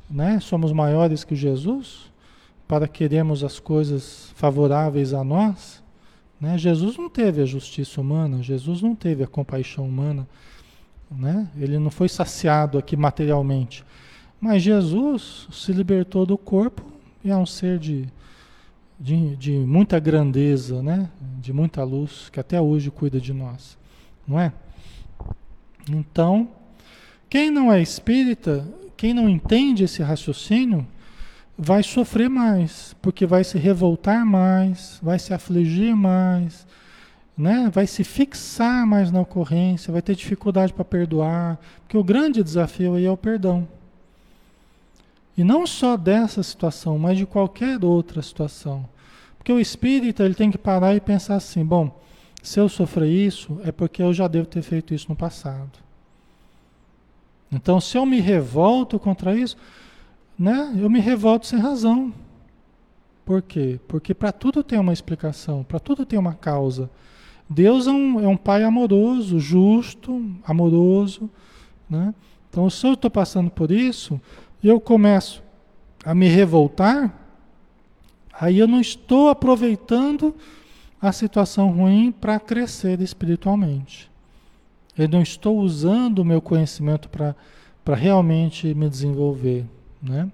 Né? 0.08 0.38
Somos 0.38 0.70
maiores 0.70 1.24
que 1.24 1.34
Jesus 1.34 2.11
para 2.66 2.88
queremos 2.88 3.44
as 3.44 3.58
coisas 3.58 4.30
favoráveis 4.34 5.12
a 5.12 5.22
nós? 5.22 5.82
Né? 6.40 6.58
Jesus 6.58 6.96
não 6.96 7.08
teve 7.08 7.40
a 7.40 7.46
justiça 7.46 8.00
humana, 8.00 8.42
Jesus 8.42 8.82
não 8.82 8.94
teve 8.94 9.22
a 9.22 9.26
compaixão 9.28 9.86
humana, 9.86 10.26
né? 11.10 11.48
ele 11.56 11.78
não 11.78 11.90
foi 11.90 12.08
saciado 12.08 12.78
aqui 12.78 12.96
materialmente. 12.96 13.84
Mas 14.40 14.62
Jesus 14.62 15.46
se 15.52 15.72
libertou 15.72 16.26
do 16.26 16.36
corpo 16.36 16.82
e 17.22 17.30
é 17.30 17.36
um 17.36 17.46
ser 17.46 17.78
de, 17.78 18.08
de, 18.98 19.36
de 19.36 19.52
muita 19.52 20.00
grandeza, 20.00 20.82
né? 20.82 21.08
de 21.40 21.52
muita 21.52 21.84
luz, 21.84 22.28
que 22.28 22.40
até 22.40 22.60
hoje 22.60 22.90
cuida 22.90 23.20
de 23.20 23.32
nós. 23.32 23.78
Não 24.26 24.40
é? 24.40 24.52
Então, 25.88 26.48
quem 27.30 27.50
não 27.50 27.72
é 27.72 27.80
espírita, 27.80 28.66
quem 28.96 29.14
não 29.14 29.28
entende 29.28 29.84
esse 29.84 30.02
raciocínio, 30.02 30.86
vai 31.56 31.82
sofrer 31.82 32.28
mais, 32.28 32.94
porque 33.00 33.26
vai 33.26 33.44
se 33.44 33.58
revoltar 33.58 34.24
mais, 34.24 34.98
vai 35.02 35.18
se 35.18 35.34
afligir 35.34 35.94
mais, 35.94 36.66
né? 37.36 37.70
vai 37.72 37.86
se 37.86 38.04
fixar 38.04 38.86
mais 38.86 39.10
na 39.10 39.20
ocorrência, 39.20 39.92
vai 39.92 40.02
ter 40.02 40.14
dificuldade 40.14 40.72
para 40.72 40.84
perdoar, 40.84 41.58
porque 41.82 41.96
o 41.96 42.04
grande 42.04 42.42
desafio 42.42 42.94
aí 42.94 43.04
é 43.04 43.10
o 43.10 43.16
perdão. 43.16 43.68
E 45.36 45.42
não 45.42 45.66
só 45.66 45.96
dessa 45.96 46.42
situação, 46.42 46.98
mas 46.98 47.16
de 47.16 47.24
qualquer 47.24 47.82
outra 47.84 48.20
situação. 48.20 48.84
Porque 49.38 49.52
o 49.52 49.58
espírita 49.58 50.24
ele 50.24 50.34
tem 50.34 50.50
que 50.50 50.58
parar 50.58 50.94
e 50.94 51.00
pensar 51.00 51.36
assim: 51.36 51.64
bom, 51.64 52.00
se 52.42 52.60
eu 52.60 52.68
sofrer 52.68 53.08
isso, 53.08 53.60
é 53.64 53.72
porque 53.72 54.02
eu 54.02 54.12
já 54.12 54.28
devo 54.28 54.46
ter 54.46 54.62
feito 54.62 54.92
isso 54.92 55.06
no 55.08 55.16
passado. 55.16 55.70
Então, 57.50 57.80
se 57.80 57.98
eu 57.98 58.06
me 58.06 58.20
revolto 58.20 58.98
contra 58.98 59.34
isso, 59.34 59.56
né, 60.38 60.74
eu 60.78 60.88
me 60.90 61.00
revolto 61.00 61.46
sem 61.46 61.58
razão. 61.58 62.12
Por 63.24 63.40
quê? 63.42 63.78
Porque 63.86 64.14
para 64.14 64.32
tudo 64.32 64.62
tem 64.64 64.78
uma 64.78 64.92
explicação, 64.92 65.62
para 65.62 65.78
tudo 65.78 66.04
tem 66.04 66.18
uma 66.18 66.34
causa. 66.34 66.90
Deus 67.48 67.86
é 67.86 67.90
um, 67.90 68.20
é 68.20 68.26
um 68.26 68.36
pai 68.36 68.64
amoroso, 68.64 69.38
justo, 69.38 70.24
amoroso. 70.44 71.30
Né? 71.88 72.14
Então, 72.48 72.68
se 72.68 72.86
eu 72.86 72.94
estou 72.94 73.10
passando 73.10 73.50
por 73.50 73.70
isso, 73.70 74.20
e 74.62 74.68
eu 74.68 74.80
começo 74.80 75.42
a 76.04 76.14
me 76.14 76.28
revoltar, 76.28 77.12
aí 78.32 78.58
eu 78.58 78.66
não 78.66 78.80
estou 78.80 79.28
aproveitando 79.28 80.34
a 81.00 81.12
situação 81.12 81.70
ruim 81.70 82.12
para 82.12 82.38
crescer 82.38 83.00
espiritualmente. 83.00 84.10
Eu 84.96 85.08
não 85.08 85.22
estou 85.22 85.58
usando 85.58 86.20
o 86.20 86.24
meu 86.24 86.40
conhecimento 86.40 87.08
para 87.08 87.94
realmente 87.94 88.74
me 88.74 88.88
desenvolver. 88.88 89.64
Né? 90.02 90.30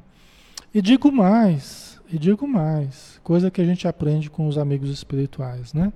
E 0.72 0.80
digo 0.80 1.12
mais, 1.12 2.00
e 2.10 2.18
digo 2.18 2.48
mais, 2.48 3.20
coisa 3.22 3.50
que 3.50 3.60
a 3.60 3.64
gente 3.64 3.86
aprende 3.86 4.30
com 4.30 4.48
os 4.48 4.56
amigos 4.56 4.90
espirituais. 4.90 5.74
Né? 5.74 5.92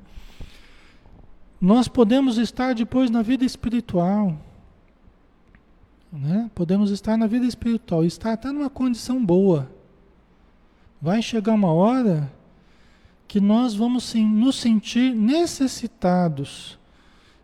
Nós 1.60 1.88
podemos 1.88 2.36
estar 2.36 2.74
depois 2.74 3.10
na 3.10 3.22
vida 3.22 3.44
espiritual 3.44 4.36
né? 6.12 6.50
Podemos 6.54 6.90
estar 6.90 7.16
na 7.16 7.26
vida 7.26 7.46
espiritual, 7.46 8.04
estar 8.04 8.34
até 8.34 8.52
numa 8.52 8.68
condição 8.68 9.24
boa. 9.24 9.70
Vai 11.00 11.22
chegar 11.22 11.54
uma 11.54 11.72
hora 11.72 12.30
que 13.26 13.40
nós 13.40 13.74
vamos 13.74 14.04
sim, 14.04 14.26
nos 14.26 14.56
sentir 14.56 15.14
necessitados 15.14 16.78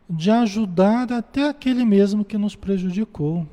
de 0.08 0.30
ajudar 0.30 1.10
até 1.10 1.48
aquele 1.48 1.84
mesmo 1.84 2.24
que 2.24 2.36
nos 2.36 2.54
prejudicou. 2.54 3.46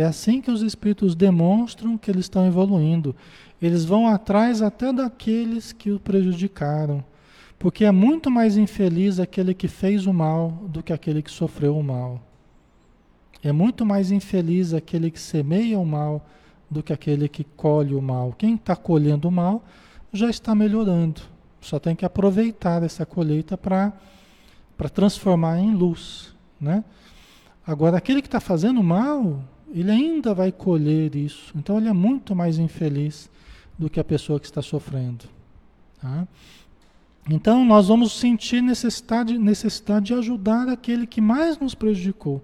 É 0.00 0.04
assim 0.04 0.40
que 0.40 0.50
os 0.50 0.62
espíritos 0.62 1.16
demonstram 1.16 1.98
que 1.98 2.08
eles 2.08 2.26
estão 2.26 2.46
evoluindo. 2.46 3.16
Eles 3.60 3.84
vão 3.84 4.06
atrás 4.06 4.62
até 4.62 4.92
daqueles 4.92 5.72
que 5.72 5.90
o 5.90 5.98
prejudicaram. 5.98 7.02
Porque 7.58 7.84
é 7.84 7.90
muito 7.90 8.30
mais 8.30 8.56
infeliz 8.56 9.18
aquele 9.18 9.52
que 9.52 9.66
fez 9.66 10.06
o 10.06 10.12
mal 10.12 10.50
do 10.68 10.84
que 10.84 10.92
aquele 10.92 11.20
que 11.20 11.30
sofreu 11.30 11.76
o 11.76 11.82
mal. 11.82 12.22
É 13.42 13.50
muito 13.50 13.84
mais 13.84 14.12
infeliz 14.12 14.72
aquele 14.72 15.10
que 15.10 15.18
semeia 15.18 15.78
o 15.78 15.84
mal 15.84 16.24
do 16.70 16.80
que 16.80 16.92
aquele 16.92 17.28
que 17.28 17.42
colhe 17.42 17.94
o 17.96 18.02
mal. 18.02 18.32
Quem 18.38 18.54
está 18.54 18.76
colhendo 18.76 19.26
o 19.26 19.32
mal 19.32 19.64
já 20.12 20.30
está 20.30 20.54
melhorando. 20.54 21.22
Só 21.60 21.80
tem 21.80 21.96
que 21.96 22.04
aproveitar 22.04 22.84
essa 22.84 23.04
colheita 23.04 23.58
para 23.58 23.92
transformar 24.94 25.58
em 25.58 25.74
luz. 25.74 26.36
Né? 26.60 26.84
Agora, 27.66 27.96
aquele 27.96 28.22
que 28.22 28.28
está 28.28 28.38
fazendo 28.38 28.80
mal, 28.80 29.42
ele 29.72 29.90
ainda 29.90 30.34
vai 30.34 30.50
colher 30.50 31.14
isso. 31.14 31.52
Então, 31.56 31.78
ele 31.78 31.88
é 31.88 31.92
muito 31.92 32.34
mais 32.34 32.58
infeliz 32.58 33.30
do 33.78 33.88
que 33.88 34.00
a 34.00 34.04
pessoa 34.04 34.40
que 34.40 34.46
está 34.46 34.62
sofrendo. 34.62 35.24
Tá? 36.00 36.26
Então, 37.30 37.64
nós 37.64 37.88
vamos 37.88 38.12
sentir 38.18 38.62
necessidade, 38.62 39.36
necessidade 39.38 40.06
de 40.06 40.14
ajudar 40.14 40.68
aquele 40.68 41.06
que 41.06 41.20
mais 41.20 41.58
nos 41.58 41.74
prejudicou. 41.74 42.42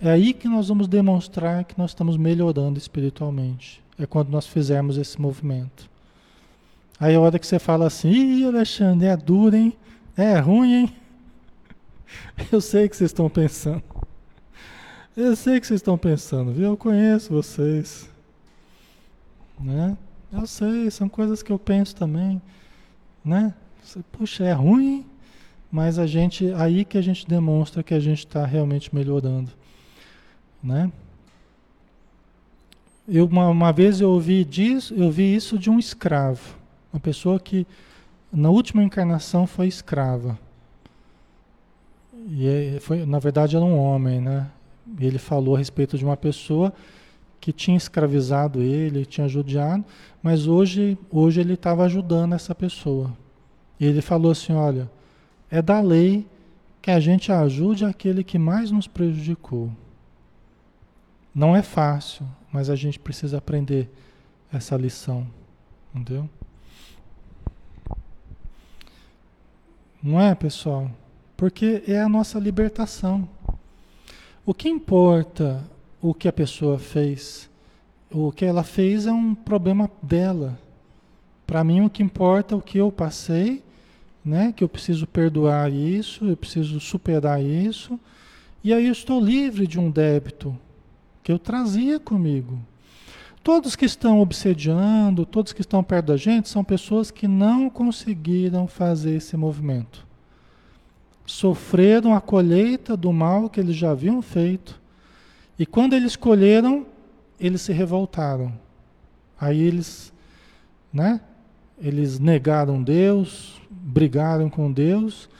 É 0.00 0.10
aí 0.10 0.32
que 0.32 0.48
nós 0.48 0.68
vamos 0.68 0.88
demonstrar 0.88 1.64
que 1.64 1.76
nós 1.76 1.90
estamos 1.90 2.16
melhorando 2.16 2.78
espiritualmente. 2.78 3.82
É 3.98 4.06
quando 4.06 4.30
nós 4.30 4.46
fizermos 4.46 4.96
esse 4.96 5.20
movimento. 5.20 5.90
Aí 6.98 7.14
a 7.14 7.20
hora 7.20 7.38
que 7.38 7.46
você 7.46 7.58
fala 7.58 7.86
assim, 7.86 8.10
Ih, 8.10 8.46
Alexandre, 8.46 9.08
é 9.08 9.16
duro, 9.16 9.56
hein? 9.56 9.74
É 10.16 10.38
ruim, 10.38 10.72
hein? 10.72 10.96
Eu 12.50 12.60
sei 12.60 12.88
que 12.88 12.96
vocês 12.96 13.10
estão 13.10 13.28
pensando. 13.28 13.82
Eu 15.16 15.34
sei 15.34 15.58
que 15.58 15.66
vocês 15.66 15.80
estão 15.80 15.98
pensando, 15.98 16.52
viu? 16.52 16.66
Eu 16.66 16.76
conheço 16.76 17.32
vocês. 17.32 18.08
Né? 19.58 19.98
Eu 20.32 20.46
sei, 20.46 20.88
são 20.88 21.08
coisas 21.08 21.42
que 21.42 21.50
eu 21.50 21.58
penso 21.58 21.96
também. 21.96 22.40
Né? 23.24 23.52
Puxa, 24.12 24.44
é 24.44 24.52
ruim, 24.52 25.04
mas 25.70 25.98
a 25.98 26.06
gente, 26.06 26.52
aí 26.54 26.84
que 26.84 26.96
a 26.96 27.02
gente 27.02 27.26
demonstra 27.26 27.82
que 27.82 27.92
a 27.92 27.98
gente 27.98 28.20
está 28.20 28.46
realmente 28.46 28.94
melhorando. 28.94 29.50
Né? 30.62 30.92
Eu, 33.08 33.26
uma, 33.26 33.48
uma 33.48 33.72
vez 33.72 34.00
eu 34.00 34.10
ouvi, 34.10 34.44
disso, 34.44 34.94
eu 34.94 35.10
vi 35.10 35.34
isso 35.34 35.58
de 35.58 35.68
um 35.68 35.78
escravo, 35.78 36.56
uma 36.92 37.00
pessoa 37.00 37.40
que 37.40 37.66
na 38.32 38.48
última 38.48 38.80
encarnação 38.84 39.44
foi 39.44 39.66
escrava. 39.66 40.38
E 42.28 42.46
é, 42.46 42.80
foi, 42.80 43.04
na 43.04 43.18
verdade 43.18 43.56
era 43.56 43.64
um 43.64 43.76
homem, 43.76 44.20
né? 44.20 44.48
Ele 44.98 45.18
falou 45.18 45.54
a 45.54 45.58
respeito 45.58 45.96
de 45.98 46.04
uma 46.04 46.16
pessoa 46.16 46.72
que 47.40 47.52
tinha 47.52 47.76
escravizado 47.76 48.60
ele, 48.60 49.06
tinha 49.06 49.26
judiado, 49.26 49.84
mas 50.22 50.46
hoje, 50.46 50.98
hoje 51.10 51.40
ele 51.40 51.54
estava 51.54 51.84
ajudando 51.84 52.34
essa 52.34 52.54
pessoa. 52.54 53.16
E 53.78 53.86
ele 53.86 54.02
falou 54.02 54.32
assim: 54.32 54.52
olha, 54.52 54.90
é 55.50 55.62
da 55.62 55.80
lei 55.80 56.26
que 56.82 56.90
a 56.90 57.00
gente 57.00 57.32
ajude 57.32 57.84
aquele 57.84 58.22
que 58.22 58.38
mais 58.38 58.70
nos 58.70 58.86
prejudicou. 58.86 59.70
Não 61.34 61.54
é 61.54 61.62
fácil, 61.62 62.26
mas 62.52 62.68
a 62.68 62.76
gente 62.76 62.98
precisa 62.98 63.38
aprender 63.38 63.88
essa 64.52 64.76
lição, 64.76 65.26
entendeu? 65.94 66.28
Não 70.02 70.20
é, 70.20 70.34
pessoal? 70.34 70.90
Porque 71.36 71.82
é 71.86 72.00
a 72.00 72.08
nossa 72.08 72.38
libertação. 72.38 73.28
O 74.50 74.52
que 74.52 74.68
importa 74.68 75.64
o 76.02 76.12
que 76.12 76.26
a 76.26 76.32
pessoa 76.32 76.76
fez? 76.76 77.48
O 78.10 78.32
que 78.32 78.44
ela 78.44 78.64
fez 78.64 79.06
é 79.06 79.12
um 79.12 79.32
problema 79.32 79.88
dela. 80.02 80.58
Para 81.46 81.62
mim, 81.62 81.82
o 81.82 81.88
que 81.88 82.02
importa 82.02 82.56
é 82.56 82.58
o 82.58 82.60
que 82.60 82.76
eu 82.76 82.90
passei, 82.90 83.62
né? 84.24 84.52
Que 84.52 84.64
eu 84.64 84.68
preciso 84.68 85.06
perdoar 85.06 85.70
isso, 85.72 86.24
eu 86.24 86.36
preciso 86.36 86.80
superar 86.80 87.40
isso, 87.40 87.96
e 88.64 88.74
aí 88.74 88.86
eu 88.86 88.92
estou 88.92 89.20
livre 89.20 89.68
de 89.68 89.78
um 89.78 89.88
débito 89.88 90.58
que 91.22 91.30
eu 91.30 91.38
trazia 91.38 92.00
comigo. 92.00 92.58
Todos 93.44 93.76
que 93.76 93.84
estão 93.84 94.20
obsediando, 94.20 95.24
todos 95.24 95.52
que 95.52 95.60
estão 95.60 95.80
perto 95.84 96.06
da 96.06 96.16
gente, 96.16 96.48
são 96.48 96.64
pessoas 96.64 97.12
que 97.12 97.28
não 97.28 97.70
conseguiram 97.70 98.66
fazer 98.66 99.14
esse 99.14 99.36
movimento. 99.36 100.09
Sofreram 101.30 102.12
a 102.12 102.20
colheita 102.20 102.96
do 102.96 103.12
mal 103.12 103.48
que 103.48 103.60
eles 103.60 103.76
já 103.76 103.92
haviam 103.92 104.20
feito. 104.20 104.80
E 105.56 105.64
quando 105.64 105.94
eles 105.94 106.16
colheram, 106.16 106.84
eles 107.38 107.60
se 107.60 107.72
revoltaram. 107.72 108.52
Aí 109.40 109.60
eles, 109.60 110.12
né? 110.92 111.20
Eles 111.78 112.18
negaram 112.18 112.82
Deus, 112.82 113.62
brigaram 113.70 114.50
com 114.50 114.72
Deus 114.72 115.30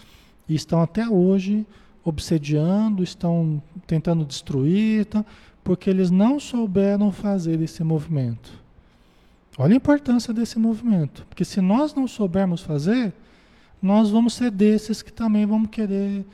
e 0.49 0.55
estão 0.55 0.81
até 0.81 1.09
hoje 1.09 1.67
obsediando, 2.05 3.03
estão 3.03 3.61
tentando 3.85 4.25
destruir, 4.25 5.01
estão, 5.01 5.27
porque 5.65 5.91
eles 5.91 6.09
não 6.09 6.39
souberam 6.39 7.11
fazer 7.11 7.61
esse 7.61 7.83
movimento. 7.83 8.53
Olha 9.59 9.73
a 9.73 9.77
importância 9.77 10.33
desse 10.33 10.57
movimento, 10.57 11.27
porque 11.29 11.45
se 11.45 11.61
nós 11.61 11.93
não 11.97 12.07
soubermos 12.07 12.63
fazer, 12.63 13.13
nós 13.81 14.11
vamos 14.11 14.35
ser 14.35 14.51
desses 14.51 15.03
que 15.03 15.13
também 15.13 15.47
vamos 15.47 15.71
querer 15.71 16.25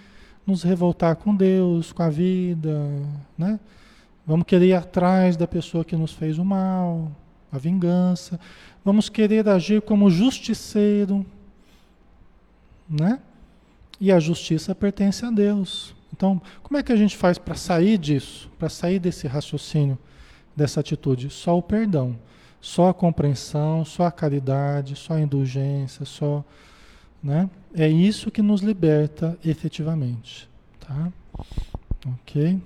nos 0.47 0.63
revoltar 0.63 1.17
com 1.17 1.35
Deus, 1.35 1.93
com 1.93 2.03
a 2.03 2.09
vida, 2.11 2.91
né? 3.37 3.59
Vamos 4.27 4.47
querer 4.47 4.67
ir 4.67 4.75
atrás 4.75 5.37
da 5.37 5.47
pessoa 5.47 5.85
que 5.85 5.97
nos 5.97 6.13
fez 6.13 6.39
o 6.39 6.45
mal. 6.45 7.11
a 7.53 7.59
vingança, 7.59 8.39
vamos 8.85 9.09
querer 9.09 9.49
agir 9.49 9.81
como 9.83 10.11
justiceiro, 10.11 11.25
né? 12.89 13.21
E 14.01 14.13
a 14.13 14.21
justiça 14.21 14.75
pertence 14.75 15.25
a 15.25 15.31
Deus. 15.31 15.95
Então, 16.13 16.41
como 16.63 16.79
é 16.79 16.83
que 16.83 16.93
a 16.93 16.97
gente 16.97 17.17
faz 17.17 17.39
para 17.39 17.55
sair 17.55 17.99
disso, 17.99 18.51
para 18.59 18.69
sair 18.69 18.99
desse 18.99 19.27
raciocínio, 19.27 19.99
dessa 20.55 20.81
atitude? 20.81 21.31
Só 21.31 21.57
o 21.57 21.63
perdão, 21.63 22.17
só 22.61 22.89
a 22.89 22.95
compreensão, 22.95 23.85
só 23.85 24.05
a 24.05 24.13
caridade, 24.13 24.97
só 24.97 25.15
a 25.15 25.21
indulgência, 25.21 26.05
só, 26.05 26.45
né? 27.23 27.51
É 27.75 27.89
isso 27.89 28.31
que 28.31 28.43
nos 28.43 28.61
liberta 28.61 29.39
efetivamente, 29.45 30.49
tá? 30.81 31.13
Ok? 32.07 32.61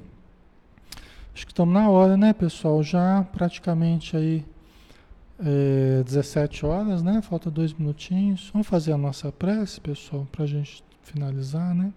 Acho 1.35 1.47
que 1.47 1.53
estamos 1.53 1.73
na 1.73 1.89
hora, 1.89 2.17
né, 2.17 2.33
pessoal? 2.33 2.83
Já 2.83 3.25
praticamente 3.33 4.17
aí 4.17 4.45
é, 5.39 6.03
17 6.05 6.67
horas, 6.67 7.03
né? 7.03 7.23
Falta 7.23 7.51
dois 7.51 7.73
minutinhos. 7.73 8.51
Vamos 8.53 8.67
fazer 8.67 8.93
a 8.93 8.99
nossa 8.99 9.33
prece, 9.33 9.81
pessoal, 9.81 10.27
para 10.31 10.45
a 10.45 10.47
gente 10.47 10.85
finalizar, 11.03 11.75
né? 11.75 11.93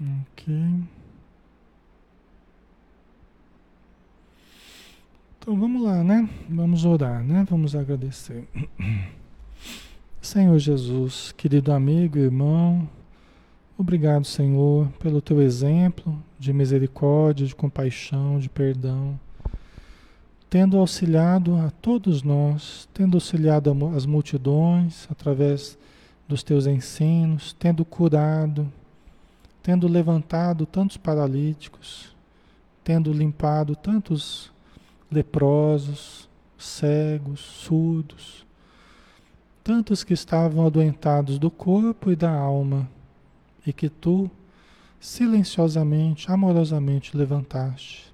Ok. 0.00 0.97
Então 5.48 5.58
vamos 5.58 5.82
lá, 5.82 6.04
né? 6.04 6.28
Vamos 6.46 6.84
orar, 6.84 7.24
né? 7.24 7.42
Vamos 7.48 7.74
agradecer. 7.74 8.46
Senhor 10.20 10.58
Jesus, 10.58 11.32
querido 11.34 11.72
amigo, 11.72 12.18
irmão, 12.18 12.86
obrigado, 13.78 14.26
Senhor, 14.26 14.88
pelo 15.00 15.22
teu 15.22 15.40
exemplo 15.40 16.22
de 16.38 16.52
misericórdia, 16.52 17.46
de 17.46 17.54
compaixão, 17.54 18.38
de 18.38 18.50
perdão, 18.50 19.18
tendo 20.50 20.76
auxiliado 20.76 21.56
a 21.56 21.70
todos 21.70 22.22
nós, 22.22 22.86
tendo 22.92 23.16
auxiliado 23.16 23.74
as 23.96 24.04
multidões 24.04 25.08
através 25.10 25.78
dos 26.28 26.42
teus 26.42 26.66
ensinos, 26.66 27.56
tendo 27.58 27.86
curado, 27.86 28.70
tendo 29.62 29.88
levantado 29.88 30.66
tantos 30.66 30.98
paralíticos, 30.98 32.14
tendo 32.84 33.10
limpado 33.14 33.74
tantos 33.74 34.52
leprosos, 35.10 36.28
cegos, 36.56 37.40
surdos, 37.40 38.46
tantos 39.62 40.02
que 40.02 40.14
estavam 40.14 40.66
adoentados 40.66 41.38
do 41.38 41.50
corpo 41.50 42.10
e 42.10 42.16
da 42.16 42.30
alma, 42.30 42.88
e 43.66 43.72
que 43.72 43.88
tu, 43.88 44.30
silenciosamente, 44.98 46.30
amorosamente 46.30 47.16
levantaste. 47.16 48.12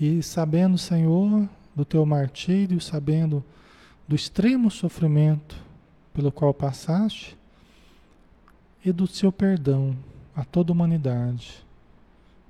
E 0.00 0.22
sabendo, 0.22 0.76
Senhor, 0.76 1.48
do 1.74 1.84
teu 1.84 2.04
martírio, 2.04 2.80
sabendo 2.80 3.44
do 4.08 4.16
extremo 4.16 4.70
sofrimento 4.70 5.56
pelo 6.12 6.32
qual 6.32 6.52
passaste, 6.52 7.38
e 8.84 8.90
do 8.90 9.06
seu 9.06 9.30
perdão 9.30 9.96
a 10.34 10.44
toda 10.44 10.72
a 10.72 10.74
humanidade, 10.74 11.64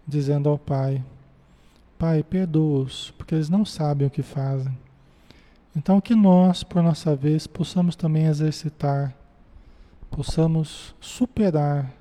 dizendo 0.06 0.48
ao 0.48 0.58
Pai: 0.58 1.04
Pai, 2.02 2.24
perdoa-os, 2.24 3.12
porque 3.16 3.32
eles 3.32 3.48
não 3.48 3.64
sabem 3.64 4.08
o 4.08 4.10
que 4.10 4.22
fazem. 4.22 4.76
Então, 5.76 6.00
que 6.00 6.16
nós, 6.16 6.64
por 6.64 6.82
nossa 6.82 7.14
vez, 7.14 7.46
possamos 7.46 7.94
também 7.94 8.26
exercitar, 8.26 9.14
possamos 10.10 10.96
superar 11.00 11.94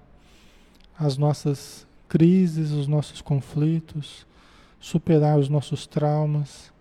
as 0.97 1.19
nossas 1.19 1.85
crises, 2.09 2.71
os 2.71 2.87
nossos 2.87 3.21
conflitos, 3.21 4.25
superar 4.79 5.37
os 5.37 5.49
nossos 5.49 5.85
traumas 5.85 6.73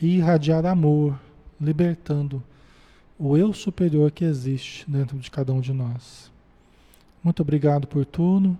e 0.00 0.18
irradiar 0.18 0.64
amor, 0.64 1.18
libertando 1.60 2.40
o 3.18 3.36
eu 3.36 3.52
superior 3.52 4.12
que 4.12 4.24
existe 4.24 4.88
dentro 4.88 5.18
de 5.18 5.28
cada 5.32 5.52
um 5.52 5.60
de 5.60 5.72
nós. 5.72 6.30
Muito 7.24 7.42
obrigado 7.42 7.88
por 7.88 8.06
tudo 8.06 8.56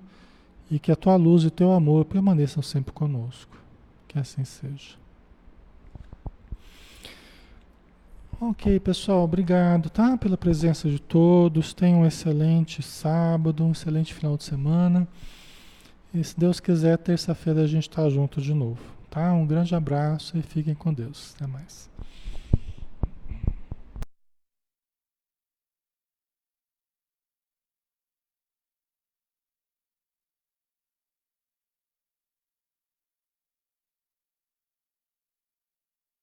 e 0.68 0.80
que 0.80 0.90
a 0.90 0.96
tua 0.96 1.14
luz 1.14 1.44
e 1.44 1.46
o 1.46 1.52
teu 1.52 1.70
amor 1.70 2.04
permaneçam 2.04 2.64
sempre 2.64 2.92
conosco. 2.92 3.61
Que 4.12 4.18
assim 4.18 4.44
seja. 4.44 4.96
Ok, 8.38 8.78
pessoal, 8.80 9.22
obrigado, 9.22 9.88
tá? 9.88 10.18
Pela 10.18 10.36
presença 10.36 10.90
de 10.90 11.00
todos. 11.00 11.72
Tenham 11.72 12.00
um 12.00 12.06
excelente 12.06 12.82
sábado, 12.82 13.64
um 13.64 13.72
excelente 13.72 14.12
final 14.12 14.36
de 14.36 14.44
semana. 14.44 15.08
E 16.12 16.22
se 16.22 16.38
Deus 16.38 16.60
quiser, 16.60 16.98
terça-feira 16.98 17.62
a 17.62 17.66
gente 17.66 17.88
está 17.88 18.06
junto 18.10 18.42
de 18.42 18.52
novo, 18.52 18.82
tá? 19.08 19.32
Um 19.32 19.46
grande 19.46 19.74
abraço 19.74 20.36
e 20.36 20.42
fiquem 20.42 20.74
com 20.74 20.92
Deus. 20.92 21.34
Até 21.36 21.46
mais. 21.46 21.91